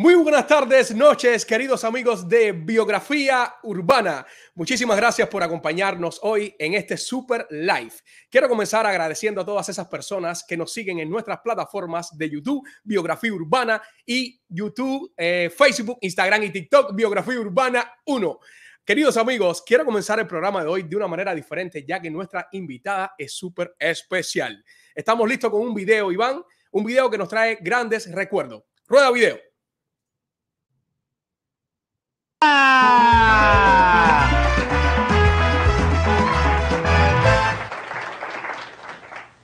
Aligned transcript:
Muy 0.00 0.14
buenas 0.14 0.46
tardes, 0.46 0.94
noches, 0.94 1.44
queridos 1.44 1.82
amigos 1.82 2.28
de 2.28 2.52
Biografía 2.52 3.56
Urbana. 3.64 4.24
Muchísimas 4.54 4.96
gracias 4.96 5.28
por 5.28 5.42
acompañarnos 5.42 6.20
hoy 6.22 6.54
en 6.56 6.74
este 6.74 6.96
super 6.96 7.48
live. 7.50 7.90
Quiero 8.30 8.48
comenzar 8.48 8.86
agradeciendo 8.86 9.40
a 9.40 9.44
todas 9.44 9.68
esas 9.68 9.88
personas 9.88 10.44
que 10.46 10.56
nos 10.56 10.72
siguen 10.72 11.00
en 11.00 11.10
nuestras 11.10 11.40
plataformas 11.40 12.16
de 12.16 12.30
YouTube, 12.30 12.64
Biografía 12.84 13.32
Urbana 13.32 13.82
y 14.06 14.40
YouTube, 14.48 15.12
eh, 15.16 15.50
Facebook, 15.52 15.98
Instagram 16.00 16.44
y 16.44 16.50
TikTok, 16.50 16.94
Biografía 16.94 17.40
Urbana 17.40 17.92
1. 18.04 18.38
Queridos 18.84 19.16
amigos, 19.16 19.64
quiero 19.66 19.84
comenzar 19.84 20.20
el 20.20 20.28
programa 20.28 20.62
de 20.62 20.68
hoy 20.68 20.84
de 20.84 20.94
una 20.94 21.08
manera 21.08 21.34
diferente, 21.34 21.84
ya 21.84 22.00
que 22.00 22.08
nuestra 22.08 22.48
invitada 22.52 23.16
es 23.18 23.32
súper 23.32 23.74
especial. 23.80 24.64
Estamos 24.94 25.28
listos 25.28 25.50
con 25.50 25.60
un 25.60 25.74
video, 25.74 26.12
Iván, 26.12 26.40
un 26.70 26.84
video 26.84 27.10
que 27.10 27.18
nos 27.18 27.28
trae 27.28 27.58
grandes 27.60 28.08
recuerdos. 28.12 28.62
Rueda 28.86 29.10
video. 29.10 29.47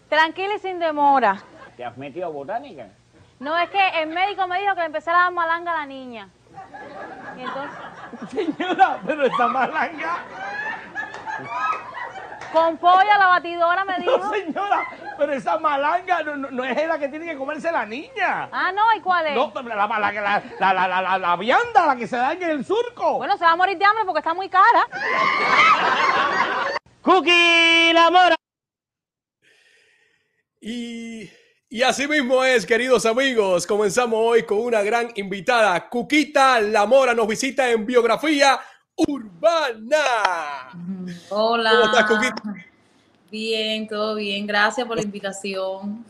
Tranquila 0.08 0.54
y 0.54 0.58
sin 0.60 0.78
demora. 0.78 1.42
¿Te 1.76 1.84
has 1.84 1.96
metido 1.96 2.26
a 2.26 2.28
botánica? 2.30 2.86
No, 3.40 3.58
es 3.58 3.68
que 3.70 3.88
el 4.00 4.08
médico 4.10 4.46
me 4.46 4.60
dijo 4.60 4.74
que 4.76 4.84
empezara 4.84 5.18
a 5.18 5.22
dar 5.24 5.32
malanga 5.32 5.72
a 5.72 5.78
la 5.78 5.86
niña. 5.86 6.28
Y 7.36 7.40
entonces, 7.40 8.56
Señora, 8.56 9.00
pero 9.04 9.26
esa 9.26 9.48
malanga. 9.48 10.18
Con 12.54 12.78
pollo 12.78 13.12
a 13.12 13.18
la 13.18 13.26
batidora 13.26 13.84
me 13.84 13.98
dijo. 14.00 14.16
No, 14.16 14.30
señora, 14.32 14.86
pero 15.18 15.32
esa 15.32 15.58
malanga 15.58 16.22
no, 16.22 16.36
no- 16.36 16.50
no 16.50 16.64
es 16.64 16.86
la 16.88 16.98
que 16.98 17.08
tiene 17.08 17.26
que 17.26 17.36
comerse 17.36 17.70
la 17.70 17.84
niña. 17.84 18.48
Ah, 18.50 18.72
no, 18.72 18.82
¿y 18.96 19.00
cuál 19.00 19.26
es? 19.26 19.34
No, 19.34 19.52
la, 19.54 19.62
la, 19.74 19.86
la, 19.86 20.12
la, 20.12 20.42
la, 20.60 20.72
la, 20.74 20.88
la, 20.88 21.02
la- 21.02 21.18
la 21.18 21.36
vianda, 21.36 21.86
la 21.86 21.96
que 21.96 22.06
se 22.06 22.16
daña 22.16 22.46
en 22.46 22.58
el 22.58 22.64
surco. 22.64 23.18
Bueno, 23.18 23.36
se 23.36 23.44
va 23.44 23.50
a 23.52 23.56
morir 23.56 23.76
de 23.76 23.84
hambre 23.84 24.04
porque 24.06 24.20
está 24.20 24.32
muy 24.32 24.48
cara. 24.48 24.86
Cookie, 27.02 27.92
la 27.92 28.10
mora. 28.10 28.34
Y, 30.60 31.30
y 31.68 31.82
así 31.82 32.08
mismo 32.08 32.42
es, 32.44 32.64
queridos 32.64 33.04
amigos. 33.04 33.66
Comenzamos 33.66 34.18
hoy 34.22 34.44
con 34.44 34.58
una 34.60 34.82
gran 34.82 35.10
invitada. 35.16 35.88
Cuquita 35.90 36.60
Lamora 36.60 37.12
nos 37.12 37.28
visita 37.28 37.68
en 37.70 37.84
Biografía 37.84 38.58
Urbana. 38.96 40.70
Hola. 41.30 41.70
¿Cómo 41.70 41.84
estás, 41.84 42.04
Cuquita? 42.04 42.54
Bien, 43.30 43.88
todo 43.88 44.14
bien. 44.14 44.46
Gracias 44.46 44.86
por 44.86 44.96
la 44.96 45.02
invitación. 45.02 46.04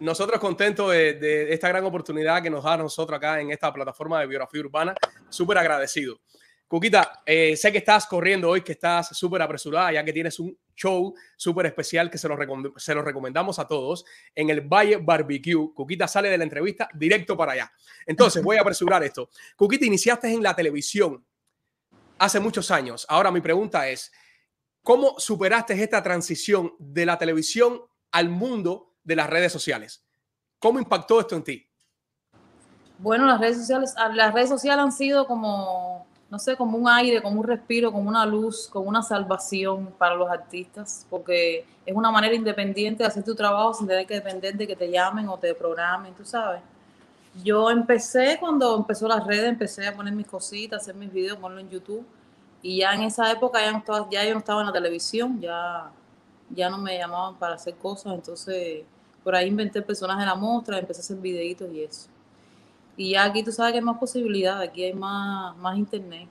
Nosotros 0.00 0.38
contentos 0.38 0.90
de, 0.92 1.14
de 1.14 1.52
esta 1.52 1.68
gran 1.68 1.84
oportunidad 1.84 2.42
que 2.42 2.50
nos 2.50 2.64
da 2.64 2.74
a 2.74 2.76
nosotros 2.78 3.16
acá 3.16 3.40
en 3.40 3.50
esta 3.50 3.72
plataforma 3.72 4.20
de 4.20 4.26
Biografía 4.26 4.60
Urbana. 4.60 4.94
Súper 5.30 5.56
agradecido. 5.58 6.20
Cuquita, 6.66 7.22
eh, 7.24 7.56
sé 7.56 7.70
que 7.70 7.78
estás 7.78 8.06
corriendo 8.06 8.48
hoy, 8.50 8.62
que 8.62 8.72
estás 8.72 9.16
súper 9.16 9.40
apresurada, 9.40 9.92
ya 9.92 10.04
que 10.04 10.12
tienes 10.12 10.40
un 10.40 10.58
show 10.74 11.14
súper 11.36 11.66
especial 11.66 12.10
que 12.10 12.18
se 12.18 12.26
lo, 12.28 12.36
se 12.76 12.94
lo 12.94 13.02
recomendamos 13.02 13.58
a 13.58 13.66
todos 13.66 14.04
en 14.34 14.50
el 14.50 14.62
Valle 14.62 14.96
Barbecue. 14.96 15.72
Cuquita 15.72 16.08
sale 16.08 16.30
de 16.30 16.38
la 16.38 16.44
entrevista 16.44 16.88
directo 16.92 17.36
para 17.36 17.52
allá. 17.52 17.72
Entonces, 18.06 18.42
voy 18.42 18.56
a 18.56 18.62
apresurar 18.62 19.04
esto. 19.04 19.30
Cuquita, 19.56 19.86
iniciaste 19.86 20.32
en 20.32 20.42
la 20.42 20.56
televisión 20.56 21.24
hace 22.18 22.40
muchos 22.40 22.70
años. 22.70 23.06
Ahora 23.08 23.30
mi 23.30 23.40
pregunta 23.40 23.88
es, 23.88 24.12
¿cómo 24.82 25.18
superaste 25.18 25.80
esta 25.82 26.02
transición 26.02 26.74
de 26.78 27.06
la 27.06 27.18
televisión 27.18 27.80
al 28.12 28.28
mundo 28.28 28.94
de 29.02 29.16
las 29.16 29.28
redes 29.28 29.52
sociales? 29.52 30.04
¿Cómo 30.58 30.78
impactó 30.78 31.20
esto 31.20 31.36
en 31.36 31.44
ti? 31.44 31.70
Bueno, 32.98 33.26
las 33.26 33.40
redes 33.40 33.58
sociales, 33.58 33.94
ah, 33.96 34.08
las 34.08 34.32
redes 34.32 34.48
sociales 34.48 34.82
han 34.82 34.92
sido 34.92 35.26
como, 35.26 36.06
no 36.30 36.38
sé, 36.38 36.56
como 36.56 36.78
un 36.78 36.88
aire, 36.88 37.20
como 37.20 37.40
un 37.40 37.46
respiro, 37.46 37.92
como 37.92 38.08
una 38.08 38.24
luz, 38.24 38.68
como 38.68 38.88
una 38.88 39.02
salvación 39.02 39.92
para 39.98 40.14
los 40.14 40.30
artistas, 40.30 41.06
porque 41.10 41.66
es 41.84 41.94
una 41.94 42.10
manera 42.10 42.34
independiente 42.34 43.02
de 43.02 43.08
hacer 43.08 43.24
tu 43.24 43.34
trabajo 43.34 43.74
sin 43.74 43.88
tener 43.88 44.06
que 44.06 44.14
depender 44.14 44.54
de 44.54 44.66
que 44.66 44.76
te 44.76 44.90
llamen 44.90 45.28
o 45.28 45.38
te 45.38 45.54
programen, 45.54 46.14
tú 46.14 46.24
sabes. 46.24 46.62
Yo 47.42 47.70
empecé 47.70 48.36
cuando 48.38 48.76
empezó 48.76 49.08
las 49.08 49.26
redes, 49.26 49.44
empecé 49.44 49.86
a 49.88 49.94
poner 49.94 50.14
mis 50.14 50.26
cositas, 50.26 50.82
hacer 50.82 50.94
mis 50.94 51.12
videos, 51.12 51.38
ponerlo 51.38 51.60
en 51.60 51.70
YouTube, 51.70 52.06
y 52.62 52.78
ya 52.78 52.94
en 52.94 53.02
esa 53.02 53.30
época 53.30 53.60
ya, 53.60 53.72
no 53.72 53.78
estaba, 53.78 54.08
ya 54.10 54.24
yo 54.24 54.32
no 54.32 54.38
estaba 54.38 54.60
en 54.60 54.68
la 54.68 54.72
televisión, 54.72 55.40
ya, 55.40 55.90
ya 56.50 56.70
no 56.70 56.78
me 56.78 56.96
llamaban 56.96 57.36
para 57.36 57.54
hacer 57.54 57.74
cosas, 57.74 58.14
entonces 58.14 58.84
por 59.22 59.34
ahí 59.34 59.48
inventé 59.48 59.80
el 59.80 59.84
personaje 59.84 60.20
de 60.20 60.26
la 60.26 60.34
mostra, 60.34 60.78
empecé 60.78 61.00
a 61.00 61.02
hacer 61.02 61.16
videitos 61.16 61.72
y 61.72 61.82
eso. 61.82 62.08
Y 62.96 63.10
ya 63.12 63.24
aquí 63.24 63.42
tú 63.42 63.50
sabes 63.50 63.72
que 63.72 63.78
hay 63.78 63.84
más 63.84 63.98
posibilidades, 63.98 64.68
aquí 64.68 64.84
hay 64.84 64.92
más, 64.92 65.56
más 65.56 65.76
internet. 65.76 66.28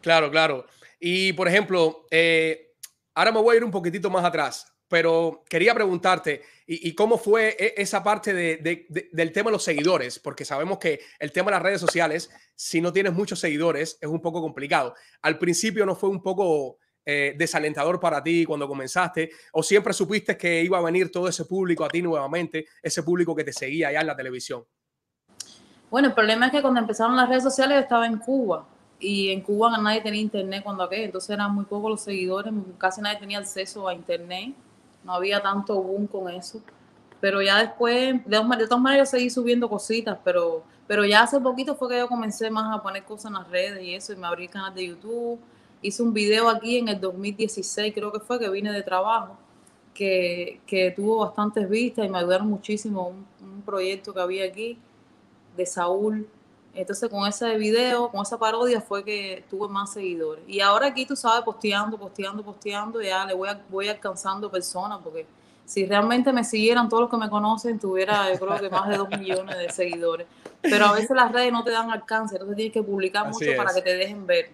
Claro, 0.00 0.30
claro. 0.30 0.64
Y 0.98 1.32
por 1.32 1.48
ejemplo, 1.48 2.06
eh, 2.10 2.74
ahora 3.14 3.32
me 3.32 3.40
voy 3.40 3.54
a 3.54 3.56
ir 3.58 3.64
un 3.64 3.70
poquitito 3.70 4.08
más 4.08 4.24
atrás, 4.24 4.69
pero 4.90 5.44
quería 5.48 5.72
preguntarte, 5.72 6.42
¿y, 6.66 6.92
cómo 6.96 7.16
fue 7.16 7.56
e- 7.58 7.74
esa 7.76 8.02
parte 8.02 8.34
de- 8.34 8.56
de- 8.56 8.86
de- 8.88 9.08
del 9.12 9.30
tema 9.32 9.48
de 9.48 9.52
los 9.52 9.62
seguidores? 9.62 10.18
Porque 10.18 10.44
sabemos 10.44 10.78
que 10.78 11.00
el 11.20 11.30
tema 11.30 11.46
de 11.52 11.56
las 11.56 11.62
redes 11.62 11.80
sociales, 11.80 12.28
si 12.56 12.80
no 12.80 12.92
tienes 12.92 13.12
muchos 13.12 13.38
seguidores, 13.38 13.96
es 14.00 14.08
un 14.08 14.20
poco 14.20 14.40
complicado. 14.42 14.94
Al 15.22 15.38
principio 15.38 15.86
no 15.86 15.94
fue 15.94 16.10
un 16.10 16.20
poco 16.22 16.78
eh, 17.06 17.34
desalentador 17.38 17.98
para 17.98 18.22
ti 18.22 18.44
cuando 18.44 18.68
comenzaste, 18.68 19.30
o 19.52 19.62
siempre 19.62 19.92
supiste 19.94 20.36
que 20.36 20.62
iba 20.62 20.76
a 20.78 20.82
venir 20.82 21.10
todo 21.10 21.28
ese 21.28 21.44
público 21.46 21.84
a 21.84 21.88
ti 21.88 22.02
nuevamente, 22.02 22.66
ese 22.82 23.02
público 23.02 23.34
que 23.34 23.42
te 23.44 23.52
seguía 23.52 23.88
allá 23.88 24.00
en 24.02 24.06
la 24.08 24.16
televisión. 24.16 24.64
Bueno, 25.90 26.08
el 26.08 26.14
problema 26.14 26.46
es 26.46 26.52
que 26.52 26.60
cuando 26.62 26.78
empezaron 26.80 27.16
las 27.16 27.28
redes 27.28 27.42
sociales 27.42 27.80
estaba 27.82 28.06
en 28.06 28.18
Cuba 28.18 28.68
y 29.00 29.30
en 29.30 29.40
Cuba 29.40 29.76
nadie 29.78 30.02
tenía 30.02 30.20
internet 30.20 30.62
cuando 30.62 30.82
aquello, 30.84 31.04
entonces 31.04 31.30
eran 31.30 31.54
muy 31.54 31.64
pocos 31.64 31.90
los 31.90 32.02
seguidores, 32.02 32.52
casi 32.78 33.00
nadie 33.00 33.18
tenía 33.18 33.38
acceso 33.38 33.88
a 33.88 33.94
internet, 33.94 34.54
no 35.04 35.14
había 35.14 35.42
tanto 35.42 35.80
boom 35.82 36.06
con 36.06 36.28
eso. 36.28 36.60
Pero 37.20 37.42
ya 37.42 37.58
después, 37.58 38.24
de, 38.24 38.66
todas 38.66 38.80
maneras 38.80 39.10
seguí 39.10 39.28
subiendo 39.28 39.68
cositas, 39.68 40.18
pero, 40.24 40.64
pero 40.86 41.04
ya 41.04 41.22
hace 41.22 41.38
poquito 41.38 41.74
fue 41.74 41.90
que 41.90 41.98
yo 41.98 42.08
comencé 42.08 42.50
más 42.50 42.74
a 42.74 42.82
poner 42.82 43.04
cosas 43.04 43.26
en 43.26 43.34
las 43.34 43.48
redes 43.48 43.82
y 43.82 43.94
eso, 43.94 44.12
y 44.12 44.16
me 44.16 44.26
abrí 44.26 44.44
el 44.44 44.50
canal 44.50 44.74
de 44.74 44.86
YouTube. 44.86 45.38
Hice 45.82 46.02
un 46.02 46.12
video 46.14 46.48
aquí 46.48 46.78
en 46.78 46.88
el 46.88 47.00
2016, 47.00 47.92
creo 47.94 48.10
que 48.12 48.20
fue, 48.20 48.38
que 48.38 48.48
vine 48.48 48.72
de 48.72 48.82
trabajo, 48.82 49.36
que, 49.94 50.60
que 50.66 50.90
tuvo 50.92 51.18
bastantes 51.18 51.68
vistas 51.68 52.06
y 52.06 52.08
me 52.08 52.18
ayudaron 52.18 52.48
muchísimo 52.48 53.08
un, 53.08 53.26
un 53.42 53.62
proyecto 53.62 54.14
que 54.14 54.20
había 54.20 54.44
aquí 54.44 54.78
de 55.56 55.66
Saúl. 55.66 56.26
Entonces 56.74 57.08
con 57.08 57.26
ese 57.26 57.56
video, 57.56 58.10
con 58.10 58.22
esa 58.22 58.38
parodia 58.38 58.80
fue 58.80 59.04
que 59.04 59.42
tuve 59.50 59.68
más 59.68 59.92
seguidores. 59.92 60.44
Y 60.46 60.60
ahora 60.60 60.86
aquí 60.86 61.04
tú 61.04 61.16
sabes, 61.16 61.42
posteando, 61.44 61.98
posteando, 61.98 62.42
posteando, 62.44 63.00
ya 63.02 63.24
le 63.24 63.34
voy, 63.34 63.48
a- 63.48 63.60
voy 63.68 63.88
alcanzando 63.88 64.50
personas 64.50 65.00
porque 65.02 65.26
si 65.66 65.84
realmente 65.86 66.32
me 66.32 66.42
siguieran 66.44 66.88
todos 66.88 67.02
los 67.02 67.10
que 67.10 67.16
me 67.16 67.28
conocen, 67.30 67.78
tuviera 67.78 68.32
yo 68.32 68.38
creo 68.40 68.58
que 68.60 68.70
más 68.70 68.88
de 68.88 68.96
dos 68.96 69.08
millones 69.10 69.56
de 69.56 69.70
seguidores. 69.70 70.26
Pero 70.62 70.86
a 70.86 70.92
veces 70.92 71.10
las 71.14 71.30
redes 71.32 71.52
no 71.52 71.62
te 71.64 71.70
dan 71.70 71.90
alcance, 71.90 72.34
entonces 72.34 72.56
tienes 72.56 72.72
que 72.72 72.82
publicar 72.82 73.26
Así 73.26 73.44
mucho 73.46 73.56
para 73.56 73.74
que 73.74 73.82
te 73.82 73.96
dejen 73.96 74.26
ver. 74.26 74.50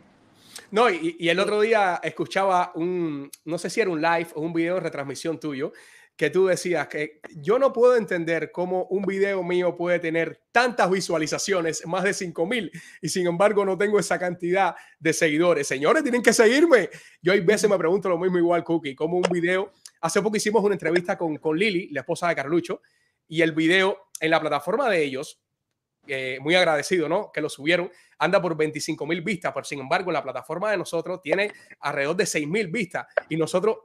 No, 0.71 0.91
y, 0.91 1.17
y 1.19 1.29
el 1.29 1.39
otro 1.39 1.61
día 1.61 2.01
escuchaba 2.03 2.73
un, 2.75 3.31
no 3.45 3.59
sé 3.59 3.71
si 3.71 3.81
era 3.81 3.91
un 3.91 4.01
live 4.01 4.29
o 4.35 4.41
un 4.41 4.53
video 4.53 4.75
de 4.75 4.81
retransmisión 4.81 5.39
tuyo, 5.39 5.73
que 6.17 6.31
tú 6.31 6.47
decías 6.47 6.89
que 6.89 7.21
yo 7.37 7.59
no 7.59 7.73
puedo 7.73 7.97
entender 7.97 8.51
cómo 8.51 8.85
un 8.87 9.03
video 9.03 9.43
mío 9.43 9.77
puede 9.77 9.99
tener 9.99 10.41
tantas 10.51 10.91
visualizaciones, 10.91 11.87
más 11.87 12.05
de 12.05 12.15
5 12.15 12.47
mil, 12.47 12.71
y 13.03 13.09
sin 13.11 13.27
embargo 13.27 13.65
no 13.65 13.77
tengo 13.77 13.99
esa 13.99 14.19
cantidad 14.19 14.75
de 14.99 15.13
seguidores. 15.13 15.69
Señores, 15.69 16.03
tienen 16.03 16.23
que 16.23 16.33
seguirme. 16.33 16.89
Yo 17.21 17.33
hay 17.33 17.41
veces 17.41 17.69
me 17.69 17.77
pregunto 17.77 18.09
lo 18.09 18.19
mismo 18.19 18.39
igual, 18.39 18.65
Cookie, 18.65 18.95
como 18.95 19.19
un 19.19 19.27
video, 19.31 19.73
hace 20.01 20.23
poco 20.23 20.37
hicimos 20.39 20.65
una 20.65 20.75
entrevista 20.75 21.19
con, 21.19 21.37
con 21.37 21.59
Lili, 21.59 21.91
la 21.91 22.01
esposa 22.01 22.29
de 22.29 22.35
Carlucho, 22.35 22.81
y 23.29 23.43
el 23.43 23.53
video 23.53 24.09
en 24.19 24.31
la 24.31 24.41
plataforma 24.41 24.89
de 24.89 25.03
ellos, 25.03 25.43
eh, 26.07 26.39
muy 26.41 26.55
agradecido, 26.55 27.09
¿no? 27.09 27.31
Que 27.33 27.41
lo 27.43 27.51
subieron, 27.51 27.91
anda 28.19 28.41
por 28.41 28.57
25 28.57 29.07
mil 29.07 29.21
vistas, 29.21 29.53
pero 29.53 29.65
sin 29.65 29.81
embargo, 29.81 30.11
la 30.13 30.23
plataforma 30.23 30.71
de 30.71 30.79
nosotros 30.79 31.21
tiene 31.21 31.53
alrededor 31.81 32.17
de 32.17 32.27
6 32.27 32.49
mil 32.49 32.69
vistas 32.69 33.07
y 33.29 33.37
nosotros 33.37 33.77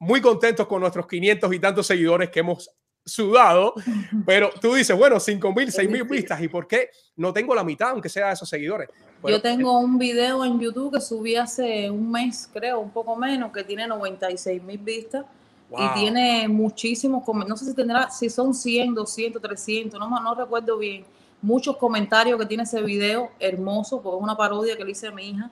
muy 0.00 0.20
contentos 0.20 0.66
con 0.66 0.80
nuestros 0.80 1.06
500 1.06 1.52
y 1.52 1.58
tantos 1.60 1.86
seguidores 1.86 2.30
que 2.30 2.40
hemos 2.40 2.70
sudado, 3.04 3.74
pero 4.26 4.50
tú 4.60 4.74
dices, 4.74 4.96
bueno, 4.96 5.20
5 5.20 5.52
mil, 5.52 5.70
6 5.70 5.88
mil 5.88 6.04
vistas, 6.04 6.40
¿y 6.42 6.48
por 6.48 6.66
qué 6.66 6.90
no 7.16 7.32
tengo 7.32 7.54
la 7.54 7.62
mitad, 7.62 7.90
aunque 7.90 8.08
sea 8.08 8.28
de 8.28 8.32
esos 8.32 8.48
seguidores? 8.48 8.88
Bueno, 9.20 9.36
Yo 9.36 9.42
tengo 9.42 9.78
un 9.78 9.98
video 9.98 10.44
en 10.44 10.58
YouTube 10.58 10.94
que 10.94 11.00
subí 11.00 11.36
hace 11.36 11.90
un 11.90 12.10
mes, 12.10 12.48
creo, 12.50 12.80
un 12.80 12.90
poco 12.90 13.14
menos, 13.14 13.52
que 13.52 13.62
tiene 13.62 13.86
96 13.86 14.62
mil 14.62 14.78
vistas. 14.78 15.26
Wow. 15.68 15.80
Y 15.82 16.00
tiene 16.00 16.48
muchísimos 16.48 17.22
comentarios, 17.22 17.60
no 17.60 17.64
sé 17.64 17.70
si 17.70 17.76
tendrá, 17.76 18.10
si 18.10 18.28
son 18.28 18.54
100, 18.54 18.94
200, 18.94 19.40
300, 19.40 20.00
no, 20.00 20.08
no 20.08 20.34
recuerdo 20.34 20.78
bien. 20.78 21.04
Muchos 21.42 21.76
comentarios 21.76 22.40
que 22.40 22.46
tiene 22.46 22.64
ese 22.64 22.82
video, 22.82 23.30
hermoso, 23.38 24.02
porque 24.02 24.16
es 24.16 24.22
una 24.22 24.36
parodia 24.36 24.76
que 24.76 24.84
le 24.84 24.90
hice 24.92 25.08
a 25.08 25.12
mi 25.12 25.30
hija. 25.30 25.50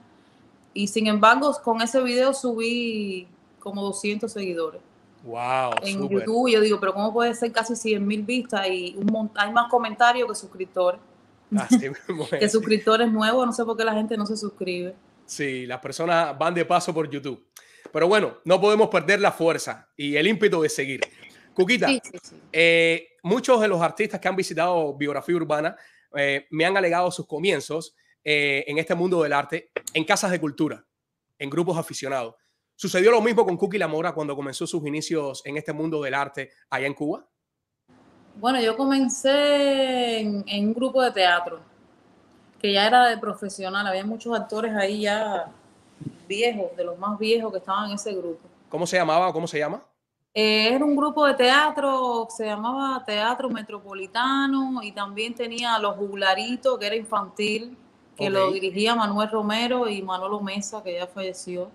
Y 0.73 0.87
sin 0.87 1.07
embargo, 1.07 1.55
con 1.63 1.81
ese 1.81 2.01
video 2.01 2.33
subí 2.33 3.27
como 3.59 3.81
200 3.83 4.31
seguidores 4.31 4.81
wow, 5.23 5.73
en 5.81 5.99
súper. 5.99 6.19
YouTube. 6.19 6.49
Yo 6.51 6.61
digo, 6.61 6.79
pero 6.79 6.93
¿cómo 6.93 7.13
puede 7.13 7.33
ser 7.35 7.51
casi 7.51 7.75
100 7.75 8.05
mil 8.05 8.23
vistas 8.23 8.67
y 8.69 8.95
un 8.97 9.31
hay 9.35 9.51
más 9.51 9.69
comentarios 9.69 10.27
que 10.29 10.35
suscriptores? 10.35 11.01
Así 11.55 11.89
mismo 12.07 12.27
Que 12.39 12.45
es. 12.45 12.51
suscriptores 12.51 13.11
nuevos, 13.11 13.45
no 13.45 13.53
sé 13.53 13.65
por 13.65 13.75
qué 13.77 13.83
la 13.85 13.93
gente 13.93 14.17
no 14.17 14.25
se 14.25 14.37
suscribe. 14.37 14.95
Sí, 15.25 15.65
las 15.65 15.79
personas 15.79 16.37
van 16.37 16.53
de 16.53 16.65
paso 16.65 16.93
por 16.93 17.09
YouTube. 17.09 17.45
Pero 17.91 18.07
bueno, 18.07 18.37
no 18.45 18.59
podemos 18.61 18.89
perder 18.89 19.19
la 19.19 19.31
fuerza 19.31 19.89
y 19.95 20.15
el 20.15 20.27
ímpetu 20.27 20.61
de 20.61 20.69
seguir. 20.69 21.01
Cuquita, 21.53 21.87
Sí, 21.87 21.99
sí, 22.03 22.17
sí. 22.21 22.35
eh, 22.53 23.07
muchos 23.23 23.59
de 23.61 23.67
los 23.67 23.81
artistas 23.81 24.19
que 24.19 24.27
han 24.27 24.35
visitado 24.35 24.95
Biografía 24.95 25.35
Urbana 25.35 25.75
eh, 26.15 26.47
me 26.51 26.65
han 26.65 26.77
alegado 26.77 27.11
sus 27.11 27.27
comienzos 27.27 27.95
eh, 28.23 28.63
en 28.67 28.77
este 28.77 28.95
mundo 28.95 29.21
del 29.23 29.33
arte 29.33 29.71
en 29.93 30.03
casas 30.05 30.31
de 30.31 30.39
cultura, 30.39 30.85
en 31.37 31.49
grupos 31.49 31.77
aficionados. 31.77 32.35
¿Sucedió 32.81 33.11
lo 33.11 33.19
mismo 33.19 33.43
con 33.43 33.57
Cookie 33.57 33.77
La 33.77 33.89
Mora 33.89 34.13
cuando 34.13 34.37
comenzó 34.37 34.65
sus 34.65 34.87
inicios 34.87 35.41
en 35.43 35.57
este 35.57 35.73
mundo 35.73 36.01
del 36.01 36.13
arte 36.13 36.51
allá 36.69 36.87
en 36.87 36.93
Cuba? 36.93 37.25
Bueno, 38.37 38.61
yo 38.61 38.77
comencé 38.77 40.21
en, 40.21 40.45
en 40.47 40.67
un 40.67 40.73
grupo 40.73 41.01
de 41.01 41.11
teatro, 41.11 41.59
que 42.57 42.71
ya 42.71 42.87
era 42.87 43.09
de 43.09 43.17
profesional, 43.17 43.85
había 43.85 44.05
muchos 44.05 44.33
actores 44.33 44.73
ahí 44.73 45.01
ya 45.01 45.51
viejos, 46.25 46.73
de 46.77 46.85
los 46.85 46.97
más 46.97 47.19
viejos 47.19 47.51
que 47.51 47.57
estaban 47.57 47.89
en 47.89 47.95
ese 47.95 48.13
grupo. 48.13 48.47
¿Cómo 48.69 48.87
se 48.87 48.95
llamaba 48.95 49.27
o 49.27 49.33
cómo 49.33 49.45
se 49.45 49.59
llama? 49.59 49.83
Eh, 50.33 50.73
era 50.73 50.85
un 50.85 50.95
grupo 50.95 51.27
de 51.27 51.33
teatro, 51.33 52.29
se 52.29 52.45
llamaba 52.45 53.03
Teatro 53.03 53.49
Metropolitano 53.49 54.81
y 54.83 54.93
también 54.93 55.35
tenía 55.35 55.77
Los 55.79 55.97
Juglaritos, 55.97 56.79
que 56.79 56.87
era 56.87 56.95
infantil, 56.95 57.75
que 58.15 58.29
lo 58.29 58.53
dirigía 58.53 58.95
Manuel 58.95 59.29
Romero 59.29 59.89
y 59.89 60.01
Manolo 60.01 60.39
Mesa, 60.39 60.81
que 60.81 60.93
ya 60.93 61.07
falleció. 61.07 61.69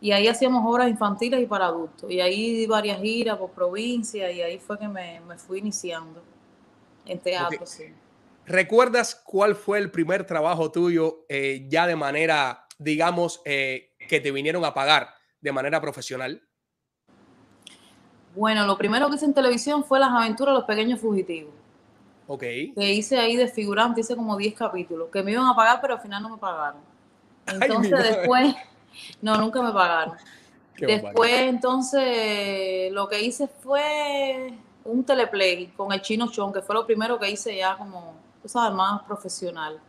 Y 0.00 0.12
ahí 0.12 0.28
hacíamos 0.28 0.64
obras 0.66 0.88
infantiles 0.88 1.42
y 1.42 1.46
para 1.46 1.66
adultos. 1.66 2.10
Y 2.10 2.20
ahí 2.20 2.54
di 2.54 2.66
varias 2.66 3.00
giras 3.00 3.36
por 3.36 3.50
provincia 3.50 4.30
y 4.30 4.40
ahí 4.40 4.58
fue 4.58 4.78
que 4.78 4.88
me, 4.88 5.20
me 5.20 5.36
fui 5.36 5.58
iniciando 5.58 6.22
en 7.06 7.18
teatro, 7.18 7.66
sí. 7.66 7.92
¿Recuerdas 8.46 9.14
cuál 9.24 9.54
fue 9.54 9.78
el 9.78 9.90
primer 9.90 10.24
trabajo 10.24 10.72
tuyo 10.72 11.24
eh, 11.28 11.66
ya 11.68 11.86
de 11.86 11.94
manera, 11.94 12.66
digamos, 12.78 13.42
eh, 13.44 13.92
que 14.08 14.18
te 14.18 14.32
vinieron 14.32 14.64
a 14.64 14.74
pagar 14.74 15.10
de 15.40 15.52
manera 15.52 15.80
profesional? 15.80 16.42
Bueno, 18.34 18.66
lo 18.66 18.76
primero 18.76 19.08
que 19.08 19.16
hice 19.16 19.24
en 19.24 19.34
televisión 19.34 19.84
fue 19.84 20.00
Las 20.00 20.10
aventuras 20.10 20.54
de 20.54 20.58
los 20.58 20.66
pequeños 20.66 21.00
fugitivos. 21.00 21.54
Ok. 22.26 22.40
que 22.40 22.92
hice 22.92 23.18
ahí 23.18 23.34
de 23.34 23.48
figurante, 23.48 24.02
hice 24.02 24.14
como 24.14 24.36
10 24.36 24.54
capítulos, 24.54 25.08
que 25.12 25.20
me 25.20 25.32
iban 25.32 25.46
a 25.46 25.54
pagar, 25.56 25.80
pero 25.80 25.94
al 25.94 26.00
final 26.00 26.22
no 26.22 26.30
me 26.30 26.36
pagaron. 26.36 26.80
Entonces 27.46 28.02
después, 28.04 28.54
no, 29.22 29.36
nunca 29.36 29.62
me 29.62 29.72
pagaron. 29.72 30.14
Qué 30.76 30.86
después, 30.86 31.30
entonces, 31.94 32.92
lo 32.92 33.08
que 33.08 33.20
hice 33.20 33.48
fue 33.48 34.54
un 34.84 35.04
teleplay 35.04 35.66
con 35.76 35.92
el 35.92 36.00
Chino 36.00 36.30
Chon, 36.30 36.52
que 36.52 36.62
fue 36.62 36.74
lo 36.74 36.86
primero 36.86 37.18
que 37.18 37.30
hice 37.30 37.56
ya 37.56 37.76
como, 37.76 38.14
tú 38.42 38.48
sabes, 38.48 38.74
más 38.74 39.02
profesional. 39.02 39.80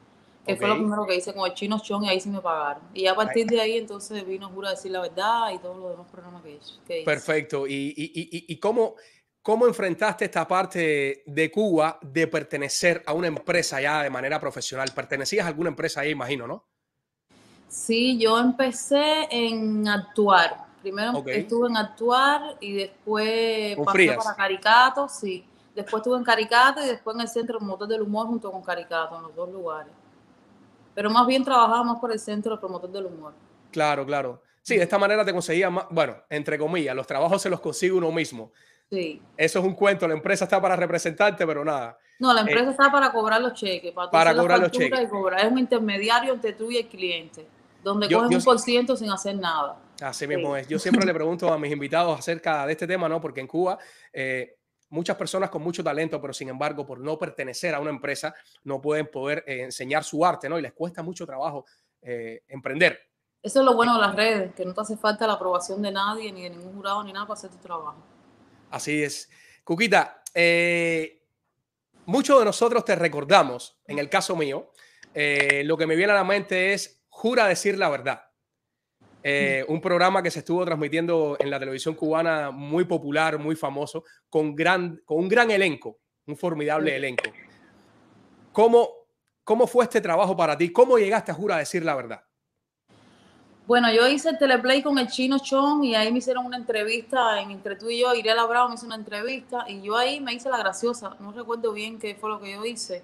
Que 0.45 0.55
fue 0.55 0.67
lo 0.67 0.75
primero 0.75 1.05
que 1.05 1.15
hice 1.15 1.33
con 1.35 1.45
el 1.47 1.53
Chino 1.53 1.79
Chon 1.79 2.03
y 2.03 2.09
ahí 2.09 2.19
sí 2.19 2.27
me 2.29 2.41
pagaron. 2.41 2.81
Y 2.95 3.05
a 3.05 3.13
partir 3.15 3.45
de 3.45 3.61
ahí, 3.61 3.77
entonces, 3.77 4.25
vino 4.25 4.49
Jura 4.49 4.71
decir 4.71 4.91
la 4.91 5.01
verdad 5.01 5.51
y 5.53 5.59
todos 5.59 5.77
los 5.77 5.91
demás 5.91 6.07
programas 6.11 6.41
que 6.41 6.55
hice. 6.55 6.73
que 6.85 6.95
hice. 6.97 7.05
Perfecto. 7.05 7.67
¿Y, 7.67 7.73
y, 7.95 8.03
y- 8.05 8.37
y- 8.37 8.45
y 8.53 8.59
cómo, 8.59 8.95
cómo 9.43 9.67
enfrentaste 9.67 10.25
esta 10.25 10.47
parte 10.47 11.21
de 11.27 11.51
Cuba 11.51 11.99
de 12.01 12.25
pertenecer 12.27 13.03
a 13.05 13.13
una 13.13 13.27
empresa 13.27 13.79
ya 13.79 14.01
de 14.01 14.09
manera 14.09 14.39
profesional? 14.39 14.89
¿Pertenecías 14.95 15.45
a 15.45 15.49
alguna 15.49 15.69
empresa 15.69 16.01
ahí, 16.01 16.09
imagino, 16.09 16.47
no? 16.47 16.65
Sí, 17.71 18.17
yo 18.19 18.37
empecé 18.37 19.27
en 19.31 19.87
actuar. 19.87 20.65
Primero 20.81 21.23
estuve 21.25 21.69
en 21.69 21.77
actuar 21.77 22.57
y 22.59 22.73
después 22.73 23.77
pasé 23.77 23.91
Frías. 23.91 24.17
para 24.23 24.35
Caricato, 24.35 25.07
sí. 25.07 25.45
Después 25.73 26.01
estuve 26.01 26.17
en 26.17 26.23
Caricato 26.25 26.83
y 26.83 26.87
después 26.87 27.15
en 27.15 27.21
el 27.21 27.27
Centro 27.29 27.59
Promotor 27.59 27.87
del 27.87 28.01
Humor 28.01 28.27
junto 28.27 28.51
con 28.51 28.61
Caricato, 28.61 29.15
en 29.15 29.21
los 29.23 29.33
dos 29.35 29.49
lugares. 29.51 29.93
Pero 30.93 31.09
más 31.09 31.25
bien 31.25 31.45
trabajaba 31.45 31.81
más 31.83 31.99
por 31.99 32.11
el 32.11 32.19
Centro 32.19 32.59
Promotor 32.59 32.91
del 32.91 33.05
Humor. 33.05 33.31
Claro, 33.71 34.05
claro. 34.05 34.41
Sí, 34.61 34.75
de 34.75 34.83
esta 34.83 34.97
manera 34.99 35.23
te 35.23 35.31
conseguía 35.31 35.69
más, 35.69 35.85
bueno, 35.89 36.17
entre 36.29 36.57
comillas, 36.57 36.93
los 36.93 37.07
trabajos 37.07 37.41
se 37.41 37.49
los 37.49 37.61
consigue 37.61 37.93
uno 37.93 38.11
mismo. 38.11 38.51
Sí. 38.89 39.21
Eso 39.37 39.59
es 39.59 39.65
un 39.65 39.73
cuento, 39.75 40.05
la 40.09 40.13
empresa 40.13 40.43
está 40.43 40.61
para 40.61 40.75
representarte, 40.75 41.47
pero 41.47 41.63
nada. 41.63 41.97
No, 42.19 42.33
la 42.33 42.41
empresa 42.41 42.71
está 42.71 42.91
para 42.91 43.11
cobrar 43.13 43.41
los 43.41 43.53
cheques, 43.53 43.93
para, 43.93 44.07
Eh, 44.07 44.11
para 44.11 44.35
cobrar 44.35 44.59
los 44.59 44.71
cheques. 44.71 45.01
y 45.03 45.07
cobrar. 45.07 45.45
Es 45.45 45.51
un 45.51 45.57
intermediario 45.57 46.33
entre 46.33 46.51
tú 46.53 46.69
y 46.69 46.77
el 46.77 46.87
cliente, 46.87 47.47
donde 47.83 48.07
Yo- 48.07 48.17
cogen 48.19 48.31
yo 48.31 48.37
un 48.37 48.43
por 48.43 48.59
ciento 48.59 48.95
sin 48.95 49.09
hacer 49.11 49.35
nada. 49.35 49.77
Así 50.01 50.27
mismo 50.27 50.55
Sí. 50.55 50.61
es. 50.61 50.67
Yo 50.67 50.79
siempre 50.79 51.05
le 51.05 51.13
pregunto 51.13 51.51
a 51.51 51.57
mis 51.57 51.71
invitados 51.71 52.17
acerca 52.19 52.65
de 52.65 52.71
este 52.73 52.87
tema, 52.87 53.07
¿no? 53.09 53.19
Porque 53.21 53.39
en 53.41 53.47
Cuba 53.47 53.77
eh, 54.13 54.57
muchas 54.89 55.15
personas 55.15 55.49
con 55.49 55.61
mucho 55.61 55.83
talento, 55.83 56.19
pero 56.21 56.33
sin 56.33 56.49
embargo, 56.49 56.85
por 56.85 56.99
no 56.99 57.17
pertenecer 57.17 57.73
a 57.75 57.79
una 57.79 57.89
empresa, 57.91 58.33
no 58.63 58.81
pueden 58.81 59.07
poder 59.07 59.43
eh, 59.47 59.61
enseñar 59.63 60.03
su 60.03 60.25
arte, 60.25 60.49
¿no? 60.49 60.59
Y 60.59 60.61
les 60.61 60.73
cuesta 60.73 61.01
mucho 61.03 61.25
trabajo 61.25 61.65
eh, 62.01 62.43
emprender. 62.47 62.99
Eso 63.43 63.59
es 63.59 63.65
lo 63.65 63.73
bueno 63.75 63.95
de 63.95 64.01
las 64.01 64.15
redes, 64.15 64.53
que 64.53 64.65
no 64.65 64.73
te 64.73 64.81
hace 64.81 64.97
falta 64.97 65.25
la 65.25 65.33
aprobación 65.33 65.81
de 65.81 65.91
nadie, 65.91 66.31
ni 66.31 66.43
de 66.43 66.51
ningún 66.51 66.73
jurado, 66.75 67.03
ni 67.03 67.11
nada 67.13 67.25
para 67.25 67.37
hacer 67.37 67.49
tu 67.49 67.57
trabajo. 67.57 68.03
Así 68.69 69.01
es. 69.03 69.29
Cuquita, 69.63 70.21
muchos 72.05 72.39
de 72.39 72.45
nosotros 72.45 72.85
te 72.85 72.95
recordamos, 72.95 73.79
en 73.87 73.99
el 73.99 74.09
caso 74.09 74.35
mío, 74.35 74.71
lo 75.13 75.77
que 75.77 75.87
me 75.87 75.95
viene 75.95 76.11
a 76.11 76.15
la 76.15 76.23
mente 76.23 76.73
es 76.73 77.00
Jura 77.21 77.45
decir 77.45 77.77
la 77.77 77.87
verdad. 77.87 78.23
Eh, 79.21 79.63
un 79.67 79.79
programa 79.79 80.23
que 80.23 80.31
se 80.31 80.39
estuvo 80.39 80.65
transmitiendo 80.65 81.37
en 81.39 81.51
la 81.51 81.59
televisión 81.59 81.93
cubana 81.93 82.49
muy 82.49 82.85
popular, 82.85 83.37
muy 83.37 83.55
famoso, 83.55 84.03
con, 84.27 84.55
gran, 84.55 84.99
con 85.05 85.19
un 85.19 85.29
gran 85.29 85.51
elenco, 85.51 85.99
un 86.25 86.35
formidable 86.35 86.89
Sí. 86.89 86.95
elenco. 86.97 87.29
¿Cómo, 88.51 88.89
¿Cómo 89.43 89.67
fue 89.67 89.83
este 89.83 90.01
trabajo 90.01 90.35
para 90.35 90.57
ti? 90.57 90.71
¿Cómo 90.73 90.97
llegaste 90.97 91.29
a 91.31 91.35
Jura 91.35 91.57
decir 91.57 91.85
la 91.85 91.93
verdad? 91.93 92.23
Bueno, 93.67 93.93
yo 93.93 94.07
hice 94.07 94.29
el 94.29 94.39
teleplay 94.39 94.81
con 94.81 94.97
el 94.97 95.05
chino 95.05 95.37
Chon 95.37 95.83
y 95.83 95.93
ahí 95.93 96.11
me 96.11 96.17
hicieron 96.17 96.43
una 96.43 96.57
entrevista 96.57 97.39
en, 97.39 97.51
entre 97.51 97.75
tú 97.75 97.91
y 97.91 97.99
yo. 97.99 98.15
Irela 98.15 98.47
Bravo 98.47 98.69
me 98.69 98.73
hizo 98.75 98.87
una 98.87 98.95
entrevista 98.95 99.65
y 99.67 99.83
yo 99.83 99.95
ahí 99.95 100.19
me 100.19 100.33
hice 100.33 100.49
la 100.49 100.57
graciosa. 100.57 101.15
No 101.19 101.31
recuerdo 101.33 101.71
bien 101.71 101.99
qué 101.99 102.15
fue 102.15 102.31
lo 102.31 102.41
que 102.41 102.51
yo 102.53 102.65
hice. 102.65 103.03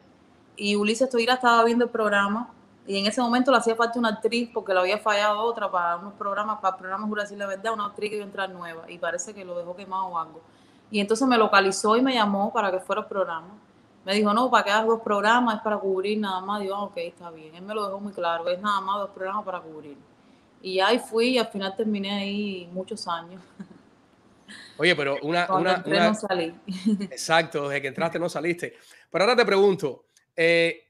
Y 0.55 0.75
Ulises 0.75 1.07
Toira 1.07 1.35
estaba 1.35 1.63
viendo 1.63 1.85
el 1.85 1.91
programa 1.91 2.51
y 2.87 2.97
en 2.97 3.05
ese 3.05 3.21
momento 3.21 3.51
le 3.51 3.57
hacía 3.57 3.75
falta 3.75 3.99
una 3.99 4.09
actriz 4.09 4.49
porque 4.53 4.73
le 4.73 4.79
había 4.79 4.97
fallado 4.97 5.41
otra 5.41 5.69
para 5.69 5.97
unos 5.97 6.13
programas, 6.13 6.59
para 6.61 6.75
el 6.75 6.79
programa 6.79 7.05
Jura 7.05 7.23
decir 7.23 7.37
la 7.37 7.45
verdad, 7.45 7.73
una 7.73 7.85
actriz 7.85 8.09
que 8.09 8.15
iba 8.15 8.23
a 8.23 8.27
entrar 8.27 8.49
nueva 8.49 8.89
y 8.89 8.97
parece 8.97 9.33
que 9.33 9.43
lo 9.43 9.57
dejó 9.57 9.75
quemado 9.75 10.05
o 10.05 10.17
algo. 10.17 10.41
Y 10.89 11.01
entonces 11.01 11.27
me 11.27 11.37
localizó 11.37 11.97
y 11.97 12.01
me 12.01 12.13
llamó 12.13 12.53
para 12.53 12.71
que 12.71 12.79
fuera 12.79 13.01
el 13.01 13.07
programa. 13.07 13.49
Me 14.05 14.13
dijo, 14.13 14.33
no, 14.33 14.49
para 14.49 14.63
que 14.63 14.71
hagas 14.71 14.87
dos 14.87 15.01
programas, 15.01 15.55
es 15.57 15.61
para 15.61 15.77
cubrir 15.77 16.17
nada 16.17 16.39
más. 16.39 16.61
Digo, 16.61 16.75
ah, 16.75 16.83
ok, 16.83 16.95
está 16.95 17.29
bien. 17.29 17.53
Él 17.55 17.61
me 17.61 17.73
lo 17.75 17.85
dejó 17.85 17.99
muy 17.99 18.13
claro, 18.13 18.47
es 18.47 18.61
nada 18.61 18.79
más 18.79 18.99
dos 18.99 19.09
programas 19.09 19.43
para 19.43 19.59
cubrir. 19.59 19.97
Y 20.61 20.79
ahí 20.79 20.97
fui 20.97 21.31
y 21.31 21.37
al 21.37 21.47
final 21.47 21.75
terminé 21.75 22.13
ahí 22.13 22.69
muchos 22.71 23.05
años. 23.05 23.41
Oye, 24.77 24.95
pero 24.95 25.17
una... 25.23 25.45
Cuando 25.45 25.69
una, 25.69 25.77
entré 25.77 25.97
una- 25.97 26.07
no 26.07 26.15
salí. 26.15 26.55
Exacto, 27.01 27.67
desde 27.67 27.81
que 27.81 27.87
entraste 27.89 28.17
no 28.17 28.29
saliste. 28.29 28.75
Pero 29.11 29.25
ahora 29.25 29.35
te 29.35 29.45
pregunto, 29.45 30.05
eh, 30.35 30.86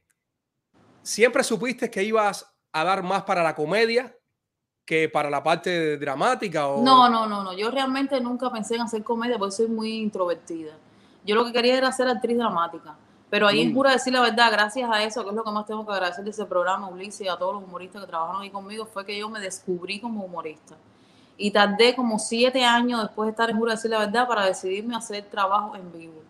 ¿siempre 1.08 1.42
supiste 1.44 1.90
que 1.90 2.04
ibas 2.04 2.46
a 2.74 2.84
dar 2.84 3.02
más 3.02 3.24
para 3.24 3.42
la 3.42 3.56
comedia 3.56 4.14
que 4.86 5.08
para 5.08 5.30
la 5.30 5.42
parte 5.42 5.98
dramática? 5.98 6.68
O... 6.68 6.84
No, 6.84 7.10
no, 7.10 7.26
no, 7.26 7.44
no. 7.44 7.54
Yo 7.54 7.72
realmente 7.72 8.20
nunca 8.20 8.52
pensé 8.52 8.76
en 8.76 8.82
hacer 8.82 9.04
comedia 9.04 9.38
porque 9.38 9.54
soy 9.54 9.68
muy 9.68 9.94
introvertida. 9.94 10.74
Yo 11.26 11.36
lo 11.36 11.46
que 11.46 11.54
quería 11.54 11.78
era 11.78 11.92
ser 11.92 12.10
actriz 12.10 12.38
dramática. 12.38 12.96
Pero 13.30 13.48
ahí 13.48 13.62
en 13.62 13.72
Mm. 13.72 13.76
Jura 13.76 13.92
decir 13.92 14.14
la 14.14 14.22
verdad, 14.22 14.52
gracias 14.52 14.90
a 14.90 15.04
eso, 15.04 15.24
que 15.24 15.30
es 15.30 15.36
lo 15.36 15.44
que 15.44 15.52
más 15.52 15.66
tengo 15.66 15.86
que 15.86 15.92
agradecer 15.92 16.24
de 16.24 16.30
ese 16.30 16.46
programa, 16.46 16.88
Ulises, 16.88 17.22
y 17.22 17.28
a 17.28 17.36
todos 17.38 17.56
los 17.56 17.64
humoristas 17.64 18.02
que 18.02 18.08
trabajaron 18.08 18.42
ahí 18.42 18.50
conmigo, 18.50 18.86
fue 18.86 19.06
que 19.06 19.18
yo 19.18 19.30
me 19.30 19.40
descubrí 19.40 20.00
como 20.00 20.24
humorista. 20.24 20.76
Y 21.38 21.52
tardé 21.52 21.96
como 21.96 22.20
siete 22.20 22.64
años 22.64 23.02
después 23.02 23.28
de 23.28 23.32
estar 23.32 23.50
en 23.50 23.58
Jura 23.58 23.74
decir 23.74 23.92
la 23.92 24.00
verdad 24.00 24.28
para 24.28 24.46
decidirme 24.46 24.96
a 24.96 25.00
hacer 25.00 25.26
trabajo 25.26 25.76
en 25.76 25.92
vivo. 25.92 26.22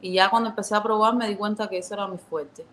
Y 0.00 0.14
ya 0.14 0.28
cuando 0.28 0.50
empecé 0.50 0.74
a 0.74 0.82
probar 0.82 1.14
me 1.14 1.28
di 1.28 1.36
cuenta 1.36 1.68
que 1.68 1.78
eso 1.78 1.94
era 1.94 2.06
mi 2.08 2.18
fuerte. 2.18 2.66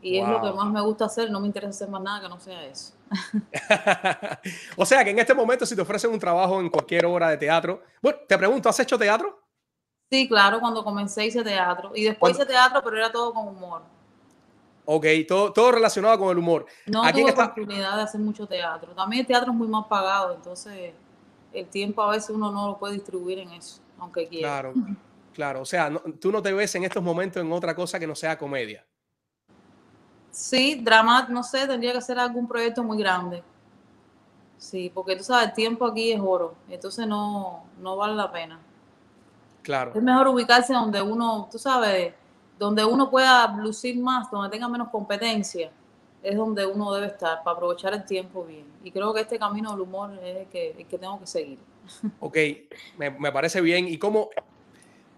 Y 0.00 0.18
es 0.18 0.28
lo 0.28 0.40
que 0.40 0.52
más 0.52 0.70
me 0.70 0.80
gusta 0.80 1.06
hacer, 1.06 1.30
no 1.30 1.40
me 1.40 1.46
interesa 1.48 1.70
hacer 1.70 1.88
más 1.88 2.00
nada 2.02 2.20
que 2.20 2.28
no 2.28 2.38
sea 2.38 2.64
eso. 2.64 2.94
o 4.76 4.86
sea, 4.86 5.04
que 5.04 5.10
en 5.10 5.18
este 5.18 5.34
momento 5.34 5.66
si 5.66 5.74
te 5.74 5.82
ofrecen 5.82 6.10
un 6.12 6.18
trabajo 6.18 6.60
en 6.60 6.68
cualquier 6.68 7.06
obra 7.06 7.30
de 7.30 7.36
teatro, 7.36 7.82
bueno, 8.00 8.18
te 8.26 8.38
pregunto, 8.38 8.68
¿has 8.68 8.78
hecho 8.80 8.98
teatro? 8.98 9.42
Sí, 10.10 10.28
claro, 10.28 10.60
cuando 10.60 10.82
comencé 10.84 11.26
hice 11.26 11.42
teatro. 11.42 11.92
Y 11.94 12.04
después 12.04 12.32
¿Cuándo? 12.36 12.38
hice 12.38 12.46
teatro, 12.46 12.80
pero 12.82 12.96
era 12.96 13.10
todo 13.12 13.32
con 13.34 13.48
humor. 13.48 13.82
Ok, 14.84 15.04
todo, 15.26 15.52
todo 15.52 15.72
relacionado 15.72 16.18
con 16.18 16.30
el 16.30 16.38
humor. 16.38 16.64
No 16.86 17.02
¿A 17.02 17.12
quién 17.12 17.24
tuve 17.24 17.30
está- 17.30 17.44
oportunidad 17.46 17.96
de 17.96 18.02
hacer 18.02 18.20
mucho 18.20 18.46
teatro. 18.46 18.92
También 18.94 19.20
el 19.20 19.26
teatro 19.26 19.50
es 19.52 19.56
muy 19.58 19.68
mal 19.68 19.84
pagado, 19.88 20.34
entonces 20.34 20.94
el 21.52 21.66
tiempo 21.66 22.02
a 22.02 22.10
veces 22.10 22.30
uno 22.30 22.50
no 22.50 22.68
lo 22.68 22.78
puede 22.78 22.94
distribuir 22.94 23.40
en 23.40 23.50
eso, 23.52 23.80
aunque 23.98 24.26
quiera. 24.28 24.48
Claro, 24.48 24.74
claro. 25.34 25.60
O 25.62 25.66
sea, 25.66 25.90
no- 25.90 26.00
tú 26.20 26.32
no 26.32 26.40
te 26.40 26.52
ves 26.54 26.74
en 26.76 26.84
estos 26.84 27.02
momentos 27.02 27.42
en 27.42 27.52
otra 27.52 27.74
cosa 27.74 27.98
que 27.98 28.06
no 28.06 28.14
sea 28.14 28.38
comedia. 28.38 28.84
Sí, 30.38 30.76
drama, 30.76 31.26
no 31.28 31.42
sé, 31.42 31.66
tendría 31.66 31.92
que 31.92 32.00
ser 32.00 32.16
algún 32.16 32.46
proyecto 32.46 32.84
muy 32.84 32.96
grande. 32.96 33.42
Sí, 34.56 34.88
porque 34.94 35.16
tú 35.16 35.24
sabes, 35.24 35.48
el 35.48 35.54
tiempo 35.54 35.84
aquí 35.84 36.12
es 36.12 36.20
oro, 36.20 36.54
entonces 36.68 37.08
no, 37.08 37.64
no 37.80 37.96
vale 37.96 38.14
la 38.14 38.30
pena. 38.30 38.60
Claro. 39.62 39.90
Es 39.92 40.00
mejor 40.00 40.28
ubicarse 40.28 40.72
donde 40.72 41.02
uno, 41.02 41.48
tú 41.50 41.58
sabes, 41.58 42.14
donde 42.56 42.84
uno 42.84 43.10
pueda 43.10 43.48
lucir 43.56 43.98
más, 43.98 44.30
donde 44.30 44.48
tenga 44.48 44.68
menos 44.68 44.90
competencia, 44.90 45.72
es 46.22 46.36
donde 46.36 46.64
uno 46.64 46.92
debe 46.94 47.08
estar 47.08 47.42
para 47.42 47.56
aprovechar 47.56 47.92
el 47.94 48.04
tiempo 48.04 48.44
bien. 48.44 48.66
Y 48.84 48.92
creo 48.92 49.12
que 49.12 49.22
este 49.22 49.40
camino 49.40 49.72
del 49.72 49.80
humor 49.80 50.12
es 50.22 50.36
el 50.36 50.46
que, 50.46 50.70
el 50.70 50.86
que 50.86 50.98
tengo 50.98 51.18
que 51.18 51.26
seguir. 51.26 51.58
Ok, 52.20 52.36
me, 52.96 53.10
me 53.10 53.32
parece 53.32 53.60
bien. 53.60 53.88
Y 53.88 53.98
como 53.98 54.30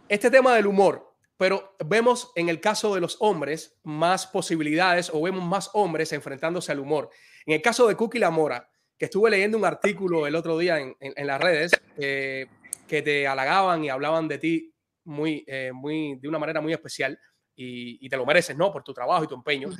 este 0.09 0.31
tema 0.31 0.55
del 0.55 0.67
humor, 0.67 1.10
pero 1.41 1.75
vemos 1.87 2.33
en 2.35 2.51
el 2.51 2.61
caso 2.61 2.95
de 2.95 3.01
los 3.01 3.17
hombres 3.19 3.81
más 3.83 4.27
posibilidades 4.27 5.11
o 5.11 5.23
vemos 5.23 5.43
más 5.43 5.71
hombres 5.73 6.13
enfrentándose 6.13 6.71
al 6.71 6.81
humor. 6.81 7.09
En 7.47 7.55
el 7.55 7.63
caso 7.63 7.89
de 7.89 7.97
Cookie 7.97 8.19
La 8.19 8.29
Mora, 8.29 8.69
que 8.99 9.07
estuve 9.07 9.31
leyendo 9.31 9.57
un 9.57 9.65
artículo 9.65 10.27
el 10.27 10.37
otro 10.37 10.59
día 10.59 10.79
en, 10.79 10.95
en, 11.01 11.15
en 11.17 11.27
las 11.27 11.41
redes 11.41 11.73
eh, 11.97 12.47
que 12.87 13.01
te 13.01 13.27
halagaban 13.27 13.83
y 13.83 13.89
hablaban 13.89 14.29
de 14.29 14.37
ti 14.37 14.75
muy, 15.05 15.43
eh, 15.47 15.71
muy, 15.73 16.19
de 16.21 16.29
una 16.29 16.39
manera 16.39 16.61
muy 16.61 16.75
especial 16.75 17.19
y, 17.57 18.05
y, 18.05 18.11
te 18.11 18.19
lo 18.19 18.27
mereces, 18.27 18.55
¿no? 18.55 18.71
Por 18.71 18.85
tu 18.85 18.93
trabajo 18.93 19.25
y 19.25 19.27
tu 19.27 19.35
empeño. 19.35 19.71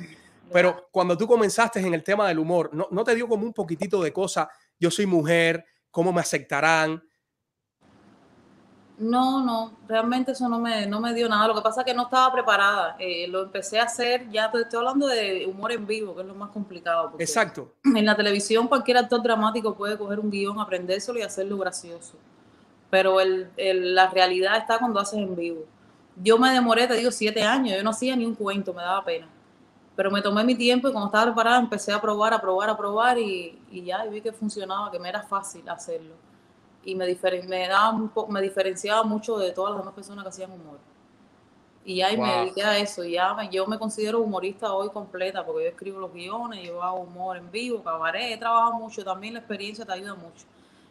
Pero 0.51 0.89
cuando 0.91 1.15
tú 1.15 1.27
comenzaste 1.27 1.79
en 1.79 1.93
el 1.93 2.03
tema 2.03 2.27
del 2.27 2.39
humor, 2.39 2.71
¿no, 2.73 2.87
no 2.89 3.03
te 3.03 3.13
dio 3.13 3.27
como 3.27 3.45
un 3.45 3.53
poquitito 3.53 4.01
de 4.01 4.11
cosa? 4.11 4.49
Yo 4.79 4.89
soy 4.89 5.05
mujer, 5.05 5.63
¿cómo 5.91 6.11
me 6.11 6.21
aceptarán? 6.21 7.03
No, 9.01 9.43
no, 9.43 9.71
realmente 9.87 10.33
eso 10.33 10.47
no 10.47 10.59
me, 10.59 10.85
no 10.85 11.01
me 11.01 11.11
dio 11.15 11.27
nada. 11.27 11.47
Lo 11.47 11.55
que 11.55 11.61
pasa 11.61 11.81
es 11.81 11.85
que 11.85 11.93
no 11.93 12.03
estaba 12.03 12.31
preparada. 12.31 12.95
Eh, 12.99 13.27
lo 13.27 13.41
empecé 13.41 13.79
a 13.79 13.83
hacer, 13.85 14.29
ya 14.29 14.51
te 14.51 14.61
estoy 14.61 14.77
hablando 14.77 15.07
de 15.07 15.47
humor 15.47 15.71
en 15.71 15.87
vivo, 15.87 16.13
que 16.13 16.21
es 16.21 16.27
lo 16.27 16.35
más 16.35 16.51
complicado. 16.51 17.13
Exacto. 17.17 17.73
En 17.95 18.05
la 18.05 18.15
televisión 18.15 18.67
cualquier 18.67 18.97
actor 18.97 19.23
dramático 19.23 19.73
puede 19.73 19.97
coger 19.97 20.19
un 20.19 20.29
guion, 20.29 20.59
aprendérselo 20.59 21.17
y 21.17 21.23
hacerlo 21.23 21.57
gracioso. 21.57 22.13
Pero 22.91 23.19
el, 23.19 23.49
el, 23.57 23.95
la 23.95 24.07
realidad 24.07 24.57
está 24.57 24.77
cuando 24.77 24.99
haces 24.99 25.17
en 25.17 25.35
vivo. 25.35 25.65
Yo 26.21 26.37
me 26.37 26.51
demoré, 26.51 26.85
te 26.87 26.93
digo, 26.93 27.09
siete 27.09 27.41
años. 27.41 27.75
Yo 27.75 27.83
no 27.83 27.89
hacía 27.89 28.15
ni 28.15 28.25
un 28.25 28.35
cuento, 28.35 28.71
me 28.71 28.83
daba 28.83 29.03
pena. 29.03 29.27
Pero 29.95 30.11
me 30.11 30.21
tomé 30.21 30.43
mi 30.43 30.53
tiempo 30.53 30.87
y 30.87 30.91
cuando 30.91 31.07
estaba 31.07 31.25
preparada 31.25 31.59
empecé 31.59 31.91
a 31.91 31.99
probar, 31.99 32.35
a 32.35 32.39
probar, 32.39 32.69
a 32.69 32.77
probar 32.77 33.17
y, 33.17 33.57
y 33.71 33.83
ya 33.83 34.05
y 34.05 34.09
vi 34.09 34.21
que 34.21 34.31
funcionaba, 34.31 34.91
que 34.91 34.99
me 34.99 35.09
era 35.09 35.23
fácil 35.23 35.67
hacerlo 35.67 36.13
y 36.83 36.95
me, 36.95 37.05
diferen, 37.05 37.47
me, 37.47 37.67
daba 37.67 37.91
un 37.91 38.11
me 38.29 38.41
diferenciaba 38.41 39.03
mucho 39.03 39.37
de 39.37 39.51
todas 39.51 39.71
las 39.71 39.81
demás 39.81 39.93
personas 39.93 40.23
que 40.23 40.29
hacían 40.29 40.51
humor. 40.51 40.79
Y 41.83 42.03
y 42.03 42.15
wow. 42.15 42.25
me 42.25 42.33
dediqué 42.37 42.63
a 42.63 42.77
eso. 42.77 43.03
Ya 43.03 43.33
me, 43.33 43.49
yo 43.49 43.65
me 43.67 43.79
considero 43.79 44.21
humorista 44.21 44.73
hoy 44.73 44.89
completa 44.89 45.45
porque 45.45 45.63
yo 45.63 45.69
escribo 45.69 45.99
los 45.99 46.13
guiones, 46.13 46.63
yo 46.63 46.81
hago 46.81 46.99
humor 46.99 47.37
en 47.37 47.49
vivo, 47.51 47.83
cabaret, 47.83 48.33
he 48.33 48.37
trabajado 48.37 48.73
mucho, 48.73 49.03
también 49.03 49.33
la 49.33 49.39
experiencia 49.39 49.85
te 49.85 49.93
ayuda 49.93 50.15
mucho. 50.15 50.45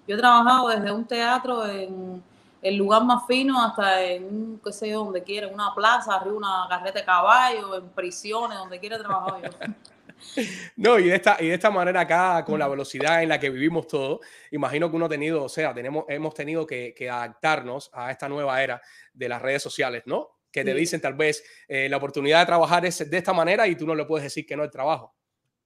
Yo 0.07 0.17
he 0.17 0.19
trabajado 0.19 0.69
desde 0.69 0.91
un 0.91 1.05
teatro 1.05 1.67
en 1.67 2.23
el 2.63 2.77
lugar 2.77 3.05
más 3.05 3.27
fino 3.27 3.63
hasta 3.63 4.03
en 4.03 4.25
un, 4.25 4.61
qué 4.63 4.73
sé 4.73 4.91
yo, 4.91 5.05
donde 5.05 5.23
quiera, 5.23 5.47
en 5.47 5.55
una 5.55 5.75
plaza, 5.75 6.15
arriba 6.15 6.37
una 6.37 6.67
carreta 6.69 6.99
de 6.99 7.05
caballo, 7.05 7.77
en 7.77 7.89
prisiones, 7.91 8.59
donde 8.59 8.79
quiera 8.81 8.97
he 8.97 8.99
trabajado 8.99 9.41
yo. 9.43 9.51
No, 10.77 10.99
y 10.99 11.05
de, 11.09 11.17
esta, 11.17 11.37
y 11.41 11.49
de 11.49 11.55
esta 11.55 11.71
manera 11.71 12.01
acá, 12.01 12.45
con 12.45 12.59
la 12.59 12.69
velocidad 12.69 13.23
en 13.23 13.29
la 13.29 13.39
que 13.39 13.51
vivimos 13.51 13.87
todo, 13.87 14.21
imagino 14.51 14.91
que 14.91 14.97
uno 14.97 15.07
ha 15.07 15.09
tenido, 15.09 15.45
o 15.45 15.49
sea, 15.49 15.75
tenemos, 15.75 16.05
hemos 16.09 16.35
tenido 16.35 16.67
que, 16.67 16.95
que 16.97 17.11
adaptarnos 17.11 17.91
a 17.93 18.11
esta 18.11 18.29
nueva 18.29 18.63
era 18.63 18.81
de 19.13 19.29
las 19.29 19.43
redes 19.43 19.63
sociales, 19.63 20.03
¿no? 20.07 20.39
Que 20.51 20.65
te 20.65 20.73
sí. 20.73 20.79
dicen 20.79 21.01
tal 21.01 21.15
vez 21.15 21.45
eh, 21.69 21.89
la 21.89 21.97
oportunidad 21.97 22.41
de 22.41 22.47
trabajar 22.47 22.85
es 22.87 23.09
de 23.09 23.17
esta 23.17 23.33
manera 23.33 23.67
y 23.67 23.77
tú 23.77 23.87
no 23.87 23.95
le 23.95 24.05
puedes 24.05 24.25
decir 24.25 24.47
que 24.47 24.57
no 24.57 24.65
el 24.65 24.71
trabajo. 24.71 25.15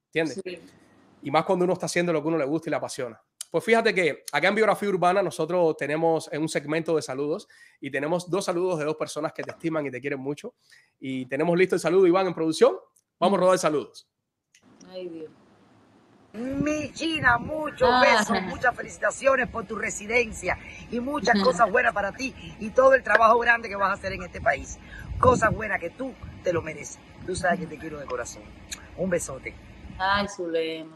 ¿Entiendes? 0.07 0.41
Sí. 0.43 0.59
Y 1.23 1.31
más 1.31 1.43
cuando 1.43 1.65
uno 1.65 1.73
está 1.73 1.87
haciendo 1.87 2.13
lo 2.13 2.21
que 2.21 2.27
uno 2.27 2.37
le 2.37 2.45
gusta 2.45 2.69
y 2.69 2.71
le 2.71 2.77
apasiona. 2.77 3.19
Pues 3.49 3.63
fíjate 3.63 3.95
que 3.95 4.25
acá 4.31 4.49
en 4.49 4.55
Biografía 4.55 4.89
Urbana 4.89 5.23
nosotros 5.23 5.77
tenemos 5.77 6.29
un 6.33 6.49
segmento 6.49 6.95
de 6.95 7.01
saludos 7.01 7.47
y 7.79 7.89
tenemos 7.89 8.29
dos 8.29 8.45
saludos 8.45 8.79
de 8.79 8.85
dos 8.85 8.97
personas 8.97 9.31
que 9.31 9.43
te 9.43 9.51
estiman 9.51 9.85
y 9.85 9.91
te 9.91 10.01
quieren 10.01 10.19
mucho. 10.19 10.55
Y 10.99 11.25
tenemos 11.27 11.57
listo 11.57 11.75
el 11.75 11.81
saludo, 11.81 12.05
Iván, 12.05 12.27
en 12.27 12.33
producción. 12.33 12.75
Vamos 13.17 13.37
a 13.37 13.41
rodar 13.41 13.57
saludos. 13.57 14.09
Ay, 14.95 15.09
Dios. 15.09 15.29
Mi 16.33 16.91
China, 16.93 17.37
muchos 17.37 17.89
ah. 17.91 18.01
besos, 18.01 18.41
muchas 18.43 18.73
felicitaciones 18.75 19.49
por 19.49 19.65
tu 19.65 19.75
residencia 19.75 20.57
y 20.89 21.01
muchas 21.01 21.35
cosas 21.43 21.69
buenas 21.69 21.93
para 21.93 22.13
ti 22.13 22.33
y 22.59 22.69
todo 22.69 22.93
el 22.93 23.03
trabajo 23.03 23.37
grande 23.39 23.67
que 23.67 23.75
vas 23.75 23.89
a 23.89 23.93
hacer 23.93 24.13
en 24.13 24.23
este 24.23 24.39
país. 24.39 24.79
Cosas 25.19 25.53
buenas 25.53 25.81
que 25.81 25.89
tú 25.89 26.13
te 26.43 26.53
lo 26.53 26.61
mereces. 26.61 26.99
Tú 27.25 27.35
sabes 27.35 27.59
que 27.59 27.67
te 27.67 27.77
quiero 27.77 27.99
de 27.99 28.05
corazón. 28.05 28.43
Un 28.97 29.09
besote. 29.09 29.53
Ay, 29.97 30.27
Zulema. 30.29 30.95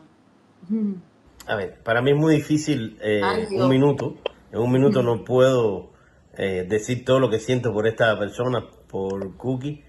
A 1.48 1.56
ver, 1.56 1.80
para 1.84 2.02
mí 2.02 2.12
es 2.12 2.18
muy 2.18 2.36
difícil 2.36 2.98
eh, 3.02 3.22
Ay, 3.22 3.48
un 3.52 3.68
minuto. 3.68 4.18
En 4.52 4.60
un 4.60 4.72
minuto 4.72 5.04
no 5.04 5.24
puedo 5.26 5.92
eh, 6.38 6.66
decir 6.70 7.04
todo 7.04 7.20
lo 7.20 7.30
que 7.30 7.40
siento 7.40 7.74
por 7.74 7.86
esta 7.86 8.18
persona, 8.18 8.66
por 8.88 9.36
Cookie. 9.36 9.84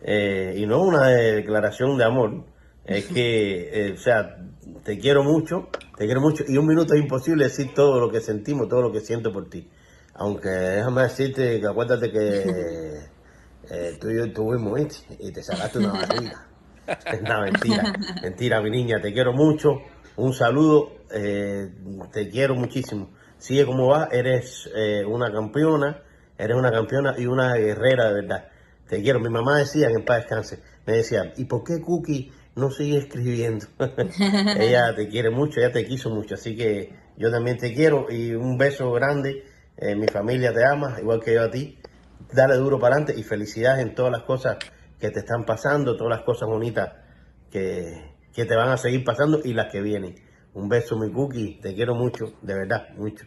Eh, 0.00 0.54
y 0.56 0.66
no 0.66 0.82
una 0.82 1.06
declaración 1.06 1.96
de 1.96 2.04
amor 2.04 2.51
es 2.84 3.06
que, 3.06 3.86
eh, 3.86 3.92
o 3.92 3.96
sea, 3.96 4.38
te 4.82 4.98
quiero 4.98 5.22
mucho, 5.22 5.68
te 5.96 6.06
quiero 6.06 6.20
mucho, 6.20 6.44
y 6.46 6.56
un 6.56 6.66
minuto 6.66 6.94
es 6.94 7.00
imposible 7.00 7.44
decir 7.44 7.72
todo 7.74 8.00
lo 8.00 8.10
que 8.10 8.20
sentimos, 8.20 8.68
todo 8.68 8.82
lo 8.82 8.92
que 8.92 9.00
siento 9.00 9.32
por 9.32 9.48
ti. 9.48 9.68
Aunque 10.14 10.48
déjame 10.48 11.02
decirte 11.02 11.60
que 11.60 11.66
acuérdate 11.66 12.10
que 12.10 12.42
eh, 13.70 13.98
tú 14.00 14.10
y 14.10 14.16
yo 14.16 14.24
estuvimos 14.24 15.04
y 15.18 15.32
te 15.32 15.42
sacaste 15.42 15.78
una 15.78 15.92
barriga. 15.92 16.46
no, 17.22 17.40
mentira, 17.42 17.92
mentira, 18.22 18.60
mi 18.60 18.70
niña, 18.70 19.00
te 19.00 19.12
quiero 19.12 19.32
mucho, 19.32 19.80
un 20.16 20.34
saludo, 20.34 20.92
eh, 21.14 21.70
te 22.12 22.28
quiero 22.28 22.56
muchísimo. 22.56 23.10
Sigue 23.38 23.64
como 23.64 23.88
va, 23.88 24.08
eres 24.12 24.70
una 25.08 25.32
campeona, 25.32 26.00
eres 26.38 26.56
una 26.56 26.70
campeona 26.70 27.14
y 27.18 27.26
una 27.26 27.54
guerrera 27.54 28.06
de 28.06 28.14
verdad. 28.14 28.48
Te 28.88 29.02
quiero. 29.02 29.18
Mi 29.18 29.30
mamá 29.30 29.58
decía, 29.58 29.88
en 29.88 30.04
paz 30.04 30.18
descanse, 30.18 30.60
me 30.86 30.92
decía, 30.98 31.32
¿y 31.36 31.46
por 31.46 31.64
qué 31.64 31.80
Cookie 31.80 32.30
no 32.54 32.70
sigue 32.70 32.98
escribiendo. 32.98 33.66
ella 34.58 34.94
te 34.94 35.08
quiere 35.08 35.30
mucho, 35.30 35.60
ella 35.60 35.72
te 35.72 35.86
quiso 35.86 36.10
mucho, 36.10 36.34
así 36.34 36.56
que 36.56 36.94
yo 37.16 37.30
también 37.30 37.58
te 37.58 37.74
quiero 37.74 38.06
y 38.10 38.34
un 38.34 38.58
beso 38.58 38.90
grande. 38.92 39.44
Eh, 39.76 39.96
mi 39.96 40.06
familia 40.06 40.52
te 40.52 40.64
ama, 40.64 40.96
igual 41.00 41.20
que 41.20 41.34
yo 41.34 41.42
a 41.42 41.50
ti. 41.50 41.78
Dale 42.32 42.56
duro 42.56 42.78
para 42.78 42.96
adelante 42.96 43.18
y 43.18 43.22
felicidades 43.22 43.84
en 43.84 43.94
todas 43.94 44.12
las 44.12 44.22
cosas 44.22 44.58
que 44.98 45.10
te 45.10 45.20
están 45.20 45.44
pasando, 45.44 45.96
todas 45.96 46.18
las 46.18 46.24
cosas 46.24 46.48
bonitas 46.48 46.94
que, 47.50 48.16
que 48.32 48.44
te 48.44 48.54
van 48.54 48.68
a 48.68 48.76
seguir 48.76 49.04
pasando 49.04 49.40
y 49.42 49.52
las 49.52 49.70
que 49.72 49.80
vienen. 49.80 50.14
Un 50.54 50.68
beso, 50.68 50.98
mi 50.98 51.10
cookie, 51.10 51.58
te 51.60 51.74
quiero 51.74 51.94
mucho, 51.94 52.34
de 52.42 52.54
verdad, 52.54 52.90
mucho. 52.96 53.26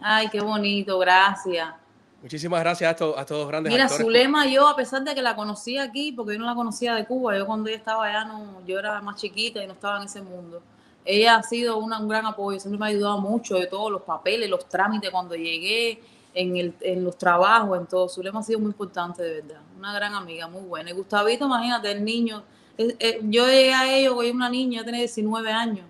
Ay, 0.00 0.28
qué 0.28 0.40
bonito, 0.40 0.98
gracias. 0.98 1.79
Muchísimas 2.22 2.60
gracias 2.60 2.88
a 2.88 2.90
estos, 2.90 3.16
a 3.16 3.20
estos 3.22 3.48
grandes 3.48 3.72
Mira, 3.72 3.84
actores. 3.84 4.04
Zulema, 4.04 4.46
yo, 4.46 4.68
a 4.68 4.76
pesar 4.76 5.02
de 5.02 5.14
que 5.14 5.22
la 5.22 5.34
conocí 5.34 5.78
aquí, 5.78 6.12
porque 6.12 6.34
yo 6.34 6.38
no 6.38 6.46
la 6.46 6.54
conocía 6.54 6.94
de 6.94 7.06
Cuba, 7.06 7.36
yo 7.36 7.46
cuando 7.46 7.68
ella 7.68 7.78
estaba 7.78 8.06
allá, 8.06 8.24
no, 8.24 8.64
yo 8.66 8.78
era 8.78 9.00
más 9.00 9.16
chiquita 9.16 9.62
y 9.62 9.66
no 9.66 9.72
estaba 9.72 9.98
en 9.98 10.04
ese 10.04 10.20
mundo. 10.20 10.62
Ella 11.04 11.36
ha 11.36 11.42
sido 11.42 11.78
una, 11.78 11.98
un 11.98 12.08
gran 12.08 12.26
apoyo, 12.26 12.60
siempre 12.60 12.78
me 12.78 12.86
ha 12.86 12.88
ayudado 12.90 13.20
mucho 13.20 13.56
de 13.56 13.66
todos 13.66 13.90
los 13.90 14.02
papeles, 14.02 14.50
los 14.50 14.68
trámites 14.68 15.10
cuando 15.10 15.34
llegué, 15.34 16.02
en, 16.34 16.56
el, 16.56 16.74
en 16.80 17.04
los 17.04 17.16
trabajos, 17.16 17.78
en 17.78 17.86
todo. 17.86 18.08
Zulema 18.08 18.40
ha 18.40 18.42
sido 18.42 18.58
muy 18.58 18.68
importante, 18.68 19.22
de 19.22 19.40
verdad. 19.40 19.60
Una 19.76 19.92
gran 19.92 20.14
amiga, 20.14 20.46
muy 20.46 20.62
buena. 20.62 20.90
Y 20.90 20.92
Gustavito, 20.92 21.46
imagínate, 21.46 21.90
el 21.90 22.04
niño. 22.04 22.42
Es, 22.76 22.94
es, 22.98 23.16
yo 23.22 23.46
llegué 23.46 23.74
a 23.74 23.92
ellos, 23.92 24.14
soy 24.14 24.30
una 24.30 24.48
niña, 24.48 24.84
tenía 24.84 25.00
19 25.00 25.50
años. 25.50 25.86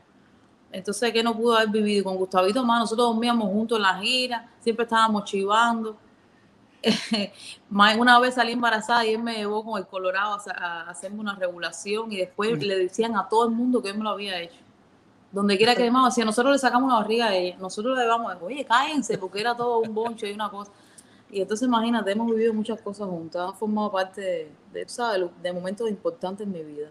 Entonces, 0.73 1.13
¿qué 1.13 1.23
no 1.23 1.37
pudo 1.37 1.57
haber 1.57 1.69
vivido? 1.69 2.05
Con 2.05 2.17
Gustavito 2.17 2.65
más, 2.65 2.81
nosotros 2.81 3.09
dormíamos 3.09 3.49
juntos 3.49 3.77
en 3.77 3.83
la 3.83 3.99
gira, 3.99 4.49
siempre 4.61 4.85
estábamos 4.85 5.25
chivando. 5.25 5.97
una 7.71 8.19
vez 8.19 8.35
salí 8.35 8.53
embarazada 8.53 9.05
y 9.05 9.15
él 9.15 9.23
me 9.23 9.37
llevó 9.37 9.65
con 9.65 9.79
el 9.79 9.87
Colorado 9.87 10.39
a, 10.57 10.91
hacerme 10.91 11.21
una 11.21 11.35
regulación 11.35 12.13
y 12.13 12.19
después 12.19 12.63
le 12.63 12.79
decían 12.79 13.17
a 13.17 13.29
todo 13.29 13.47
el 13.47 13.51
mundo 13.51 13.83
que 13.83 13.91
él 13.91 13.99
me 13.99 14.05
lo 14.05 14.11
había 14.11 14.41
hecho. 14.41 14.59
Donde 15.33 15.57
quiera 15.57 15.77
que 15.77 15.85
llamaba, 15.85 16.11
si 16.11 16.25
nosotros 16.25 16.53
le 16.53 16.59
sacamos 16.59 16.89
una 16.89 17.01
barriga 17.01 17.27
a 17.27 17.35
ella, 17.35 17.57
nosotros 17.59 17.97
le 17.97 18.03
llevamos, 18.03 18.35
oye, 18.43 18.65
cállense, 18.65 19.17
porque 19.17 19.41
era 19.41 19.57
todo 19.57 19.79
un 19.79 19.95
boncho 19.95 20.27
y 20.27 20.33
una 20.33 20.51
cosa. 20.51 20.73
Y 21.31 21.41
entonces 21.41 21.69
imagínate, 21.69 22.11
hemos 22.11 22.29
vivido 22.29 22.53
muchas 22.53 22.81
cosas 22.81 23.09
juntas, 23.09 23.43
hemos 23.43 23.57
formado 23.57 23.93
parte 23.93 24.21
de, 24.21 24.53
de, 24.73 24.89
¿sabes? 24.89 25.31
de 25.41 25.53
momentos 25.53 25.89
importantes 25.89 26.45
en 26.45 26.53
mi 26.53 26.63
vida. 26.63 26.89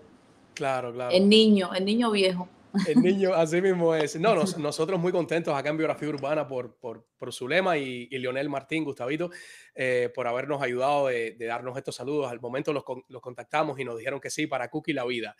Claro, 0.54 0.94
claro. 0.94 1.12
El 1.12 1.28
niño, 1.28 1.72
el 1.74 1.84
niño 1.84 2.12
viejo. 2.12 2.48
El 2.88 3.02
niño, 3.02 3.34
así 3.34 3.62
mismo 3.62 3.96
es. 3.96 4.20
No, 4.20 4.36
nos, 4.36 4.58
nosotros 4.58 5.00
muy 5.00 5.12
contentos 5.12 5.56
acá 5.56 5.70
en 5.70 5.78
Biografía 5.78 6.10
Urbana 6.10 6.48
por, 6.48 6.76
por, 6.76 7.06
por 7.18 7.34
Zulema 7.34 7.78
y, 7.78 8.08
y, 8.12 8.18
Leonel 8.20 8.50
Martín, 8.50 8.84
Gustavito, 8.84 9.32
eh, 9.74 10.12
por 10.14 10.28
habernos 10.28 10.62
ayudado 10.62 11.08
de, 11.08 11.32
de, 11.32 11.46
darnos 11.46 11.78
estos 11.78 11.96
saludos. 11.96 12.32
Al 12.32 12.40
momento 12.40 12.72
los, 12.74 12.84
los, 13.08 13.22
contactamos 13.22 13.80
y 13.80 13.86
nos 13.86 13.98
dijeron 13.98 14.20
que 14.20 14.30
sí 14.30 14.48
para 14.48 14.70
Cookie 14.70 14.94
la 14.94 15.06
vida. 15.06 15.36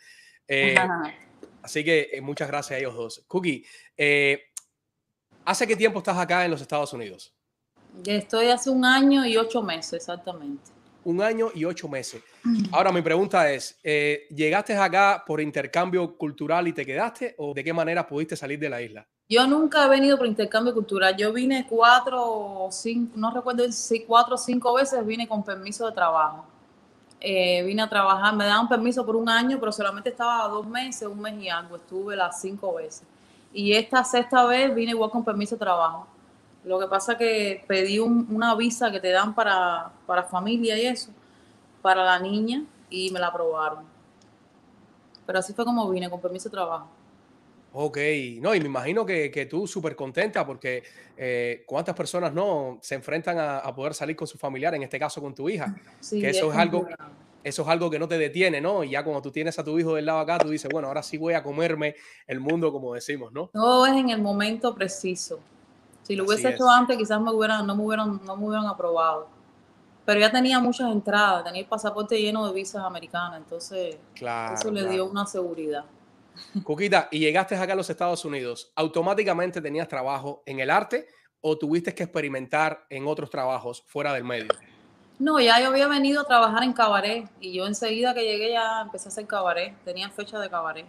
Eh, 0.48 0.74
así 1.62 1.84
que 1.84 2.10
eh, 2.12 2.20
muchas 2.20 2.48
gracias 2.48 2.76
a 2.76 2.80
ellos 2.80 2.94
dos. 2.94 3.24
Cookie, 3.28 3.64
¿hace 5.44 5.66
qué 5.66 5.76
tiempo 5.76 5.98
estás 5.98 6.18
acá 6.18 6.44
en 6.44 6.50
los 6.50 6.60
Estados 6.60 6.92
Unidos? 6.92 7.34
Estoy 8.04 8.46
hace 8.46 8.70
un 8.70 8.84
año 8.84 9.24
y 9.26 9.36
ocho 9.36 9.62
meses, 9.62 9.94
exactamente 9.94 10.79
un 11.04 11.22
año 11.22 11.48
y 11.54 11.64
ocho 11.64 11.88
meses. 11.88 12.22
Ahora 12.72 12.92
mi 12.92 13.02
pregunta 13.02 13.50
es, 13.50 13.78
eh, 13.82 14.26
¿llegaste 14.30 14.76
acá 14.76 15.22
por 15.26 15.40
intercambio 15.40 16.16
cultural 16.16 16.68
y 16.68 16.72
te 16.72 16.84
quedaste 16.84 17.34
o 17.38 17.54
de 17.54 17.64
qué 17.64 17.72
manera 17.72 18.06
pudiste 18.06 18.36
salir 18.36 18.58
de 18.58 18.70
la 18.70 18.80
isla? 18.80 19.06
Yo 19.28 19.46
nunca 19.46 19.84
he 19.84 19.88
venido 19.88 20.16
por 20.16 20.26
intercambio 20.26 20.74
cultural. 20.74 21.16
Yo 21.16 21.32
vine 21.32 21.66
cuatro 21.68 22.20
o 22.20 22.68
cinco, 22.72 23.12
no 23.16 23.30
recuerdo 23.30 23.70
si 23.70 24.00
cuatro 24.00 24.34
o 24.34 24.38
cinco 24.38 24.74
veces 24.74 25.06
vine 25.06 25.28
con 25.28 25.44
permiso 25.44 25.86
de 25.86 25.92
trabajo. 25.92 26.44
Eh, 27.20 27.62
vine 27.62 27.82
a 27.82 27.88
trabajar, 27.88 28.34
me 28.34 28.44
daban 28.46 28.68
permiso 28.68 29.04
por 29.06 29.14
un 29.14 29.28
año, 29.28 29.60
pero 29.60 29.70
solamente 29.70 30.08
estaba 30.08 30.48
dos 30.48 30.66
meses, 30.66 31.06
un 31.06 31.20
mes 31.20 31.34
y 31.40 31.48
algo. 31.48 31.76
Estuve 31.76 32.16
las 32.16 32.40
cinco 32.40 32.74
veces. 32.74 33.04
Y 33.52 33.72
esta 33.72 34.02
sexta 34.02 34.44
vez 34.46 34.74
vine 34.74 34.92
igual 34.92 35.10
con 35.10 35.24
permiso 35.24 35.54
de 35.54 35.60
trabajo. 35.60 36.08
Lo 36.64 36.78
que 36.78 36.86
pasa 36.86 37.16
que 37.16 37.64
pedí 37.66 37.98
una 37.98 38.54
visa 38.54 38.90
que 38.92 39.00
te 39.00 39.10
dan 39.10 39.34
para, 39.34 39.90
para 40.06 40.24
familia 40.24 40.78
y 40.78 40.86
eso, 40.86 41.10
para 41.80 42.04
la 42.04 42.18
niña, 42.18 42.64
y 42.90 43.10
me 43.10 43.18
la 43.18 43.28
aprobaron. 43.28 43.84
Pero 45.24 45.38
así 45.38 45.52
fue 45.52 45.64
como 45.64 45.88
vine, 45.88 46.10
con 46.10 46.20
permiso 46.20 46.48
de 46.48 46.54
trabajo. 46.54 46.88
Ok, 47.72 47.98
no, 48.40 48.54
y 48.54 48.60
me 48.60 48.66
imagino 48.66 49.06
que, 49.06 49.30
que 49.30 49.46
tú 49.46 49.66
súper 49.66 49.94
contenta 49.94 50.44
porque 50.44 50.82
eh, 51.16 51.62
cuántas 51.66 51.94
personas 51.94 52.32
no 52.32 52.78
se 52.82 52.96
enfrentan 52.96 53.38
a, 53.38 53.74
poder 53.74 53.94
salir 53.94 54.16
con 54.16 54.26
su 54.26 54.38
familiar, 54.38 54.74
en 54.74 54.82
este 54.82 54.98
caso 54.98 55.20
con 55.20 55.34
tu 55.34 55.48
hija, 55.48 55.76
sí, 56.00 56.20
que 56.20 56.30
eso 56.30 56.50
es, 56.50 56.58
algo, 56.58 56.88
eso 57.44 57.62
es 57.62 57.68
algo 57.68 57.88
que 57.88 58.00
no 58.00 58.08
te 58.08 58.18
detiene, 58.18 58.60
¿no? 58.60 58.82
Y 58.82 58.90
ya 58.90 59.04
cuando 59.04 59.22
tú 59.22 59.30
tienes 59.30 59.56
a 59.60 59.64
tu 59.64 59.78
hijo 59.78 59.94
del 59.94 60.06
lado 60.06 60.18
acá, 60.18 60.38
tú 60.38 60.50
dices, 60.50 60.68
bueno, 60.72 60.88
ahora 60.88 61.02
sí 61.02 61.16
voy 61.16 61.34
a 61.34 61.44
comerme 61.44 61.94
el 62.26 62.40
mundo, 62.40 62.72
como 62.72 62.94
decimos, 62.94 63.32
¿no? 63.32 63.50
Todo 63.52 63.86
es 63.86 63.92
en 63.92 64.10
el 64.10 64.20
momento 64.20 64.74
preciso. 64.74 65.38
Si 66.10 66.16
lo 66.16 66.24
hubiese 66.24 66.48
hecho 66.48 66.68
antes, 66.68 66.98
quizás 66.98 67.20
me 67.20 67.30
hubieran, 67.30 67.64
no, 67.64 67.76
me 67.76 67.84
hubieran, 67.84 68.20
no 68.24 68.36
me 68.36 68.46
hubieran 68.48 68.66
aprobado. 68.66 69.28
Pero 70.04 70.18
ya 70.18 70.28
tenía 70.28 70.58
muchas 70.58 70.90
entradas, 70.90 71.44
tenía 71.44 71.60
el 71.60 71.68
pasaporte 71.68 72.20
lleno 72.20 72.44
de 72.48 72.52
visas 72.52 72.82
americanas, 72.82 73.36
entonces 73.36 73.96
eso 74.16 74.70
le 74.72 74.88
dio 74.88 75.06
una 75.06 75.24
seguridad. 75.24 75.84
Cuquita, 76.64 77.06
y 77.12 77.20
llegaste 77.20 77.54
acá 77.54 77.74
a 77.74 77.76
los 77.76 77.88
Estados 77.88 78.24
Unidos, 78.24 78.72
¿automáticamente 78.74 79.60
tenías 79.60 79.86
trabajo 79.86 80.42
en 80.46 80.58
el 80.58 80.68
arte 80.70 81.06
o 81.40 81.56
tuviste 81.56 81.94
que 81.94 82.02
experimentar 82.02 82.86
en 82.90 83.06
otros 83.06 83.30
trabajos 83.30 83.84
fuera 83.86 84.12
del 84.12 84.24
medio? 84.24 84.48
No, 85.20 85.38
ya 85.38 85.60
yo 85.60 85.68
había 85.68 85.86
venido 85.86 86.22
a 86.22 86.24
trabajar 86.24 86.64
en 86.64 86.72
cabaret 86.72 87.30
y 87.38 87.52
yo 87.52 87.68
enseguida 87.68 88.14
que 88.14 88.24
llegué 88.24 88.50
ya 88.50 88.80
empecé 88.80 89.06
a 89.06 89.10
hacer 89.10 89.28
cabaret, 89.28 89.76
tenía 89.84 90.10
fecha 90.10 90.40
de 90.40 90.50
cabaret. 90.50 90.86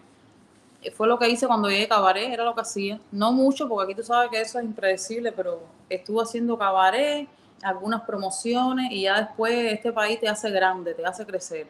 Fue 0.95 1.07
lo 1.07 1.19
que 1.19 1.29
hice 1.29 1.45
cuando 1.47 1.69
llegué 1.69 1.83
a 1.85 1.89
cabaret, 1.89 2.31
era 2.31 2.43
lo 2.43 2.55
que 2.55 2.61
hacía. 2.61 2.99
No 3.11 3.31
mucho, 3.31 3.69
porque 3.69 3.91
aquí 3.91 4.01
tú 4.01 4.03
sabes 4.03 4.31
que 4.31 4.41
eso 4.41 4.59
es 4.59 4.65
impredecible, 4.65 5.31
pero 5.31 5.61
estuve 5.89 6.23
haciendo 6.23 6.57
cabaret, 6.57 7.27
algunas 7.61 8.01
promociones 8.01 8.91
y 8.91 9.03
ya 9.03 9.19
después 9.21 9.53
este 9.71 9.91
país 9.91 10.19
te 10.19 10.27
hace 10.27 10.49
grande, 10.49 10.93
te 10.93 11.05
hace 11.05 11.25
crecer. 11.25 11.67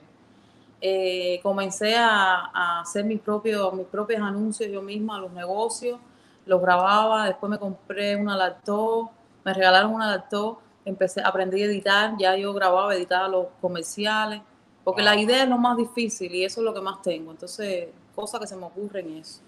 Eh, 0.79 1.39
comencé 1.43 1.95
a, 1.95 2.79
hacer 2.81 3.05
mis 3.05 3.19
propios, 3.19 3.73
mis 3.73 3.85
propios 3.85 4.21
anuncios 4.21 4.71
yo 4.71 4.81
misma, 4.81 5.19
los 5.19 5.31
negocios, 5.31 5.99
los 6.45 6.61
grababa, 6.61 7.27
después 7.27 7.49
me 7.49 7.59
compré 7.59 8.15
una 8.15 8.35
laptop, 8.35 9.09
me 9.43 9.53
regalaron 9.53 9.93
una 9.93 10.09
laptop, 10.09 10.57
empecé, 10.83 11.21
aprendí 11.21 11.61
a 11.61 11.65
editar, 11.65 12.15
ya 12.17 12.35
yo 12.35 12.53
grababa, 12.53 12.95
editaba 12.95 13.27
los 13.27 13.47
comerciales, 13.61 14.41
porque 14.83 15.03
la 15.03 15.15
idea 15.15 15.43
es 15.43 15.49
lo 15.49 15.59
más 15.59 15.77
difícil 15.77 16.33
y 16.33 16.43
eso 16.43 16.61
es 16.61 16.65
lo 16.65 16.73
que 16.73 16.81
más 16.81 17.01
tengo, 17.03 17.29
entonces, 17.31 17.89
cosas 18.11 18.39
que 18.39 18.47
se 18.47 18.55
me 18.55 18.65
ocurren 18.65 19.17
eso. 19.17 19.41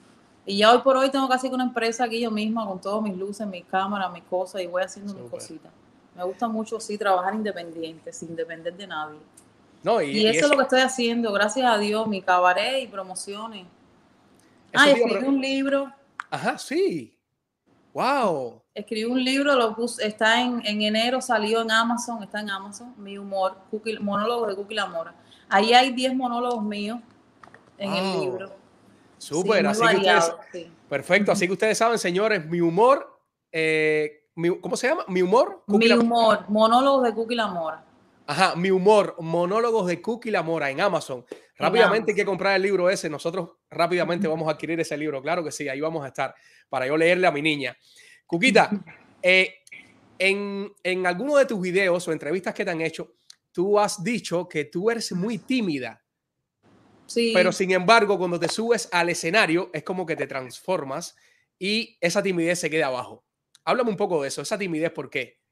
Y 0.45 0.57
ya 0.57 0.71
hoy 0.71 0.79
por 0.79 0.97
hoy 0.97 1.09
tengo 1.09 1.27
casi 1.29 1.47
una 1.47 1.63
empresa 1.63 2.03
aquí 2.03 2.19
yo 2.19 2.31
misma 2.31 2.65
con 2.65 2.79
todas 2.81 3.01
mis 3.01 3.17
luces, 3.17 3.47
mis 3.47 3.65
cámaras, 3.65 4.11
mis 4.11 4.23
cosas 4.23 4.61
y 4.61 4.67
voy 4.67 4.83
haciendo 4.83 5.13
mis 5.13 5.29
cositas. 5.29 5.71
Me 6.15 6.23
gusta 6.23 6.47
mucho, 6.47 6.79
sí, 6.79 6.97
trabajar 6.97 7.33
independiente, 7.33 8.11
sin 8.11 8.35
depender 8.35 8.75
de 8.75 8.87
nadie 8.87 9.19
y, 10.03 10.25
eso, 10.27 10.45
es 10.45 10.51
lo 10.51 10.57
que 10.57 10.63
estoy 10.63 10.79
haciendo, 10.79 11.31
gracias 11.33 11.69
a 11.69 11.77
Dios, 11.77 12.07
mi 12.07 12.21
cabaret 12.21 12.83
y 12.83 12.87
promociones. 12.87 13.65
ah, 14.73 14.89
escribí 14.89 15.25
un 15.25 15.41
libro. 15.41 15.91
Ajá, 16.29 16.57
sí. 16.57 17.17
Wow. 17.93 18.61
Escribí 18.73 19.03
un 19.03 19.23
libro, 19.23 19.53
lo 19.55 19.75
puse, 19.75 20.07
está 20.07 20.41
en, 20.41 20.65
en 20.65 20.81
enero, 20.81 21.21
salió 21.21 21.61
en 21.61 21.69
Amazon, 21.69 22.23
está 22.23 22.39
en 22.39 22.49
Amazon, 22.49 22.93
mi 22.97 23.17
humor, 23.17 23.57
monólogo 23.99 24.47
de 24.47 24.55
Cookie 24.55 24.73
La 24.73 24.85
Mora. 24.85 25.13
Ahí 25.49 25.73
hay 25.73 25.91
10 25.91 26.15
monólogos 26.15 26.63
míos 26.63 26.99
en 27.77 27.93
el 27.93 28.19
libro. 28.21 28.55
Súper, 29.17 29.65
así 29.67 29.81
que 29.87 29.95
ustedes, 29.95 30.31
perfecto, 30.89 31.31
así 31.31 31.47
que 31.47 31.53
ustedes 31.53 31.77
saben, 31.77 31.97
señores, 31.97 32.45
mi 32.45 32.59
humor, 32.59 33.19
eh, 33.51 34.25
¿cómo 34.59 34.75
se 34.75 34.89
llama? 34.89 35.05
Mi 35.07 35.21
humor. 35.21 35.63
mi 35.67 35.91
humor, 35.91 36.45
monólogos 36.49 37.03
de 37.03 37.13
Cookie 37.13 37.35
La 37.35 37.47
Mora. 37.47 37.85
Ajá, 38.25 38.55
mi 38.55 38.71
humor, 38.71 39.15
monólogos 39.19 39.87
de 39.87 40.01
Cookie 40.01 40.31
La 40.31 40.43
Mora 40.43 40.69
en 40.69 40.79
Amazon. 40.79 41.25
Rápidamente 41.57 42.11
hay 42.11 42.15
que 42.15 42.25
comprar 42.25 42.55
el 42.55 42.61
libro 42.61 42.89
ese. 42.89 43.09
Nosotros 43.09 43.51
rápidamente 43.69 44.27
vamos 44.27 44.47
a 44.47 44.51
adquirir 44.51 44.79
ese 44.79 44.97
libro. 44.97 45.21
Claro 45.21 45.43
que 45.43 45.51
sí, 45.51 45.67
ahí 45.67 45.81
vamos 45.81 46.03
a 46.03 46.07
estar 46.07 46.33
para 46.69 46.87
yo 46.87 46.97
leerle 46.97 47.27
a 47.27 47.31
mi 47.31 47.41
niña. 47.41 47.77
Cuquita, 48.25 48.69
eh, 49.21 49.55
en, 50.17 50.71
en 50.83 51.05
alguno 51.05 51.35
de 51.35 51.45
tus 51.45 51.59
videos 51.59 52.07
o 52.07 52.11
entrevistas 52.11 52.53
que 52.53 52.63
te 52.65 52.71
han 52.71 52.81
hecho, 52.81 53.13
tú 53.51 53.79
has 53.79 54.03
dicho 54.03 54.47
que 54.47 54.65
tú 54.65 54.89
eres 54.89 55.11
muy 55.11 55.37
tímida. 55.37 56.02
Sí. 57.13 57.31
Pero 57.33 57.51
sin 57.51 57.71
embargo, 57.71 58.17
cuando 58.17 58.39
te 58.39 58.47
subes 58.47 58.89
al 58.91 59.09
escenario, 59.09 59.69
es 59.73 59.83
como 59.83 60.05
que 60.05 60.15
te 60.15 60.27
transformas 60.27 61.15
y 61.59 61.97
esa 62.01 62.23
timidez 62.23 62.59
se 62.59 62.69
queda 62.69 62.87
abajo. 62.87 63.23
Háblame 63.65 63.91
un 63.91 63.97
poco 63.97 64.21
de 64.21 64.29
eso, 64.29 64.41
esa 64.41 64.57
timidez, 64.57 64.91
¿por 64.91 65.09
qué? 65.09 65.43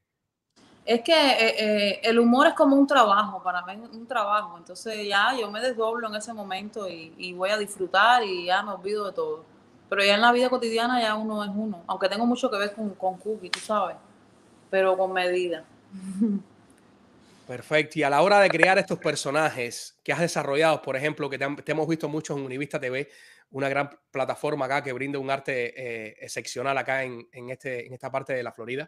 es 0.86 1.02
que 1.02 1.14
eh, 1.14 1.56
eh, 1.58 2.02
el 2.04 2.20
humor 2.20 2.48
es 2.48 2.54
como 2.54 2.76
un 2.76 2.88
trabajo, 2.88 3.42
para 3.44 3.64
mí 3.64 3.82
un 3.94 4.08
trabajo. 4.08 4.58
Entonces 4.58 5.08
ya 5.08 5.36
yo 5.40 5.50
me 5.52 5.62
desdoblo 5.62 6.08
en 6.08 6.16
ese 6.16 6.34
momento 6.34 6.88
y, 6.88 7.34
voy 7.34 7.50
a 7.50 7.58
disfrutar 7.58 8.24
y 8.24 8.46
ya 8.46 8.64
me 8.64 8.72
olvido 8.72 9.06
de 9.06 9.14
todo. 9.14 9.46
Pero 9.90 10.04
ya 10.04 10.16
en 10.16 10.22
la 10.22 10.32
vida 10.32 10.50
cotidiana 10.50 11.02
ya 11.02 11.16
uno 11.16 11.44
es 11.44 11.52
uno, 11.54 11.84
aunque 11.88 12.10
tengo 12.10 12.26
mucho 12.26 12.50
que 12.50 12.58
ver 12.58 12.74
con, 12.74 12.90
con 12.92 13.18
Cookie, 13.18 13.50
tú 13.50 13.60
sabes, 13.60 13.98
pero 14.70 14.98
con 14.98 15.12
medida. 15.12 15.66
Perfecto. 17.52 18.00
Y 18.00 18.04
a 18.04 18.10
la 18.10 18.22
hora 18.22 18.40
de 18.40 18.50
crear 18.50 18.78
estos 18.78 18.98
personajes 18.98 20.00
que 20.06 20.14
has 20.14 20.22
desarrollado, 20.22 20.82
por 20.82 20.96
ejemplo, 20.96 21.30
que 21.30 21.38
te, 21.38 21.72
hemos 21.74 21.86
visto 21.86 22.08
mucho 22.08 22.34
en 22.38 22.46
Univista 22.46 22.80
TV, 22.80 23.10
una 23.50 23.68
gran 23.68 23.90
plataforma 24.10 24.68
acá 24.68 24.82
que 24.82 24.94
brinda 24.94 25.20
un 25.20 25.30
arte 25.30 25.74
eh, 25.76 26.16
excepcional 26.22 26.78
acá 26.78 27.04
en, 27.04 27.28
este, 27.50 27.86
en 27.86 27.94
esta 27.94 28.10
parte 28.10 28.32
de 28.32 28.42
la 28.42 28.54
Florida. 28.54 28.88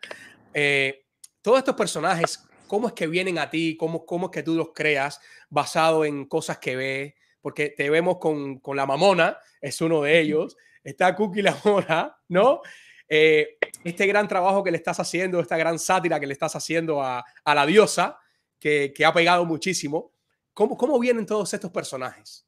Eh, 0.53 1.07
todos 1.41 1.57
estos 1.57 1.75
personajes, 1.75 2.47
¿cómo 2.65 2.87
es 2.87 2.93
que 2.93 3.05
vienen 3.05 3.37
a 3.37 3.49
ti? 3.49 3.75
¿Cómo, 3.77 4.05
cómo 4.05 4.27
es 4.27 4.31
que 4.31 4.43
tú 4.43 4.55
los 4.55 4.71
creas 4.71 5.19
basado 5.49 6.05
en 6.05 6.23
cosas 6.23 6.57
que 6.59 6.77
ves? 6.77 7.13
Porque 7.41 7.71
te 7.71 7.89
vemos 7.89 8.17
con, 8.17 8.59
con 8.59 8.77
la 8.77 8.85
mamona, 8.85 9.39
es 9.59 9.81
uno 9.81 10.03
de 10.03 10.21
ellos. 10.21 10.55
Está 10.85 11.13
Cookie 11.17 11.41
la 11.41 11.57
Mona, 11.65 12.17
¿no? 12.29 12.61
Eh, 13.09 13.57
este 13.83 14.07
gran 14.07 14.29
trabajo 14.29 14.63
que 14.63 14.71
le 14.71 14.77
estás 14.77 15.01
haciendo, 15.01 15.41
esta 15.41 15.57
gran 15.57 15.77
sátira 15.79 16.17
que 16.17 16.27
le 16.27 16.33
estás 16.33 16.55
haciendo 16.55 17.03
a, 17.03 17.25
a 17.43 17.55
la 17.55 17.65
diosa, 17.65 18.19
que, 18.63 18.93
que, 18.95 19.05
ha 19.05 19.13
pegado 19.13 19.43
muchísimo. 19.43 20.09
¿Cómo, 20.53 20.77
¿Cómo 20.77 20.97
vienen 20.97 21.25
todos 21.25 21.53
estos 21.53 21.69
personajes? 21.69 22.45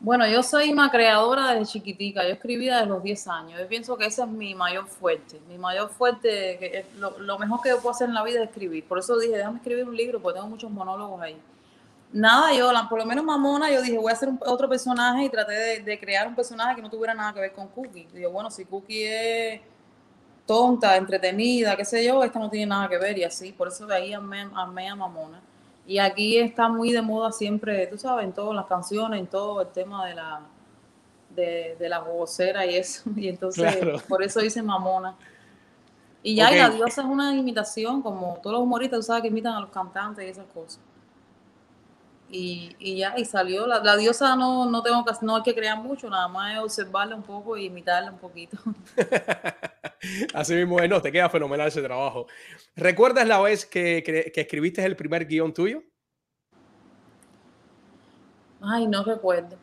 Bueno, 0.00 0.26
yo 0.26 0.42
soy 0.42 0.72
una 0.72 0.90
creadora 0.90 1.52
desde 1.52 1.74
chiquitica, 1.74 2.24
yo 2.24 2.30
escribí 2.30 2.66
desde 2.66 2.86
los 2.86 3.04
10 3.04 3.28
años, 3.28 3.60
yo 3.60 3.68
pienso 3.68 3.96
que 3.96 4.06
ese 4.06 4.22
es 4.22 4.26
mi 4.26 4.52
mayor 4.52 4.88
fuerte, 4.88 5.40
mi 5.48 5.56
mayor 5.58 5.90
fuerte, 5.90 6.58
que 6.58 6.86
lo, 6.98 7.38
mejor 7.38 7.60
que 7.62 7.68
yo 7.68 7.76
puedo 7.76 7.94
hacer 7.94 8.08
en 8.08 8.14
la 8.14 8.24
vida 8.24 8.42
es 8.42 8.48
escribir, 8.48 8.84
por 8.88 8.98
eso 8.98 9.16
dije, 9.16 9.36
déjame 9.36 9.58
escribir 9.58 9.84
un 9.84 9.96
libro, 9.96 10.20
porque 10.20 10.38
tengo 10.38 10.50
muchos 10.50 10.72
monólogos 10.72 11.22
ahí. 11.22 11.40
Nada, 12.12 12.52
yo, 12.52 12.72
por 12.90 12.98
lo 12.98 13.06
menos 13.06 13.24
mamona, 13.24 13.70
yo 13.70 13.80
dije, 13.80 13.96
voy 13.96 14.10
a 14.10 14.14
hacer 14.14 14.30
otro 14.40 14.68
personaje 14.68 15.26
y 15.26 15.28
traté 15.30 15.82
de, 15.82 16.00
crear 16.00 16.26
un 16.26 16.34
personaje 16.34 16.74
que 16.74 16.82
no 16.82 16.90
tuviera 16.90 17.14
nada 17.14 17.32
que 17.32 17.40
ver 17.40 17.52
con 17.52 17.68
Cookie. 17.68 18.08
Digo, 18.12 18.32
bueno, 18.32 18.50
si 18.50 18.64
Cookie 18.64 19.04
es 19.04 19.60
tonta, 20.46 20.96
entretenida, 20.96 21.76
qué 21.76 21.84
sé 21.84 22.04
yo, 22.04 22.22
esta 22.22 22.38
no 22.38 22.50
tiene 22.50 22.66
nada 22.66 22.88
que 22.88 22.98
ver 22.98 23.18
y 23.18 23.24
así, 23.24 23.52
por 23.52 23.68
eso 23.68 23.86
de 23.86 23.94
ahí 23.94 24.12
amé, 24.12 24.48
amé 24.54 24.88
a 24.88 24.96
mamona. 24.96 25.40
Y 25.86 25.98
aquí 25.98 26.38
está 26.38 26.68
muy 26.68 26.92
de 26.92 27.02
moda 27.02 27.32
siempre, 27.32 27.86
tú 27.88 27.98
sabes, 27.98 28.24
en 28.24 28.32
todas 28.32 28.54
las 28.54 28.66
canciones, 28.66 29.18
en 29.18 29.26
todo 29.26 29.60
el 29.62 29.68
tema 29.68 30.06
de 30.06 30.14
la 30.14 30.40
de, 31.34 31.76
de 31.78 31.88
la 31.88 32.00
vocera 32.00 32.66
y 32.66 32.76
eso. 32.76 33.02
Y 33.16 33.28
entonces, 33.28 34.02
por 34.08 34.22
eso 34.22 34.40
dice 34.40 34.62
mamona. 34.62 35.16
Y 36.22 36.36
ya, 36.36 36.52
y 36.52 36.58
la 36.58 36.70
diosa 36.70 37.02
es 37.02 37.08
una 37.08 37.34
imitación, 37.34 38.00
como 38.00 38.38
todos 38.42 38.54
los 38.54 38.62
humoristas, 38.62 39.00
tú 39.00 39.02
sabes 39.02 39.22
que 39.22 39.28
imitan 39.28 39.54
a 39.54 39.60
los 39.60 39.70
cantantes 39.70 40.24
y 40.24 40.28
esas 40.28 40.46
cosas. 40.52 40.78
Y, 42.34 42.74
y 42.78 42.96
ya, 42.96 43.12
y 43.18 43.26
salió. 43.26 43.66
La, 43.66 43.80
la, 43.80 43.94
diosa 43.94 44.34
no, 44.36 44.64
no 44.64 44.82
tengo 44.82 45.04
que, 45.04 45.12
no 45.20 45.36
hay 45.36 45.42
que 45.42 45.54
crear 45.54 45.76
mucho, 45.76 46.08
nada 46.08 46.28
más 46.28 46.54
es 46.54 46.60
observarla 46.60 47.14
un 47.14 47.22
poco 47.22 47.58
y 47.58 47.66
imitarla 47.66 48.10
un 48.10 48.16
poquito. 48.16 48.56
Así 50.34 50.54
mismo 50.54 50.80
es, 50.80 50.88
no, 50.88 51.02
te 51.02 51.12
queda 51.12 51.28
fenomenal 51.28 51.68
ese 51.68 51.82
trabajo. 51.82 52.26
¿Recuerdas 52.74 53.28
la 53.28 53.38
vez 53.38 53.66
que, 53.66 54.02
que, 54.02 54.40
escribiste 54.40 54.82
el 54.82 54.96
primer 54.96 55.26
guion 55.26 55.52
tuyo? 55.52 55.82
Ay, 58.62 58.86
no 58.86 59.04
recuerdo. 59.04 59.58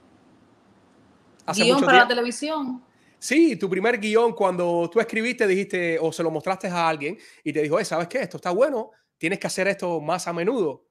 ¿Guión 1.56 1.82
para 1.82 2.00
la 2.00 2.08
televisión? 2.08 2.84
Sí, 3.18 3.56
tu 3.56 3.68
primer 3.68 4.00
guion, 4.00 4.34
cuando 4.34 4.88
tú 4.94 5.00
escribiste, 5.00 5.48
dijiste 5.48 5.98
o 6.00 6.12
se 6.12 6.22
lo 6.22 6.30
mostraste 6.30 6.68
a 6.68 6.88
alguien 6.88 7.18
y 7.44 7.52
te 7.52 7.64
dijo, 7.64 7.84
¿sabes 7.84 8.08
qué? 8.08 8.20
Esto 8.20 8.38
está 8.38 8.52
bueno, 8.52 8.92
tienes 9.18 9.40
que 9.40 9.48
hacer 9.48 9.68
esto 9.68 10.00
más 10.00 10.28
a 10.28 10.34
menudo. 10.34 10.89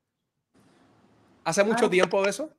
¿Hace 1.49 1.65
mucho 1.65 1.89
tiempo 1.89 2.23
de 2.23 2.29
eso? 2.29 2.51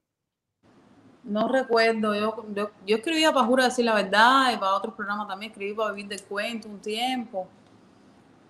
No 1.24 1.48
recuerdo, 1.48 2.16
yo, 2.16 2.44
yo, 2.88 2.96
escribía 2.96 3.32
para 3.32 3.46
Jura 3.46 3.66
Decir 3.66 3.86
la 3.86 3.94
Verdad 3.94 4.52
y 4.52 4.58
para 4.58 4.74
otros 4.74 4.96
programas 4.96 5.28
también, 5.28 5.52
escribí 5.52 5.74
para 5.76 5.92
Vivir 5.92 6.10
del 6.10 6.24
Cuento 6.24 6.68
un 6.68 6.80
tiempo, 6.80 7.48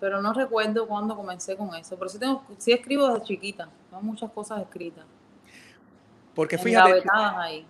pero 0.00 0.22
no 0.22 0.32
recuerdo 0.32 0.88
cuándo 0.88 1.14
comencé 1.14 1.58
con 1.58 1.74
eso, 1.74 1.94
pero 1.98 2.08
sí, 2.08 2.18
tengo, 2.18 2.42
sí 2.56 2.72
escribo 2.72 3.06
desde 3.08 3.26
chiquita, 3.26 3.68
tengo 3.90 4.02
muchas 4.02 4.30
cosas 4.30 4.62
escritas. 4.62 5.04
Porque 6.34 6.56
fíjate, 6.56 7.02
ahí. 7.12 7.66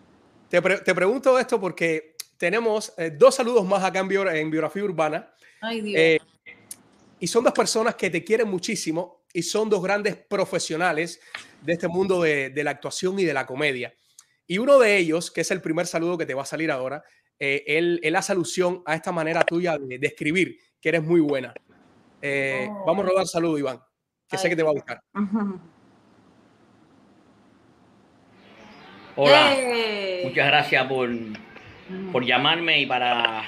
Te, 0.49 0.61
te, 0.61 0.95
pregunto 0.95 1.41
esto 1.41 1.61
porque 1.61 2.15
tenemos 2.37 2.95
eh, 2.97 3.11
dos 3.11 3.35
saludos 3.35 3.67
más 3.67 3.83
acá 3.83 3.99
en, 3.99 4.13
en 4.13 4.49
Biografía 4.49 4.85
Urbana. 4.85 5.29
Ay, 5.61 5.81
Dios. 5.81 6.01
Eh, 6.01 6.21
y 7.19 7.27
son 7.27 7.43
dos 7.43 7.53
personas 7.53 7.97
que 7.97 8.11
te 8.11 8.23
quieren 8.23 8.49
muchísimo 8.49 9.25
y 9.33 9.43
son 9.43 9.69
dos 9.69 9.83
grandes 9.83 10.15
profesionales 10.15 11.21
de 11.62 11.73
este 11.73 11.88
mundo 11.88 12.23
de, 12.23 12.51
de 12.51 12.64
la 12.64 12.70
actuación 12.70 13.18
y 13.18 13.25
de 13.25 13.35
la 13.35 13.46
comedia. 13.46 13.92
Y 14.46 14.59
uno 14.59 14.79
de 14.79 14.96
ellos, 14.96 15.31
que 15.31 15.42
es 15.42 15.51
el 15.51 15.61
primer 15.61 15.87
saludo 15.87 16.18
que 16.18 16.27
te 16.27 16.35
va 16.35 16.42
a 16.42 16.46
salir 16.46 16.70
ahora, 16.70 17.05
eh, 17.42 17.64
él, 17.66 17.99
él, 18.03 18.16
hace 18.16 18.33
alusión 18.33 18.83
a 18.85 18.94
esta 18.94 19.12
manera 19.12 19.42
tuya 19.42 19.79
de, 19.79 19.99
escribir, 20.03 20.59
que 20.79 20.90
eres 20.90 21.03
muy 21.03 21.20
buena. 21.20 21.55
Eh, 22.20 22.68
oh. 22.70 22.85
Vamos 22.85 23.07
a 23.07 23.09
rodar 23.09 23.27
saludo, 23.27 23.57
Iván, 23.57 23.81
que 24.29 24.37
sé 24.37 24.51
que 24.51 24.57
te 24.57 24.62
va 24.62 24.68
a 24.68 24.75
gustar. 24.75 25.01
Hola, 29.16 29.57
muchas 30.25 30.46
gracias 30.46 30.87
por, 30.87 31.09
por 32.12 32.27
llamarme 32.27 32.81
y 32.81 32.87
para, 32.87 33.42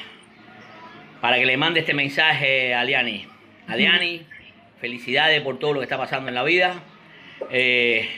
para 1.21 1.37
que 1.37 1.45
le 1.45 1.59
mande 1.59 1.81
este 1.81 1.93
mensaje 1.93 2.75
a 2.75 2.83
Liani. 2.85 3.27
Aliani, 3.67 4.27
felicidades 4.81 5.43
por 5.43 5.59
todo 5.59 5.75
lo 5.75 5.81
que 5.81 5.85
está 5.85 5.99
pasando 5.99 6.31
en 6.31 6.35
la 6.35 6.45
vida. 6.45 6.83
Eh, 7.51 8.09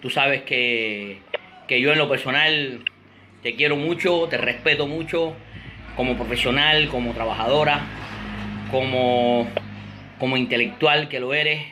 tú 0.00 0.10
sabes 0.10 0.42
que 0.42 1.18
que 1.68 1.80
yo 1.80 1.92
en 1.92 1.98
lo 1.98 2.08
personal 2.08 2.80
te 3.42 3.54
quiero 3.54 3.76
mucho, 3.76 4.26
te 4.28 4.38
respeto 4.38 4.88
mucho 4.88 5.34
como 5.94 6.16
profesional, 6.16 6.88
como 6.88 7.12
trabajadora, 7.12 7.82
como, 8.70 9.48
como 10.18 10.36
intelectual 10.36 11.08
que 11.08 11.20
lo 11.20 11.34
eres, 11.34 11.62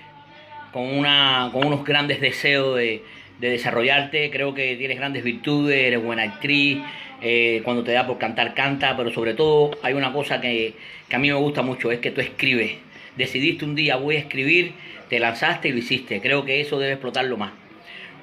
con, 0.73 0.83
una, 0.83 1.49
con 1.53 1.67
unos 1.67 1.85
grandes 1.85 2.21
deseos 2.21 2.77
de, 2.77 3.03
desarrollarte. 3.41 4.31
Creo 4.31 4.55
que 4.55 4.77
tienes 4.77 4.99
grandes 4.99 5.25
virtudes, 5.25 5.77
eres 5.77 6.03
buena 6.03 6.25
actriz, 6.25 6.79
eh, 7.23 7.63
cuando 7.65 7.83
te 7.83 7.93
da 7.93 8.07
por 8.07 8.19
cantar, 8.19 8.55
canta, 8.55 8.97
pero 8.97 9.11
sobre 9.13 9.35
todo 9.35 9.71
hay 9.83 9.95
una 9.95 10.13
cosa 10.13 10.41
que, 10.41 10.75
que 11.09 11.17
a 11.17 11.19
mí 11.19 11.29
me 11.29 11.35
gusta 11.35 11.63
mucho, 11.63 11.91
es 11.91 12.01
que 12.01 12.11
tú 12.11 12.21
escribes. 12.21 12.73
Decidiste 13.17 13.65
un 13.65 13.75
día 13.75 13.97
voy 13.97 14.17
a 14.17 14.19
escribir, 14.19 14.73
te 15.09 15.19
lanzaste 15.19 15.69
y 15.69 15.73
lo 15.73 15.79
hiciste. 15.79 16.21
Creo 16.21 16.45
que 16.45 16.61
eso 16.61 16.79
debe 16.79 16.93
explotarlo 16.93 17.37
más. 17.37 17.53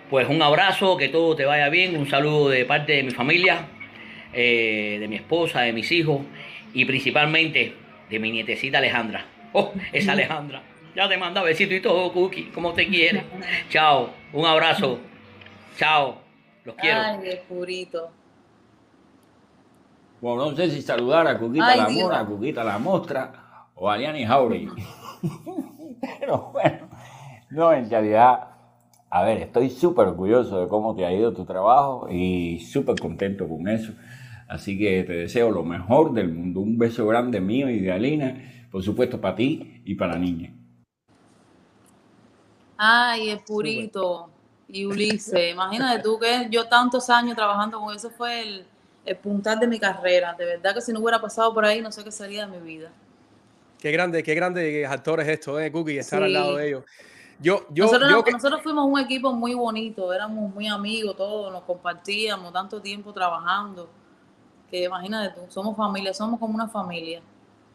Pues 0.10 0.28
un 0.28 0.42
abrazo, 0.42 0.98
que 0.98 1.10
todo 1.10 1.36
te 1.36 1.46
vaya 1.46 1.70
bien, 1.70 1.98
un 1.98 2.08
saludo 2.08 2.50
de 2.50 2.66
parte 2.66 2.94
de 2.94 3.04
mi 3.04 3.12
familia, 3.12 3.68
eh, 4.34 4.98
de 5.00 5.08
mi 5.08 5.16
esposa, 5.16 5.62
de 5.62 5.74
mis 5.74 5.92
hijos 5.92 6.22
y 6.74 6.86
principalmente 6.86 7.74
de 8.10 8.20
mi 8.20 8.32
nietecita 8.32 8.78
Alejandra. 8.78 9.26
Oh, 9.54 9.74
esa 9.92 10.12
Alejandra. 10.12 10.62
Ya 10.96 11.10
te 11.10 11.18
manda 11.18 11.42
besito 11.42 11.74
y 11.74 11.82
todo, 11.82 12.12
Cookie, 12.14 12.52
como 12.54 12.74
te 12.74 12.88
quiere. 12.88 13.24
Chao, 13.70 14.12
un 14.34 14.46
abrazo. 14.46 15.00
Chao, 15.78 16.22
los 16.64 16.76
quiero. 16.76 17.00
Ay, 17.00 17.40
purito. 17.48 18.12
Bueno, 20.22 20.52
no 20.52 20.56
sé 20.56 20.70
si 20.70 20.82
saludar 20.82 21.28
a 21.28 21.38
Cuquita 21.38 21.76
la 21.76 21.90
Mora, 21.90 22.20
a 22.20 22.26
Cuquita 22.26 22.64
la 22.64 22.78
Mostra 22.78 23.68
o 23.76 23.90
a 23.90 23.98
Liani 23.98 24.26
Jauregui. 24.26 24.70
Pero 26.20 26.52
bueno, 26.52 26.90
no, 27.50 27.74
en 27.74 27.90
realidad 27.90 28.54
a 29.16 29.22
ver, 29.22 29.38
estoy 29.38 29.70
súper 29.70 30.08
orgulloso 30.08 30.60
de 30.60 30.68
cómo 30.68 30.96
te 30.96 31.06
ha 31.06 31.14
ido 31.14 31.34
tu 31.34 31.46
trabajo 31.46 32.08
y 32.10 32.58
súper 32.62 33.00
contento 33.00 33.48
con 33.48 33.68
eso. 33.68 33.94
Así 34.48 34.76
que 34.76 35.04
te 35.04 35.14
deseo 35.14 35.52
lo 35.52 35.64
mejor 35.64 36.14
del 36.14 36.34
mundo. 36.34 36.62
Un 36.62 36.80
beso 36.80 37.06
grande 37.06 37.40
mío 37.40 37.70
y 37.70 37.80
de 37.80 37.92
Alina, 37.92 38.68
por 38.72 38.82
supuesto 38.82 39.22
para 39.22 39.36
ti 39.36 39.84
y 39.86 39.94
para 39.94 40.14
la 40.14 40.20
niña. 40.20 40.56
Ay, 42.76 43.30
es 43.30 43.40
purito. 43.44 44.32
Y 44.68 44.88
Ulises, 44.88 45.54
imagínate 45.54 46.02
tú 46.02 46.18
que 46.18 46.48
yo 46.50 46.68
tantos 46.68 47.08
años 47.12 47.36
trabajando 47.36 47.80
con 47.80 47.96
eso 47.96 48.10
fue 48.10 48.42
el, 48.42 48.66
el 49.06 49.16
puntal 49.18 49.60
de 49.60 49.68
mi 49.68 49.78
carrera. 49.78 50.34
De 50.34 50.44
verdad 50.44 50.74
que 50.74 50.82
si 50.82 50.92
no 50.92 51.00
hubiera 51.02 51.22
pasado 51.22 51.54
por 51.54 51.66
ahí, 51.66 51.82
no 51.82 51.92
sé 51.92 52.04
qué 52.04 52.12
sería 52.12 52.48
de 52.48 52.60
mi 52.60 52.66
vida. 52.66 52.92
Qué 53.84 53.92
grande, 53.92 54.24
qué 54.24 54.34
grande 54.34 54.86
actores 54.86 55.28
esto, 55.28 55.60
¿eh, 55.60 55.70
Cookie? 55.70 55.98
Estar 55.98 56.24
al 56.24 56.32
lado 56.32 56.56
de 56.56 56.70
ellos. 56.70 56.86
Yo, 57.38 57.68
yo, 57.70 57.84
nosotros, 57.84 58.62
fuimos 58.64 58.88
un 58.90 58.98
equipo 58.98 59.34
muy 59.34 59.54
bonito, 59.54 60.14
éramos 60.14 60.56
muy 60.56 60.68
amigos 60.68 61.18
todos, 61.18 61.52
nos 61.52 61.64
compartíamos 61.64 62.54
tanto 62.54 62.82
tiempo 62.82 63.12
trabajando, 63.12 63.90
que 64.72 64.84
imagínate 64.84 65.36
tú, 65.38 65.52
somos 65.52 65.76
familia, 65.76 66.14
somos 66.14 66.40
como 66.40 66.56
una 66.56 66.70
familia. 66.70 67.22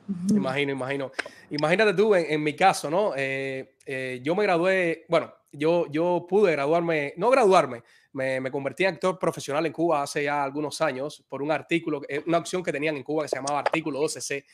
Imagino, 0.30 0.72
imagino. 0.72 1.12
Imagínate 1.50 1.92
tú, 1.92 2.14
en, 2.14 2.42
mi 2.42 2.56
caso, 2.56 2.88
¿no? 2.88 3.12
Eh, 3.14 3.74
eh, 3.84 4.20
yo 4.22 4.34
me 4.34 4.44
gradué, 4.44 5.04
bueno, 5.10 5.30
yo, 5.52 5.88
yo 5.90 6.24
pude 6.26 6.52
graduarme, 6.52 7.12
no 7.18 7.28
graduarme, 7.28 7.82
me, 8.14 8.40
me, 8.40 8.50
convertí 8.50 8.84
en 8.84 8.94
actor 8.94 9.18
profesional 9.18 9.66
en 9.66 9.74
Cuba 9.74 10.04
hace 10.04 10.24
ya 10.24 10.42
algunos 10.42 10.80
años 10.80 11.22
por 11.28 11.42
un 11.42 11.50
artículo, 11.50 12.00
eh, 12.08 12.22
una 12.26 12.38
opción 12.38 12.62
que 12.62 12.72
tenían 12.72 12.96
en 12.96 13.02
Cuba 13.02 13.24
que 13.24 13.28
se 13.28 13.36
llamaba 13.36 13.58
Artículo 13.58 14.00
12C. 14.00 14.46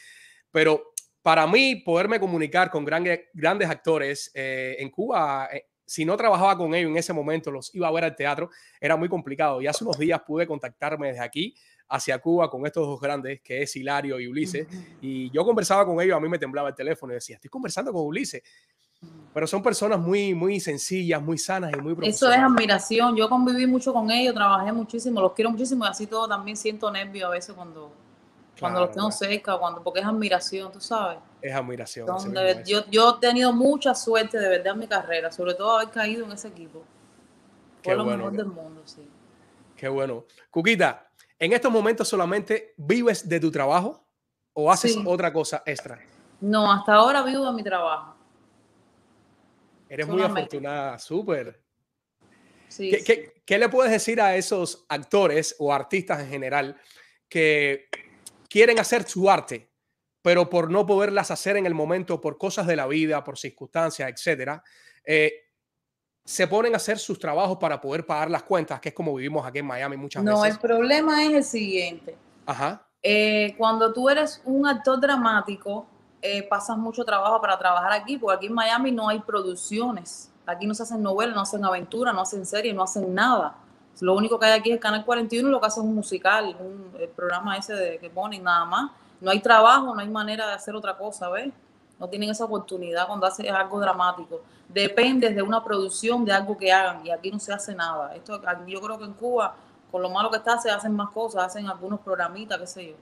Pero 0.51 0.94
para 1.25 1.47
mí, 1.47 1.77
poderme 1.77 2.21
comunicar 2.21 2.71
con 2.71 2.85
grandes, 2.85 3.21
grandes 3.33 3.71
actores 3.71 4.31
eh, 4.35 4.77
en 4.79 4.91
Cuba, 4.91 5.49
eh, 5.51 5.69
si 5.87 6.05
no 6.05 6.19
trabajaba 6.19 6.55
con 6.55 6.75
ellos 6.75 6.91
en 6.91 6.99
ese 6.99 7.15
momento, 7.15 7.51
los 7.51 7.75
iba 7.75 7.89
a 7.89 7.93
ver 7.93 8.05
al 8.05 8.15
teatro, 8.15 8.51
era 8.79 8.95
muy 8.95 9.09
complicado. 9.09 9.63
Y 9.63 9.67
hace 9.67 9.85
unos 9.85 9.99
días 9.99 10.21
pude 10.21 10.47
contactarme 10.47 11.09
desde 11.09 11.23
aquí 11.23 11.55
hacia 11.89 12.19
Cuba 12.19 12.51
con 12.51 12.67
estos 12.67 12.87
dos 12.87 13.01
grandes, 13.01 13.41
que 13.41 13.63
es 13.63 13.75
Hilario 13.75 14.21
y 14.21 14.29
Ulises. 14.29 14.69
Y 15.01 15.31
yo 15.31 15.47
conversaba 15.47 15.87
con 15.87 15.99
ellos, 15.99 16.15
a 16.15 16.21
mí 16.21 16.29
me 16.29 16.39
temblaba 16.39 16.69
el 16.69 16.75
teléfono 16.75 17.15
y 17.15 17.15
decía, 17.15 17.37
estoy 17.37 17.49
conversando 17.49 17.91
con 17.91 18.03
Ulises. 18.03 18.43
Pero 19.33 19.47
son 19.47 19.63
personas 19.63 19.99
muy, 19.99 20.35
muy 20.35 20.61
sencillas, 20.61 21.23
muy 21.23 21.39
sanas 21.39 21.73
y 21.73 21.81
muy 21.81 21.97
Eso 22.07 22.31
es 22.31 22.39
admiración. 22.39 23.17
Yo 23.17 23.31
conviví 23.31 23.67
mucho 23.67 23.95
con 23.95 24.11
ellos, 24.11 24.35
trabajé 24.35 24.73
muchísimo, 24.73 25.23
los 25.23 25.33
quiero 25.33 25.51
muchísimo 25.51 25.87
y 25.87 25.89
así 25.89 26.07
todo 26.07 26.29
también 26.29 26.59
siento 26.59 26.91
nervio 26.91 27.29
a 27.29 27.31
veces 27.31 27.55
cuando, 27.55 28.04
cuando 28.59 28.81
los 28.81 28.93
tengo 28.93 29.11
cerca, 29.11 29.59
cuando, 29.59 29.83
porque 29.83 30.01
es 30.01 30.07
admiración, 30.07 30.71
tú 30.71 30.81
sabes. 30.81 31.19
Es 31.43 31.55
admiración. 31.55 32.07
yo, 32.65 32.85
yo 32.91 33.17
he 33.17 33.21
tenido 33.21 33.53
mucha 33.53 33.95
suerte 33.95 34.39
de 34.39 34.49
verdad 34.49 34.75
en 34.75 34.79
mi 34.79 34.87
carrera, 34.87 35.33
sobre 35.33 35.55
todo 35.55 35.77
haber 35.77 35.91
caído 35.91 36.25
en 36.25 36.33
ese 36.33 36.49
equipo. 36.49 36.85
Fue 37.83 37.95
lo 37.95 38.05
mejor 38.05 38.33
del 38.33 38.47
mundo, 38.47 38.83
sí. 38.85 39.07
Qué 39.77 39.89
bueno. 39.89 40.25
Cuquita, 40.51 41.09
¿en 41.39 41.53
estos 41.53 41.71
momentos 41.71 42.09
solamente 42.09 42.75
vives 42.77 43.29
de 43.29 43.41
tu 43.41 43.51
trabajo 43.51 44.07
o 44.53 44.71
haces 44.71 44.97
otra 45.05 45.33
cosa 45.33 45.63
extra? 45.67 46.01
No, 46.41 46.73
hasta 46.73 46.95
ahora 46.95 47.23
vivo 47.23 47.45
de 47.47 47.53
mi 47.53 47.63
trabajo. 47.63 48.15
Eres 49.89 50.07
muy 50.07 50.23
afortunada, 50.23 50.99
súper. 50.99 51.61
Sí, 52.69 52.91
¿Qué, 53.05 53.35
¿Qué 53.45 53.59
le 53.59 53.69
puedes 53.69 53.93
decir 53.93 54.21
a 54.21 54.37
esos 54.37 54.85
actores 54.89 55.55
o 55.59 55.73
artistas 55.73 56.21
en 56.21 56.29
general 56.29 56.77
que 57.29 57.89
quieren 58.55 58.79
hacer 58.79 59.03
su 59.03 59.29
arte, 59.29 59.69
pero 60.23 60.49
por 60.49 60.71
no 60.71 60.87
poderlas 60.87 61.33
hacer 61.33 61.57
en 61.57 61.67
el 61.67 61.75
momento, 61.75 62.21
por 62.21 62.39
cosas 62.39 62.69
de 62.69 62.77
la 62.77 62.87
vida, 62.87 63.25
por 63.25 63.37
circunstancias, 63.37 64.09
etcétera, 64.09 64.63
eh, 65.05 65.33
se 66.25 66.47
ponen 66.47 66.73
a 66.73 66.77
hacer 66.77 67.01
sus 67.01 67.19
trabajos 67.19 67.59
para 67.59 67.81
poder 67.81 68.07
pagar 68.07 68.31
las 68.31 68.45
cuentas, 68.45 68.79
que 68.79 68.91
es 68.91 68.95
como 68.95 69.13
vivimos 69.13 69.45
aquí 69.45 69.59
en 69.59 69.67
Miami 69.67 69.97
muchas 69.97 70.23
veces. 70.23 70.39
No, 70.39 70.45
el 70.45 70.57
problema 70.61 71.25
es 71.25 71.33
el 71.33 71.43
siguiente. 71.43 72.17
Ajá. 72.47 72.87
Eh, 73.03 73.57
cuando 73.59 73.93
tú 73.93 74.09
eres 74.09 74.41
un 74.45 74.69
actor 74.69 75.01
dramático, 75.01 75.89
eh, 76.23 76.45
pasas 76.45 76.79
mucho 76.79 77.05
trabajo 77.05 77.41
para 77.41 77.59
trabajar 77.59 77.91
aquí, 77.91 78.19
porque 78.19 78.37
aquí 78.37 78.47
en 78.47 78.55
Miami 78.55 78.93
no 78.93 79.09
hay 79.09 79.19
producciones. 79.19 80.31
Aquí 80.47 80.65
no 80.65 80.75
se 80.75 80.85
hacen 80.85 81.03
novelas, 81.03 81.35
no 81.35 81.41
hacen 81.41 81.65
aventuras, 81.65 82.15
no 82.15 82.21
hacen 82.21 82.47
series, 82.47 82.73
no 82.73 82.85
hacen 82.85 83.13
nada. 83.13 83.64
Lo 84.01 84.15
único 84.15 84.39
que 84.39 84.47
hay 84.47 84.59
aquí 84.59 84.71
es 84.71 84.75
el 84.75 84.81
Canal 84.81 85.05
41 85.05 85.49
lo 85.49 85.61
que 85.61 85.67
hace 85.67 85.81
es 85.81 85.87
un 85.87 85.95
musical, 85.95 86.57
un 86.59 87.01
el 87.01 87.09
programa 87.09 87.57
ese 87.57 87.75
de, 87.75 87.99
que 87.99 88.11
ponen 88.11 88.43
nada 88.43 88.65
más. 88.65 88.91
No 89.21 89.31
hay 89.31 89.41
trabajo, 89.41 89.95
no 89.95 90.01
hay 90.01 90.09
manera 90.09 90.47
de 90.47 90.53
hacer 90.53 90.75
otra 90.75 90.97
cosa, 90.97 91.31
¿ves? 91.31 91.53
No 91.99 92.09
tienen 92.09 92.31
esa 92.31 92.45
oportunidad 92.45 93.07
cuando 93.07 93.27
haces 93.27 93.51
algo 93.51 93.81
dramático. 93.81 94.43
Depende 94.69 95.31
de 95.31 95.43
una 95.43 95.63
producción, 95.63 96.25
de 96.25 96.33
algo 96.33 96.57
que 96.57 96.73
hagan, 96.73 97.07
y 97.07 97.11
aquí 97.11 97.31
no 97.31 97.39
se 97.39 97.53
hace 97.53 97.75
nada. 97.75 98.15
Esto, 98.15 98.41
yo 98.67 98.81
creo 98.81 98.99
que 98.99 99.05
en 99.05 99.13
Cuba, 99.13 99.55
con 99.91 100.03
lo 100.03 100.11
malo 100.11 100.31
que 100.31 100.39
está, 100.39 100.59
se 100.59 100.71
hacen 100.71 100.95
más 100.95 101.11
cosas, 101.11 101.45
hacen 101.45 101.69
algunos 101.69 102.01
programitas, 102.01 102.59
qué 102.59 102.67
sé 102.67 102.87
yo. 102.89 102.95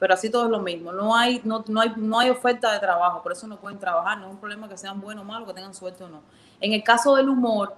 Pero 0.00 0.14
así 0.14 0.28
todo 0.28 0.46
es 0.46 0.50
lo 0.50 0.58
mismo. 0.58 0.90
No 0.90 1.14
hay, 1.14 1.40
no, 1.44 1.64
no 1.68 1.80
hay, 1.80 1.92
no 1.96 2.18
hay 2.18 2.30
oferta 2.30 2.72
de 2.72 2.80
trabajo, 2.80 3.22
por 3.22 3.30
eso 3.30 3.46
no 3.46 3.56
pueden 3.56 3.78
trabajar. 3.78 4.18
No 4.18 4.26
es 4.26 4.32
un 4.32 4.38
problema 4.38 4.68
que 4.68 4.76
sean 4.76 5.00
buenos 5.00 5.22
o 5.22 5.26
malos, 5.26 5.46
que 5.46 5.54
tengan 5.54 5.72
suerte 5.72 6.02
o 6.02 6.08
no. 6.08 6.22
En 6.60 6.72
el 6.72 6.82
caso 6.82 7.14
del 7.14 7.28
humor, 7.28 7.76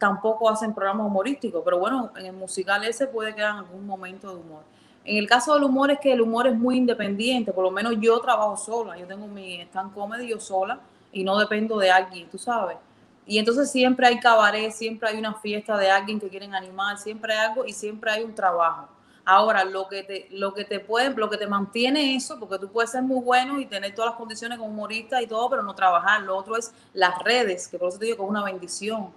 tampoco 0.00 0.48
hacen 0.48 0.74
programas 0.74 1.06
humorísticos, 1.06 1.60
pero 1.62 1.78
bueno, 1.78 2.10
en 2.16 2.24
el 2.24 2.32
musical 2.32 2.82
ese 2.84 3.06
puede 3.06 3.34
quedar 3.34 3.58
algún 3.58 3.86
momento 3.86 4.30
de 4.30 4.40
humor. 4.40 4.62
En 5.04 5.18
el 5.18 5.28
caso 5.28 5.52
del 5.52 5.62
humor 5.62 5.90
es 5.90 6.00
que 6.00 6.12
el 6.12 6.22
humor 6.22 6.46
es 6.46 6.56
muy 6.56 6.78
independiente, 6.78 7.52
por 7.52 7.64
lo 7.64 7.70
menos 7.70 7.94
yo 8.00 8.18
trabajo 8.18 8.56
sola, 8.56 8.96
yo 8.96 9.06
tengo 9.06 9.26
mi 9.26 9.60
stand 9.60 9.92
comedy 9.92 10.28
yo 10.28 10.40
sola 10.40 10.80
y 11.12 11.22
no 11.22 11.38
dependo 11.38 11.76
de 11.78 11.90
alguien, 11.90 12.30
tú 12.30 12.38
sabes. 12.38 12.78
Y 13.26 13.38
entonces 13.38 13.70
siempre 13.70 14.06
hay 14.06 14.18
cabaret, 14.18 14.72
siempre 14.72 15.10
hay 15.10 15.18
una 15.18 15.34
fiesta 15.34 15.76
de 15.76 15.90
alguien 15.90 16.18
que 16.18 16.30
quieren 16.30 16.54
animar, 16.54 16.96
siempre 16.96 17.34
hay 17.34 17.48
algo 17.50 17.66
y 17.66 17.74
siempre 17.74 18.10
hay 18.10 18.24
un 18.24 18.34
trabajo. 18.34 18.88
Ahora, 19.26 19.64
lo 19.64 19.86
que 19.86 20.02
te, 20.02 20.28
lo 20.30 20.54
que 20.54 20.64
te 20.64 20.80
puede, 20.80 21.10
lo 21.10 21.28
que 21.28 21.36
te 21.36 21.46
mantiene 21.46 22.16
eso, 22.16 22.40
porque 22.40 22.58
tú 22.58 22.72
puedes 22.72 22.90
ser 22.90 23.02
muy 23.02 23.22
bueno 23.22 23.60
y 23.60 23.66
tener 23.66 23.94
todas 23.94 24.12
las 24.12 24.18
condiciones 24.18 24.58
como 24.58 24.70
humorista 24.70 25.20
y 25.20 25.26
todo, 25.26 25.50
pero 25.50 25.62
no 25.62 25.74
trabajar. 25.74 26.22
Lo 26.22 26.36
otro 26.36 26.56
es 26.56 26.72
las 26.94 27.18
redes, 27.22 27.68
que 27.68 27.78
por 27.78 27.90
eso 27.90 27.98
te 27.98 28.06
digo 28.06 28.16
que 28.16 28.22
es 28.24 28.28
una 28.30 28.42
bendición. 28.42 29.10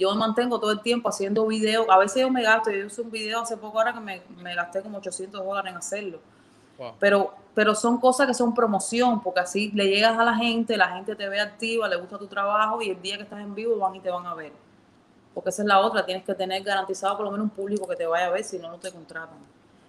Yo 0.00 0.10
me 0.14 0.20
mantengo 0.20 0.58
todo 0.58 0.72
el 0.72 0.80
tiempo 0.80 1.10
haciendo 1.10 1.46
videos. 1.46 1.86
A 1.90 1.98
veces 1.98 2.22
yo 2.22 2.30
me 2.30 2.42
gasto, 2.42 2.70
yo 2.70 2.86
hice 2.86 3.02
un 3.02 3.10
video 3.10 3.40
hace 3.40 3.54
poco 3.58 3.78
ahora 3.78 3.92
que 3.92 4.00
me, 4.00 4.22
me 4.38 4.54
gasté 4.54 4.80
como 4.80 4.96
800 4.96 5.44
dólares 5.44 5.70
en 5.70 5.76
hacerlo. 5.76 6.20
Pero, 6.98 7.34
pero 7.54 7.74
son 7.74 7.98
cosas 7.98 8.26
que 8.26 8.32
son 8.32 8.54
promoción, 8.54 9.22
porque 9.22 9.40
así 9.40 9.70
le 9.72 9.88
llegas 9.88 10.18
a 10.18 10.24
la 10.24 10.34
gente, 10.34 10.78
la 10.78 10.88
gente 10.88 11.14
te 11.14 11.28
ve 11.28 11.38
activa, 11.38 11.86
le 11.86 11.96
gusta 11.96 12.16
tu 12.16 12.26
trabajo 12.26 12.80
y 12.80 12.88
el 12.88 13.02
día 13.02 13.18
que 13.18 13.24
estás 13.24 13.40
en 13.40 13.54
vivo 13.54 13.76
van 13.76 13.94
y 13.94 14.00
te 14.00 14.08
van 14.08 14.26
a 14.26 14.34
ver. 14.34 14.52
Porque 15.34 15.50
esa 15.50 15.60
es 15.60 15.68
la 15.68 15.80
otra, 15.80 16.06
tienes 16.06 16.24
que 16.24 16.34
tener 16.34 16.62
garantizado 16.62 17.18
por 17.18 17.26
lo 17.26 17.32
menos 17.32 17.44
un 17.44 17.50
público 17.50 17.86
que 17.86 17.96
te 17.96 18.06
vaya 18.06 18.28
a 18.28 18.30
ver, 18.30 18.42
si 18.42 18.58
no, 18.58 18.70
no 18.70 18.78
te 18.78 18.90
contratan. 18.90 19.36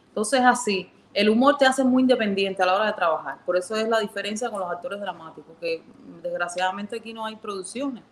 Entonces, 0.10 0.42
así, 0.42 0.92
el 1.14 1.30
humor 1.30 1.58
te 1.58 1.66
hace 1.66 1.86
muy 1.86 2.02
independiente 2.02 2.62
a 2.62 2.66
la 2.66 2.76
hora 2.76 2.86
de 2.88 2.94
trabajar. 2.94 3.38
Por 3.46 3.56
eso 3.56 3.78
es 3.78 3.88
la 3.88 4.02
diferencia 4.02 4.50
con 4.50 4.60
los 4.60 4.70
actores 4.70 5.00
dramáticos, 5.00 5.56
que 5.62 5.82
desgraciadamente 6.22 6.98
aquí 6.98 7.14
no 7.14 7.26
hay 7.26 7.38
producciones. 7.38 8.04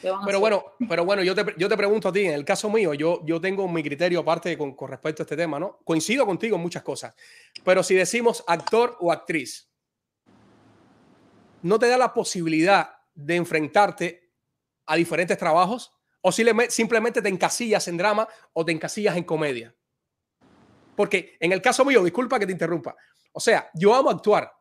Pero 0.00 0.40
bueno, 0.40 0.64
pero 0.88 1.04
bueno, 1.04 1.22
yo 1.22 1.34
te, 1.34 1.54
yo 1.56 1.68
te 1.68 1.76
pregunto 1.76 2.08
a 2.08 2.12
ti, 2.12 2.20
en 2.20 2.34
el 2.34 2.44
caso 2.44 2.70
mío, 2.70 2.94
yo, 2.94 3.20
yo 3.24 3.40
tengo 3.40 3.68
mi 3.68 3.82
criterio 3.82 4.20
aparte 4.20 4.56
con, 4.56 4.74
con 4.74 4.90
respecto 4.90 5.22
a 5.22 5.24
este 5.24 5.36
tema, 5.36 5.58
¿no? 5.58 5.78
Coincido 5.84 6.26
contigo 6.26 6.56
en 6.56 6.62
muchas 6.62 6.82
cosas, 6.82 7.14
pero 7.64 7.82
si 7.82 7.94
decimos 7.94 8.42
actor 8.46 8.96
o 9.00 9.12
actriz, 9.12 9.70
¿no 11.62 11.78
te 11.78 11.88
da 11.88 11.96
la 11.96 12.12
posibilidad 12.12 12.90
de 13.14 13.36
enfrentarte 13.36 14.32
a 14.86 14.96
diferentes 14.96 15.38
trabajos? 15.38 15.92
¿O 16.20 16.30
simplemente 16.30 17.20
te 17.20 17.28
encasillas 17.28 17.88
en 17.88 17.96
drama 17.96 18.28
o 18.52 18.64
te 18.64 18.70
encasillas 18.70 19.16
en 19.16 19.24
comedia? 19.24 19.74
Porque 20.94 21.36
en 21.40 21.52
el 21.52 21.60
caso 21.60 21.84
mío, 21.84 22.04
disculpa 22.04 22.38
que 22.38 22.46
te 22.46 22.52
interrumpa, 22.52 22.94
o 23.32 23.40
sea, 23.40 23.70
yo 23.74 23.94
amo 23.94 24.10
actuar. 24.10 24.52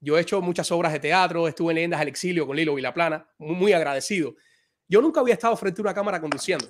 Yo 0.00 0.18
he 0.18 0.20
hecho 0.20 0.42
muchas 0.42 0.70
obras 0.72 0.92
de 0.92 1.00
teatro, 1.00 1.48
estuve 1.48 1.72
en 1.72 1.76
Leyendas 1.76 2.00
del 2.00 2.08
Exilio 2.08 2.46
con 2.46 2.56
Lilo 2.56 2.74
Vilaplana, 2.74 3.26
muy, 3.38 3.54
muy 3.54 3.72
agradecido. 3.72 4.34
Yo 4.88 5.00
nunca 5.00 5.20
había 5.20 5.34
estado 5.34 5.56
frente 5.56 5.80
a 5.80 5.82
una 5.82 5.94
cámara 5.94 6.20
conduciendo, 6.20 6.66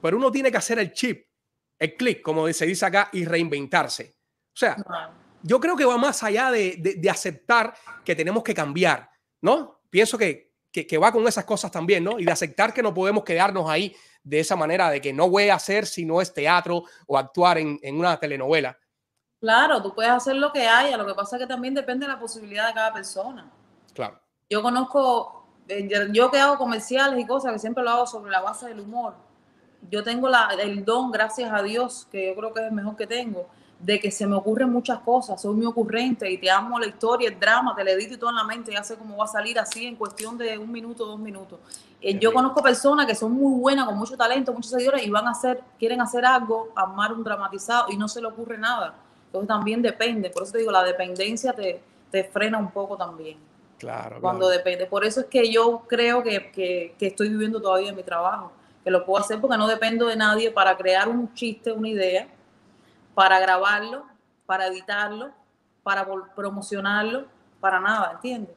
pero 0.00 0.16
uno 0.16 0.30
tiene 0.30 0.50
que 0.50 0.56
hacer 0.56 0.78
el 0.78 0.92
chip, 0.92 1.26
el 1.78 1.96
clic, 1.96 2.22
como 2.22 2.50
se 2.52 2.66
dice 2.66 2.86
acá, 2.86 3.08
y 3.12 3.24
reinventarse. 3.24 4.14
O 4.54 4.56
sea, 4.56 4.76
yo 5.42 5.60
creo 5.60 5.76
que 5.76 5.84
va 5.84 5.96
más 5.98 6.22
allá 6.22 6.50
de, 6.50 6.96
de, 6.98 7.10
aceptar 7.10 7.74
que 8.04 8.14
tenemos 8.14 8.42
que 8.42 8.54
cambiar, 8.54 9.10
¿no? 9.40 9.80
Pienso 9.90 10.16
que, 10.16 10.52
que, 10.70 10.86
que, 10.86 10.98
va 10.98 11.10
con 11.10 11.26
esas 11.26 11.44
cosas 11.44 11.70
también, 11.70 12.04
¿no? 12.04 12.18
Y 12.18 12.24
de 12.24 12.32
aceptar 12.32 12.72
que 12.72 12.82
no 12.82 12.94
podemos 12.94 13.24
quedarnos 13.24 13.68
ahí 13.68 13.94
de 14.22 14.40
esa 14.40 14.56
manera, 14.56 14.90
de 14.90 15.00
que 15.00 15.12
no 15.12 15.28
voy 15.28 15.48
a 15.48 15.56
hacer 15.56 15.86
si 15.86 16.04
no 16.04 16.20
es 16.20 16.32
teatro 16.32 16.84
o 17.06 17.18
actuar 17.18 17.58
en, 17.58 17.78
en 17.82 17.98
una 17.98 18.18
telenovela. 18.18 18.78
Claro, 19.40 19.82
tú 19.82 19.92
puedes 19.94 20.12
hacer 20.12 20.36
lo 20.36 20.52
que 20.52 20.66
haya, 20.68 20.96
lo 20.96 21.04
que 21.04 21.14
pasa 21.14 21.36
es 21.36 21.42
que 21.42 21.48
también 21.48 21.74
depende 21.74 22.06
de 22.06 22.12
la 22.12 22.20
posibilidad 22.20 22.68
de 22.68 22.74
cada 22.74 22.92
persona. 22.92 23.50
Claro. 23.92 24.20
Yo 24.48 24.62
conozco 24.62 25.41
yo 26.12 26.30
que 26.30 26.38
hago 26.38 26.58
comerciales 26.58 27.18
y 27.18 27.26
cosas, 27.26 27.52
que 27.52 27.58
siempre 27.58 27.82
lo 27.82 27.90
hago 27.90 28.06
sobre 28.06 28.30
la 28.30 28.40
base 28.40 28.68
del 28.68 28.80
humor, 28.80 29.14
yo 29.90 30.02
tengo 30.02 30.28
la, 30.28 30.48
el 30.60 30.84
don, 30.84 31.10
gracias 31.10 31.52
a 31.52 31.62
Dios, 31.62 32.06
que 32.10 32.28
yo 32.28 32.34
creo 32.36 32.52
que 32.52 32.60
es 32.60 32.66
el 32.66 32.72
mejor 32.72 32.96
que 32.96 33.06
tengo, 33.06 33.48
de 33.78 33.98
que 33.98 34.12
se 34.12 34.26
me 34.26 34.36
ocurren 34.36 34.70
muchas 34.70 35.00
cosas, 35.00 35.42
soy 35.42 35.54
muy 35.56 35.66
ocurrente 35.66 36.30
y 36.30 36.38
te 36.38 36.48
amo 36.48 36.78
la 36.78 36.86
historia, 36.86 37.28
el 37.28 37.38
drama, 37.38 37.74
te 37.74 37.82
le 37.82 37.92
edito 37.92 38.14
y 38.14 38.16
todo 38.16 38.30
en 38.30 38.36
la 38.36 38.44
mente, 38.44 38.70
ya 38.72 38.84
sé 38.84 38.96
cómo 38.96 39.16
va 39.16 39.24
a 39.24 39.28
salir 39.28 39.58
así 39.58 39.86
en 39.86 39.96
cuestión 39.96 40.38
de 40.38 40.56
un 40.56 40.70
minuto, 40.70 41.04
dos 41.04 41.18
minutos. 41.18 41.58
Eh, 42.00 42.16
yo 42.18 42.32
conozco 42.32 42.62
personas 42.62 43.06
que 43.06 43.14
son 43.16 43.32
muy 43.32 43.58
buenas, 43.58 43.86
con 43.86 43.98
mucho 43.98 44.16
talento, 44.16 44.52
muchos 44.52 44.70
seguidores 44.70 45.04
y 45.04 45.10
van 45.10 45.26
a 45.26 45.32
hacer, 45.32 45.60
quieren 45.80 46.00
hacer 46.00 46.24
algo, 46.24 46.68
armar 46.76 47.12
un 47.12 47.24
dramatizado 47.24 47.86
y 47.90 47.96
no 47.96 48.06
se 48.06 48.20
le 48.20 48.28
ocurre 48.28 48.56
nada. 48.56 48.94
Entonces 49.26 49.48
también 49.48 49.82
depende, 49.82 50.30
por 50.30 50.44
eso 50.44 50.52
te 50.52 50.58
digo, 50.58 50.70
la 50.70 50.84
dependencia 50.84 51.52
te, 51.52 51.82
te 52.10 52.22
frena 52.22 52.58
un 52.58 52.70
poco 52.70 52.96
también. 52.96 53.38
Claro. 53.82 54.20
Cuando 54.20 54.48
depende. 54.48 54.86
Por 54.86 55.04
eso 55.04 55.22
es 55.22 55.26
que 55.26 55.50
yo 55.50 55.82
creo 55.88 56.22
que, 56.22 56.52
que, 56.52 56.94
que, 56.96 57.06
estoy 57.08 57.28
viviendo 57.28 57.60
todavía 57.60 57.92
mi 57.92 58.04
trabajo, 58.04 58.52
que 58.84 58.92
lo 58.92 59.04
puedo 59.04 59.20
hacer 59.20 59.40
porque 59.40 59.56
no 59.56 59.66
dependo 59.66 60.06
de 60.06 60.14
nadie 60.14 60.52
para 60.52 60.76
crear 60.76 61.08
un 61.08 61.34
chiste, 61.34 61.72
una 61.72 61.88
idea, 61.88 62.28
para 63.12 63.40
grabarlo, 63.40 64.06
para 64.46 64.68
editarlo, 64.68 65.32
para 65.82 66.06
promocionarlo, 66.36 67.26
para 67.58 67.80
nada, 67.80 68.12
¿entiendes? 68.12 68.54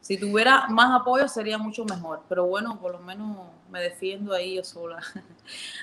Si 0.00 0.16
tuviera 0.16 0.68
más 0.68 1.00
apoyo 1.00 1.28
sería 1.28 1.58
mucho 1.58 1.84
mejor, 1.84 2.22
pero 2.28 2.46
bueno, 2.46 2.78
por 2.80 2.92
lo 2.92 2.98
menos 3.00 3.48
me 3.70 3.80
defiendo 3.80 4.32
ahí 4.32 4.56
yo 4.56 4.64
sola, 4.64 5.00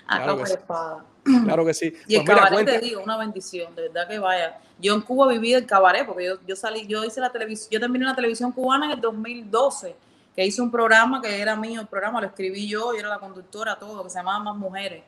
a 0.08 0.18
claro 0.18 0.38
capa 0.38 0.48
de 0.48 0.54
espada. 0.56 1.06
Claro 1.44 1.66
que 1.66 1.74
sí. 1.74 1.94
Y 2.08 2.16
el 2.16 2.24
pues 2.24 2.38
cabaret, 2.38 2.66
te 2.66 2.80
digo, 2.80 3.02
una 3.04 3.18
bendición, 3.18 3.76
de 3.76 3.84
verdad 3.84 4.08
que 4.08 4.20
vaya. 4.20 4.60
Yo 4.80 4.94
en 4.94 5.02
Cuba 5.02 5.28
viví 5.28 5.54
el 5.54 5.66
cabaret, 5.66 6.06
porque 6.06 6.26
yo, 6.26 6.36
yo 6.48 6.56
salí, 6.56 6.86
yo 6.88 7.04
hice 7.04 7.20
la 7.20 7.32
televisión, 7.32 7.70
yo 7.72 7.80
terminé 7.80 8.06
la 8.06 8.16
televisión 8.16 8.52
cubana 8.52 8.86
en 8.86 8.92
el 8.92 9.02
2012, 9.02 9.96
que 10.36 10.46
hice 10.46 10.62
un 10.62 10.72
programa 10.72 11.22
que 11.22 11.40
era 11.40 11.56
mío, 11.56 11.82
el 11.82 11.88
programa 11.88 12.22
lo 12.22 12.28
escribí 12.28 12.68
yo, 12.68 12.94
y 12.94 13.00
era 13.00 13.10
la 13.10 13.20
conductora, 13.20 13.78
todo, 13.78 14.04
que 14.04 14.10
se 14.10 14.18
llamaba 14.18 14.40
Más 14.40 14.56
Mujeres. 14.56 15.04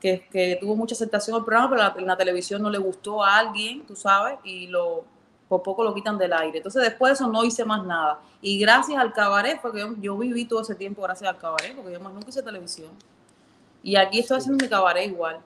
Que, 0.00 0.26
que 0.30 0.56
tuvo 0.58 0.76
mucha 0.76 0.94
aceptación 0.94 1.36
el 1.36 1.44
programa, 1.44 1.68
pero 1.68 1.82
la, 1.82 1.94
en 1.98 2.06
la 2.06 2.16
televisión 2.16 2.62
no 2.62 2.70
le 2.70 2.78
gustó 2.78 3.22
a 3.22 3.36
alguien, 3.36 3.84
tú 3.86 3.94
sabes, 3.94 4.38
y 4.44 4.66
lo, 4.66 5.04
por 5.50 5.64
poco 5.64 5.82
lo 5.82 5.92
quitan 5.92 6.16
del 6.16 6.32
aire. 6.32 6.58
Entonces 6.58 6.80
después 6.80 7.10
de 7.10 7.14
eso 7.14 7.26
no 7.26 7.42
hice 7.42 7.64
más 7.64 7.84
nada. 7.84 8.20
Y 8.40 8.60
gracias 8.60 8.96
al 8.96 9.12
cabaret, 9.12 9.58
porque 9.60 9.84
yo, 10.00 10.16
viví 10.16 10.44
todo 10.44 10.62
ese 10.62 10.76
tiempo 10.76 11.02
gracias 11.02 11.28
al 11.28 11.38
cabaret, 11.38 11.74
porque 11.74 11.90
yo 11.90 11.98
más 11.98 12.12
nunca 12.12 12.28
hice 12.28 12.40
televisión. 12.40 12.90
Y 13.82 13.96
aquí 13.96 14.20
estoy 14.20 14.38
haciendo 14.38 14.62
mi 14.62 14.70
cabaret 14.70 15.10
igual. 15.10 15.40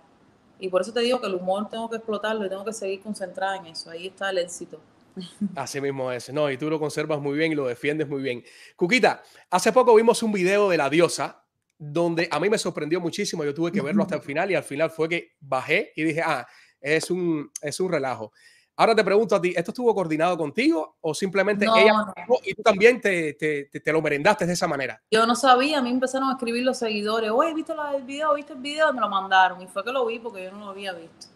Y 0.60 0.68
por 0.68 0.82
eso 0.82 0.92
te 0.92 1.00
digo 1.00 1.22
que 1.22 1.26
el 1.26 1.36
humor 1.36 1.70
tengo 1.70 1.88
que 1.88 1.96
explotarlo 1.96 2.44
y 2.44 2.50
tengo 2.50 2.66
que 2.66 2.74
seguir 2.74 3.00
concentrada 3.00 3.56
en 3.56 3.64
eso. 3.64 3.88
Ahí 3.88 4.08
está 4.08 4.28
el 4.28 4.36
éxito. 4.36 4.78
Así 5.56 5.80
mismo 5.80 6.12
es. 6.12 6.30
No, 6.30 6.50
y 6.50 6.58
tú 6.58 6.68
lo 6.68 6.78
conservas 6.78 7.18
muy 7.18 7.38
bien 7.38 7.52
y 7.52 7.54
lo 7.54 7.66
defiendes 7.66 8.06
muy 8.06 8.20
bien. 8.20 8.44
Cuquita, 8.76 9.22
hace 9.48 9.72
poco 9.72 9.94
vimos 9.94 10.22
un 10.22 10.32
video 10.32 10.68
de 10.68 10.76
la 10.76 10.90
diosa 10.90 11.46
donde 11.78 12.28
a 12.30 12.38
mí 12.38 12.50
me 12.50 12.58
sorprendió 12.58 13.00
muchísimo. 13.00 13.42
Yo 13.42 13.54
tuve 13.54 13.72
que 13.72 13.80
verlo 13.80 14.02
hasta 14.02 14.16
el 14.16 14.22
final 14.22 14.50
y 14.50 14.54
al 14.54 14.64
final 14.64 14.90
fue 14.90 15.08
que 15.08 15.32
bajé 15.40 15.94
y 15.96 16.02
dije, 16.02 16.20
ah, 16.20 16.46
es 16.78 17.10
un, 17.10 17.50
es 17.62 17.80
un 17.80 17.90
relajo. 17.90 18.30
Ahora 18.76 18.94
te 18.94 19.04
pregunto 19.04 19.36
a 19.36 19.40
ti, 19.40 19.52
¿esto 19.56 19.70
estuvo 19.70 19.94
coordinado 19.94 20.36
contigo 20.36 20.96
o 21.00 21.14
simplemente 21.14 21.64
ella 21.64 22.12
y 22.42 22.54
tú 22.54 22.62
también 22.62 23.00
te, 23.00 23.34
te, 23.34 23.66
te, 23.66 23.92
lo 23.92 24.02
merendaste 24.02 24.46
de 24.46 24.52
esa 24.52 24.66
manera? 24.66 25.00
Yo 25.12 25.24
no 25.26 25.36
sabía, 25.36 25.78
a 25.78 25.82
mí 25.82 25.90
empezaron 25.90 26.28
a 26.28 26.32
escribir 26.32 26.64
los 26.64 26.78
seguidores, 26.78 27.30
oye, 27.30 27.54
¿viste 27.54 27.72
el 27.72 28.02
video? 28.02 28.34
¿Viste 28.34 28.52
el 28.52 28.58
video? 28.58 28.92
Me 28.92 29.00
lo 29.00 29.08
mandaron 29.08 29.62
y 29.62 29.68
fue 29.68 29.84
que 29.84 29.92
lo 29.92 30.04
vi 30.06 30.18
porque 30.18 30.42
yo 30.42 30.50
no 30.50 30.58
lo 30.58 30.70
había 30.70 30.92
visto. 30.92 31.28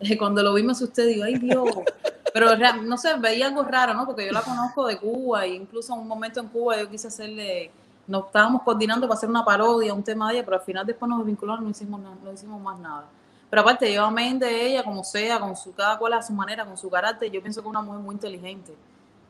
Cuando 0.18 0.42
lo 0.42 0.52
vi 0.52 0.62
me 0.62 0.72
asusté, 0.72 1.06
digo, 1.06 1.24
ay 1.24 1.38
Dios. 1.38 1.70
Pero 2.34 2.50
no 2.82 2.98
sé, 2.98 3.14
veía 3.18 3.46
algo 3.46 3.62
raro, 3.62 3.94
¿no? 3.94 4.04
Porque 4.04 4.26
yo 4.26 4.32
la 4.32 4.42
conozco 4.42 4.86
de 4.86 4.98
Cuba 4.98 5.46
e 5.46 5.54
incluso 5.54 5.94
en 5.94 6.00
un 6.00 6.08
momento 6.08 6.40
en 6.40 6.48
Cuba 6.48 6.78
yo 6.78 6.90
quise 6.90 7.08
hacerle, 7.08 7.70
nos 8.06 8.26
estábamos 8.26 8.62
coordinando 8.62 9.08
para 9.08 9.16
hacer 9.16 9.30
una 9.30 9.42
parodia, 9.42 9.94
un 9.94 10.04
tema 10.04 10.28
de 10.28 10.34
ella, 10.34 10.44
pero 10.44 10.58
al 10.58 10.62
final 10.62 10.84
después 10.84 11.08
nos 11.08 11.24
vincularon, 11.24 11.64
no 11.64 11.70
hicimos, 11.70 11.98
no 11.98 12.30
hicimos 12.30 12.60
más 12.60 12.78
nada. 12.78 13.06
Pero 13.50 13.62
aparte, 13.62 13.92
yo 13.92 14.04
amén 14.04 14.38
de 14.38 14.66
ella, 14.66 14.82
como 14.82 15.02
sea, 15.02 15.40
con 15.40 15.56
su, 15.56 15.74
cada 15.74 15.98
cual 15.98 16.12
a 16.12 16.22
su 16.22 16.32
manera, 16.32 16.66
con 16.66 16.76
su 16.76 16.90
carácter, 16.90 17.30
yo 17.30 17.40
pienso 17.40 17.62
que 17.62 17.68
es 17.68 17.70
una 17.70 17.80
mujer 17.80 18.00
muy 18.00 18.14
inteligente, 18.14 18.74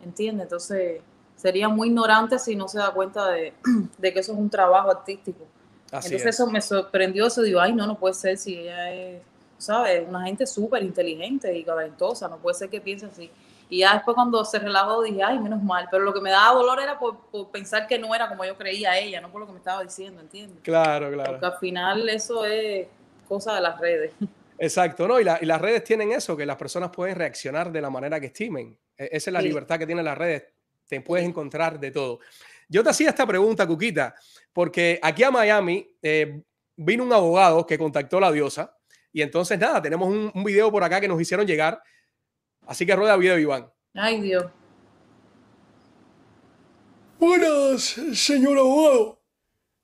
¿entiendes? 0.02 0.44
Entonces, 0.44 1.00
sería 1.36 1.68
muy 1.68 1.88
ignorante 1.88 2.38
si 2.38 2.56
no 2.56 2.66
se 2.66 2.78
da 2.78 2.90
cuenta 2.90 3.28
de, 3.28 3.54
de 3.98 4.12
que 4.12 4.18
eso 4.18 4.32
es 4.32 4.38
un 4.38 4.50
trabajo 4.50 4.90
artístico. 4.90 5.46
Entonces, 5.86 6.26
eso 6.26 6.46
me 6.48 6.60
sorprendió, 6.60 7.26
eso 7.26 7.42
digo, 7.42 7.60
ay, 7.60 7.72
no, 7.72 7.86
no 7.86 7.98
puede 7.98 8.14
ser 8.14 8.36
si 8.36 8.58
ella 8.58 8.92
es, 8.92 9.22
¿sabes? 9.56 10.06
Una 10.06 10.24
gente 10.24 10.46
súper 10.46 10.82
inteligente 10.82 11.56
y 11.56 11.64
talentosa, 11.64 12.28
no 12.28 12.36
puede 12.38 12.54
ser 12.54 12.68
que 12.68 12.80
piense 12.80 13.06
así. 13.06 13.30
Y 13.70 13.80
ya 13.80 13.94
después 13.94 14.14
cuando 14.14 14.44
se 14.44 14.58
relajó 14.58 15.02
dije, 15.02 15.22
ay, 15.22 15.38
menos 15.38 15.62
mal. 15.62 15.88
Pero 15.90 16.02
lo 16.04 16.12
que 16.12 16.20
me 16.20 16.30
daba 16.30 16.54
dolor 16.54 16.80
era 16.80 16.98
por, 16.98 17.18
por, 17.30 17.48
pensar 17.48 17.86
que 17.86 17.98
no 17.98 18.14
era 18.14 18.28
como 18.28 18.44
yo 18.44 18.56
creía 18.56 18.98
ella, 18.98 19.20
no 19.20 19.30
por 19.30 19.42
lo 19.42 19.46
que 19.46 19.52
me 19.52 19.58
estaba 19.58 19.82
diciendo, 19.82 20.20
¿entiendes? 20.20 20.58
Claro, 20.62 21.10
claro. 21.12 21.32
Porque 21.32 21.46
al 21.46 21.58
final 21.58 22.08
eso 22.08 22.44
es 22.44 22.88
cosa 23.28 23.54
de 23.54 23.60
las 23.60 23.78
redes. 23.78 24.12
Exacto, 24.58 25.06
¿no? 25.06 25.20
Y, 25.20 25.24
las 25.24 25.60
redes 25.60 25.84
tienen 25.84 26.10
eso, 26.12 26.36
que 26.36 26.44
las 26.44 26.56
personas 26.56 26.90
pueden 26.90 27.14
reaccionar 27.14 27.70
de 27.70 27.80
la 27.80 27.90
manera 27.90 28.18
que 28.18 28.26
estimen. 28.26 28.76
E, 28.96 29.08
esa 29.12 29.30
es 29.30 29.32
la 29.32 29.42
libertad 29.42 29.78
que 29.78 29.86
tienen 29.86 30.04
las 30.04 30.18
redes. 30.18 30.44
Te 30.88 31.00
puedes 31.00 31.26
encontrar 31.26 31.78
de 31.78 31.90
todo. 31.90 32.20
Yo 32.68 32.82
te 32.82 32.90
hacía 32.90 33.10
esta 33.10 33.26
pregunta, 33.26 33.66
Cuquita, 33.66 34.14
porque 34.52 34.98
aquí 35.02 35.22
a 35.22 35.30
Miami 35.30 35.88
eh, 36.02 36.42
vino 36.76 37.04
un 37.04 37.12
abogado 37.12 37.66
que 37.66 37.78
contactó 37.78 38.18
a 38.18 38.22
la 38.22 38.32
diosa 38.32 38.76
y 39.12 39.22
entonces 39.22 39.58
nada, 39.58 39.80
tenemos 39.80 40.08
un, 40.08 40.30
un, 40.34 40.44
video 40.44 40.70
por 40.70 40.82
acá 40.82 41.00
que 41.00 41.08
nos 41.08 41.20
hicieron 41.20 41.46
llegar. 41.46 41.80
Así 42.66 42.84
que 42.84 42.94
rueda 42.94 43.16
video, 43.16 43.38
Iván. 43.38 43.70
Ay, 43.94 44.20
Dios. 44.20 44.44
Buenas, 47.18 47.82
señor 48.14 48.58
abogado. 48.58 49.22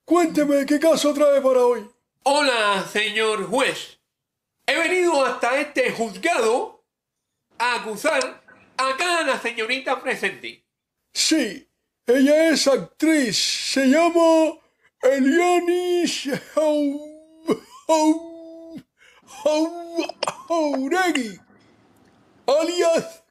Cuénteme 0.04 0.66
qué 0.66 0.78
caso 0.78 1.14
trae 1.14 1.40
para 1.40 1.64
hoy. 1.64 1.93
Hola, 2.26 2.88
señor 2.90 3.44
juez. 3.50 4.00
He 4.66 4.74
venido 4.74 5.22
hasta 5.26 5.60
este 5.60 5.92
juzgado 5.92 6.82
a 7.58 7.74
acusar 7.74 8.42
a 8.78 8.96
cada 8.96 9.38
señorita 9.38 10.00
presente. 10.00 10.64
Sí, 11.12 11.68
Ella 12.06 12.48
es 12.48 12.66
actriz. 12.66 13.36
Se 13.36 13.88
llama 13.88 14.58
Eliani 15.02 16.04
Jauregui, 20.48 21.38
alias 22.46 23.22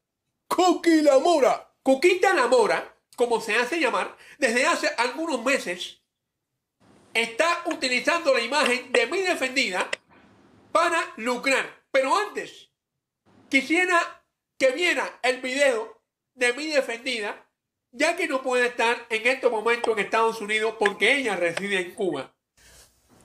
Coqui 0.47 1.01
La 1.01 1.17
Mora. 1.17 1.67
Coquita 1.81 2.35
La 2.35 2.45
Mora, 2.45 2.95
como 3.15 3.41
se 3.41 3.55
hace 3.55 3.79
llamar, 3.79 4.15
desde 4.37 4.67
hace 4.67 4.87
algunos 4.99 5.43
meses 5.43 6.02
está 7.13 7.63
utilizando 7.65 8.33
la 8.33 8.41
imagen 8.41 8.91
de 8.91 9.07
mi 9.07 9.21
defendida 9.21 9.87
para 10.71 10.99
lucrar. 11.17 11.65
Pero 11.91 12.15
antes, 12.17 12.69
quisiera 13.49 13.99
que 14.57 14.71
viera 14.71 15.19
el 15.21 15.41
video 15.41 16.01
de 16.33 16.53
mi 16.53 16.67
defendida, 16.67 17.47
ya 17.91 18.15
que 18.15 18.27
no 18.27 18.41
puede 18.41 18.67
estar 18.67 19.05
en 19.09 19.27
este 19.27 19.49
momento 19.49 19.91
en 19.91 19.99
Estados 19.99 20.41
Unidos 20.41 20.75
porque 20.79 21.15
ella 21.15 21.35
reside 21.35 21.79
en 21.79 21.93
Cuba. 21.93 22.33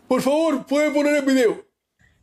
Por 0.06 0.20
favor, 0.22 0.66
puede 0.66 0.90
poner 0.90 1.16
el 1.16 1.24
video. 1.24 1.64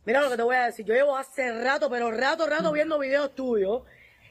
Mira 0.04 0.20
lo 0.20 0.30
que 0.30 0.36
te 0.36 0.42
voy 0.42 0.54
a 0.54 0.66
decir. 0.66 0.86
Yo 0.86 0.94
llevo 0.94 1.16
hace 1.16 1.52
rato, 1.62 1.90
pero 1.90 2.12
rato, 2.12 2.46
rato 2.46 2.70
viendo 2.70 2.98
videos 2.98 3.34
tuyos 3.34 3.82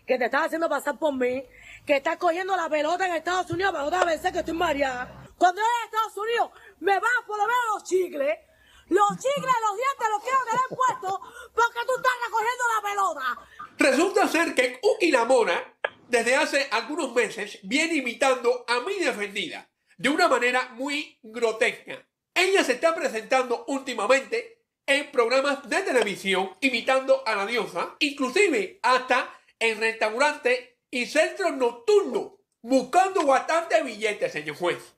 que 0.06 0.17
te 0.17 0.26
estás 0.26 0.45
haciendo 0.45 0.69
pasar 0.69 0.98
por 0.98 1.13
mí, 1.13 1.43
que 1.86 1.98
estás 1.98 2.17
cogiendo 2.17 2.56
la 2.56 2.69
pelota 2.69 3.08
en 3.08 3.15
Estados 3.15 3.50
Unidos 3.50 3.74
para 3.74 3.86
otra 3.86 4.06
vez 4.06 4.21
que 4.21 4.39
estoy 4.39 4.54
mareada. 4.54 5.26
Cuando 5.38 5.62
eres 5.62 5.71
en 5.82 5.86
Estados 5.86 6.17
Unidos, 6.17 6.52
me 6.79 6.99
vas 6.99 7.11
por 7.25 7.38
lo 7.38 7.43
menos 7.43 7.63
los 7.73 7.83
chicles. 7.83 8.38
Los 8.88 9.09
chicles, 9.17 9.53
los 9.61 9.77
dientes 9.77 10.07
los 10.11 10.21
quiero 10.21 10.39
tener 10.45 10.67
puestos 10.69 11.19
porque 11.53 11.79
tú 11.88 11.95
estás 11.95 12.11
recogiendo 12.25 12.63
la 12.75 12.89
pelota. 12.89 13.49
Resulta 13.77 14.27
ser 14.27 14.53
que 14.53 14.79
Uki 14.81 15.11
Lamora, 15.11 15.77
desde 16.07 16.35
hace 16.35 16.67
algunos 16.71 17.13
meses, 17.13 17.59
viene 17.63 17.95
imitando 17.95 18.63
a 18.67 18.81
mi 18.81 18.93
defendida 18.95 19.67
de 19.97 20.09
una 20.09 20.27
manera 20.27 20.69
muy 20.75 21.17
grotesca. 21.23 22.07
Ella 22.33 22.63
se 22.63 22.73
está 22.73 22.93
presentando 22.93 23.65
últimamente 23.67 24.61
en 24.85 25.11
programas 25.11 25.67
de 25.67 25.81
televisión 25.81 26.55
imitando 26.61 27.23
a 27.25 27.35
la 27.35 27.45
diosa, 27.45 27.95
inclusive 27.99 28.79
hasta 28.83 29.33
en 29.57 29.79
restaurantes 29.79 30.69
y 30.91 31.05
centros 31.05 31.53
nocturnos, 31.53 32.33
buscando 32.61 33.25
bastante 33.25 33.81
billetes, 33.83 34.31
señor 34.31 34.57
juez. 34.57 34.95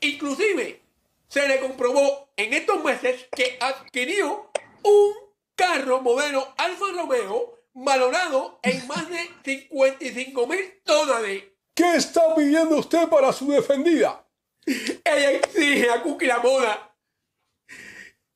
Inclusive, 0.00 0.82
se 1.30 1.46
le 1.46 1.60
comprobó 1.60 2.32
en 2.36 2.52
estos 2.52 2.82
meses 2.82 3.28
que 3.34 3.56
adquirió 3.60 4.50
un 4.82 5.14
carro 5.54 6.00
modelo 6.00 6.54
Alfa 6.56 6.86
Romeo 6.92 7.56
valorado 7.72 8.58
en 8.64 8.84
más 8.88 9.08
de 9.08 9.30
55 9.44 10.46
mil 10.48 10.80
dólares. 10.84 11.44
¿Qué 11.72 11.94
está 11.94 12.34
pidiendo 12.34 12.76
usted 12.76 13.08
para 13.08 13.32
su 13.32 13.48
defendida? 13.48 14.26
Ella 14.66 15.30
exige 15.30 15.88
a 15.88 16.02
Cookie 16.02 16.26
la 16.26 16.40
Moda 16.40 16.96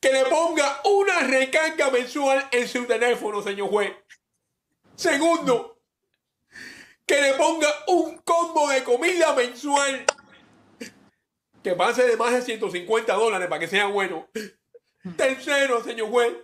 que 0.00 0.12
le 0.12 0.26
ponga 0.26 0.80
una 0.84 1.20
recarga 1.20 1.90
mensual 1.90 2.48
en 2.52 2.68
su 2.68 2.84
teléfono, 2.84 3.42
señor 3.42 3.70
juez. 3.70 3.92
Segundo, 4.94 5.80
que 7.06 7.20
le 7.20 7.34
ponga 7.34 7.68
un 7.88 8.18
combo 8.18 8.68
de 8.68 8.84
comida 8.84 9.32
mensual 9.34 10.04
que 11.64 11.74
pase 11.74 12.04
de 12.04 12.16
más 12.18 12.32
de 12.32 12.42
150 12.42 13.14
dólares 13.14 13.48
para 13.48 13.58
que 13.58 13.66
sea 13.66 13.86
bueno. 13.86 14.28
Tercero, 15.16 15.82
señor 15.82 16.10
juez, 16.10 16.36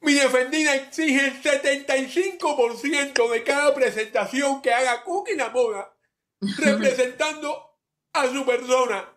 mi 0.00 0.14
defendida 0.14 0.74
exige 0.74 1.26
el 1.28 1.40
75% 1.40 3.30
de 3.30 3.44
cada 3.44 3.72
presentación 3.72 4.60
que 4.60 4.72
haga 4.72 5.04
Cookie 5.04 5.36
la 5.36 5.50
moda, 5.50 5.96
representando 6.58 7.78
a 8.12 8.26
su 8.26 8.44
persona. 8.44 9.08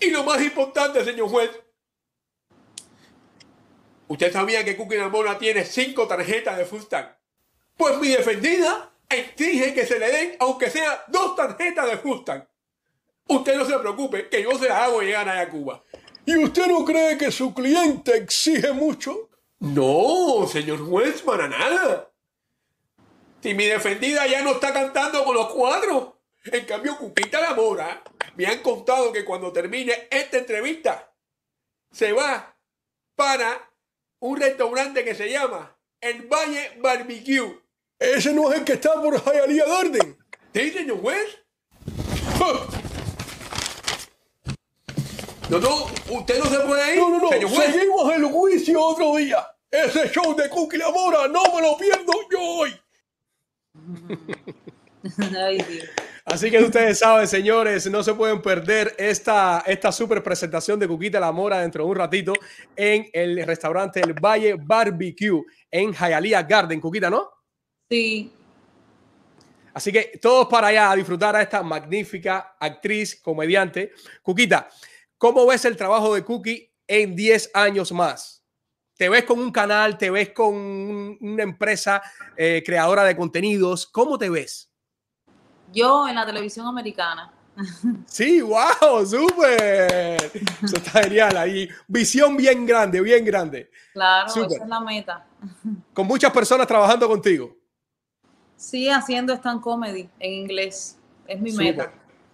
Y 0.00 0.10
lo 0.10 0.24
más 0.24 0.40
importante, 0.40 1.04
señor 1.04 1.28
juez, 1.28 1.50
usted 4.08 4.32
sabía 4.32 4.64
que 4.64 4.78
Cookie 4.78 4.96
la 4.96 5.10
moda 5.10 5.38
tiene 5.38 5.66
cinco 5.66 6.08
tarjetas 6.08 6.56
de 6.56 6.64
Fustan. 6.64 7.14
Pues 7.76 7.98
mi 7.98 8.08
defendida 8.08 8.91
exige 9.14 9.74
que 9.74 9.86
se 9.86 9.98
le 9.98 10.10
den, 10.10 10.36
aunque 10.40 10.70
sea 10.70 11.04
dos 11.08 11.36
tarjetas 11.36 11.86
de 11.86 11.98
Fustan. 11.98 12.48
Usted 13.28 13.56
no 13.56 13.64
se 13.64 13.78
preocupe, 13.78 14.28
que 14.28 14.42
yo 14.42 14.58
se 14.58 14.68
las 14.68 14.78
hago 14.78 15.00
llegar 15.00 15.28
allá 15.28 15.42
a 15.42 15.48
Cuba. 15.48 15.82
¿Y 16.24 16.36
usted 16.36 16.66
no 16.66 16.84
cree 16.84 17.18
que 17.18 17.30
su 17.30 17.54
cliente 17.54 18.16
exige 18.16 18.72
mucho? 18.72 19.30
No, 19.58 20.46
señor 20.46 20.84
juez, 20.86 21.22
para 21.22 21.48
nada. 21.48 22.10
Si 23.42 23.54
mi 23.54 23.64
defendida 23.66 24.26
ya 24.26 24.42
no 24.42 24.52
está 24.52 24.72
cantando 24.72 25.24
con 25.24 25.34
los 25.34 25.52
cuadros. 25.52 26.14
En 26.44 26.64
cambio, 26.64 26.96
Cupita 26.96 27.40
la 27.40 27.54
Mora 27.54 28.02
me 28.36 28.46
han 28.46 28.58
contado 28.58 29.12
que 29.12 29.24
cuando 29.24 29.52
termine 29.52 30.08
esta 30.10 30.38
entrevista 30.38 31.12
se 31.90 32.12
va 32.12 32.56
para 33.14 33.70
un 34.20 34.40
restaurante 34.40 35.04
que 35.04 35.14
se 35.14 35.30
llama 35.30 35.76
El 36.00 36.22
Valle 36.22 36.72
Barbecue 36.78 37.62
ese 38.02 38.32
no 38.32 38.52
es 38.52 38.58
el 38.58 38.64
que 38.64 38.74
está 38.74 39.00
por 39.00 39.22
Hialeah 39.22 39.66
Garden. 39.66 40.16
¿Sí, 40.54 40.70
señor 40.70 41.00
juez? 41.00 41.38
No, 45.48 45.58
no, 45.58 45.86
usted 46.10 46.38
no 46.38 46.46
se 46.46 46.58
puede 46.60 46.94
ir. 46.94 46.98
No, 46.98 47.10
no, 47.10 47.20
no. 47.20 47.30
Seguimos 47.30 48.14
el 48.14 48.24
juicio 48.24 48.80
otro 48.80 49.16
día. 49.16 49.46
Ese 49.70 50.10
show 50.10 50.34
de 50.34 50.48
Cookie 50.48 50.78
La 50.78 50.90
Mora 50.90 51.28
no 51.28 51.42
me 51.54 51.62
lo 51.62 51.76
pierdo 51.76 52.12
yo 52.30 52.40
hoy. 52.40 52.74
Así 56.24 56.50
que 56.50 56.58
ustedes 56.58 57.00
saben, 57.00 57.26
señores, 57.26 57.90
no 57.90 58.02
se 58.02 58.14
pueden 58.14 58.40
perder 58.40 58.94
esta, 58.96 59.64
esta 59.66 59.90
super 59.90 60.22
presentación 60.22 60.78
de 60.78 60.86
Cuquita 60.86 61.18
La 61.18 61.32
Mora 61.32 61.60
dentro 61.60 61.84
de 61.84 61.90
un 61.90 61.96
ratito 61.96 62.32
en 62.76 63.08
el 63.12 63.44
restaurante 63.44 64.00
El 64.00 64.14
Valle 64.14 64.56
Barbecue 64.58 65.42
en 65.70 65.92
Hialeah 65.92 66.44
Garden. 66.44 66.80
Cuquita, 66.80 67.10
¿no? 67.10 67.28
Sí. 67.92 68.32
Así 69.74 69.92
que 69.92 70.18
todos 70.22 70.48
para 70.48 70.68
allá 70.68 70.90
a 70.90 70.96
disfrutar 70.96 71.36
a 71.36 71.42
esta 71.42 71.62
magnífica 71.62 72.56
actriz, 72.58 73.20
comediante. 73.20 73.92
Cuquita, 74.22 74.66
¿cómo 75.18 75.46
ves 75.46 75.66
el 75.66 75.76
trabajo 75.76 76.14
de 76.14 76.24
Cookie 76.24 76.72
en 76.86 77.14
10 77.14 77.50
años 77.52 77.92
más? 77.92 78.42
¿Te 78.96 79.10
ves 79.10 79.24
con 79.24 79.38
un 79.40 79.52
canal? 79.52 79.98
¿Te 79.98 80.10
ves 80.10 80.30
con 80.30 80.54
una 81.20 81.42
empresa 81.42 82.00
eh, 82.34 82.62
creadora 82.64 83.04
de 83.04 83.14
contenidos? 83.14 83.86
¿Cómo 83.86 84.16
te 84.16 84.30
ves? 84.30 84.70
Yo 85.70 86.08
en 86.08 86.14
la 86.14 86.24
televisión 86.24 86.66
americana. 86.66 87.30
Sí, 88.06 88.40
wow, 88.40 89.04
súper. 89.04 90.30
Eso 90.62 90.76
está 90.76 91.02
genial 91.02 91.36
ahí. 91.36 91.68
Visión 91.86 92.38
bien 92.38 92.64
grande, 92.64 93.02
bien 93.02 93.22
grande. 93.22 93.70
Claro, 93.92 94.28
esa 94.28 94.46
es 94.46 94.66
la 94.66 94.80
meta. 94.80 95.26
Con 95.92 96.06
muchas 96.06 96.32
personas 96.32 96.66
trabajando 96.66 97.06
contigo. 97.06 97.61
Sí, 98.56 98.88
haciendo 98.88 99.34
stand 99.34 99.60
comedy 99.60 100.08
en 100.18 100.32
inglés. 100.32 100.98
Es 101.26 101.40
mi 101.40 101.52
meta. 101.52 101.92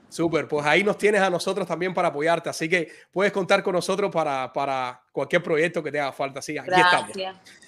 Súper, 0.09 0.49
pues 0.49 0.65
ahí 0.65 0.83
nos 0.83 0.97
tienes 0.97 1.21
a 1.21 1.29
nosotros 1.29 1.69
también 1.69 1.93
para 1.93 2.09
apoyarte, 2.09 2.49
así 2.49 2.67
que 2.67 2.89
puedes 3.11 3.31
contar 3.31 3.63
con 3.63 3.75
nosotros 3.75 4.11
para, 4.11 4.51
para 4.53 5.03
cualquier 5.13 5.43
proyecto 5.43 5.83
que 5.83 5.93
te 5.93 6.01
haga 6.01 6.13
falta. 6.13 6.41
Sí, 6.41 6.57
aquí 6.57 6.71
estamos. 6.71 7.13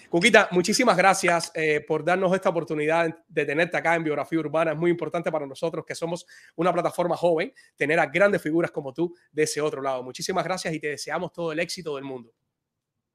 Cuquita, 0.09 0.49
muchísimas 0.51 0.97
gracias 0.97 1.53
eh, 1.55 1.85
por 1.87 2.05
darnos 2.05 2.35
esta 2.35 2.49
oportunidad 2.49 3.17
de 3.29 3.45
tenerte 3.45 3.77
acá 3.77 3.95
en 3.95 4.03
Biografía 4.03 4.41
Urbana. 4.41 4.73
Es 4.73 4.77
muy 4.77 4.91
importante 4.91 5.31
para 5.31 5.47
nosotros 5.47 5.85
que 5.87 5.95
somos 5.95 6.27
una 6.57 6.73
plataforma 6.73 7.17
joven, 7.17 7.53
tener 7.77 8.01
a 8.01 8.07
grandes 8.07 8.43
figuras 8.43 8.73
como 8.73 8.93
tú 8.93 9.15
de 9.31 9.45
ese 9.45 9.61
otro 9.61 9.81
lado. 9.81 10.03
Muchísimas 10.03 10.43
gracias 10.43 10.75
y 10.75 10.81
te 10.81 10.89
deseamos 10.89 11.33
todo 11.33 11.53
el 11.53 11.61
éxito 11.61 11.95
del 11.95 12.05
mundo. 12.05 12.33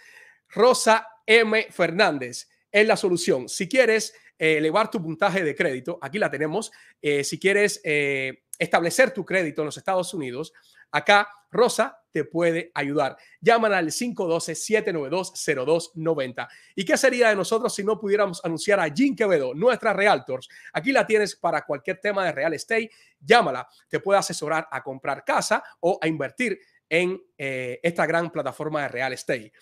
Rosa 0.50 1.08
M. 1.26 1.68
Fernández 1.72 2.50
es 2.70 2.86
la 2.86 2.98
solución. 2.98 3.48
Si 3.48 3.70
quieres 3.70 4.14
eh, 4.44 4.58
elevar 4.58 4.92
tu 4.92 5.02
puntaje 5.02 5.42
de 5.42 5.56
crédito, 5.56 5.98
aquí 6.02 6.20
la 6.20 6.30
tenemos. 6.30 6.70
Eh, 7.02 7.24
si 7.24 7.40
quieres 7.40 7.80
eh, 7.86 8.44
establecer 8.60 9.12
tu 9.12 9.24
crédito 9.24 9.62
en 9.62 9.68
los 9.68 9.78
Estados 9.78 10.14
Unidos, 10.14 10.52
acá 10.92 11.30
Rosa 11.50 12.02
te 12.12 12.26
puede 12.26 12.70
ayudar. 12.76 13.16
Llaman 13.40 13.72
al 13.72 13.88
512-792-0290. 13.88 16.50
¿Y 16.76 16.84
qué 16.84 16.98
sería 16.98 17.30
de 17.30 17.38
nosotros 17.38 17.74
si 17.74 17.86
no 17.86 17.98
pudiéramos 17.98 18.44
anunciar 18.44 18.82
a 18.82 18.90
Jean 18.90 19.16
Quevedo, 19.16 19.54
nuestra 19.54 19.94
Realtors? 19.94 20.50
Aquí 20.74 20.92
la 20.92 21.08
tienes 21.08 21.38
para 21.38 21.62
cualquier 21.62 22.02
tema 22.02 22.26
de 22.26 22.34
real 22.34 22.54
estate. 22.54 22.90
Llámala, 23.22 23.66
te 23.88 24.02
puede 24.02 24.20
asesorar 24.20 24.68
a 24.70 24.84
comprar 24.84 25.24
casa 25.24 25.64
o 25.80 25.98
a 26.02 26.08
invertir 26.10 26.60
en 26.90 27.18
esta 27.38 28.06
gran 28.06 28.30
plataforma 28.30 28.82
de 28.82 28.90
real 28.90 29.14
estate. 29.14 29.54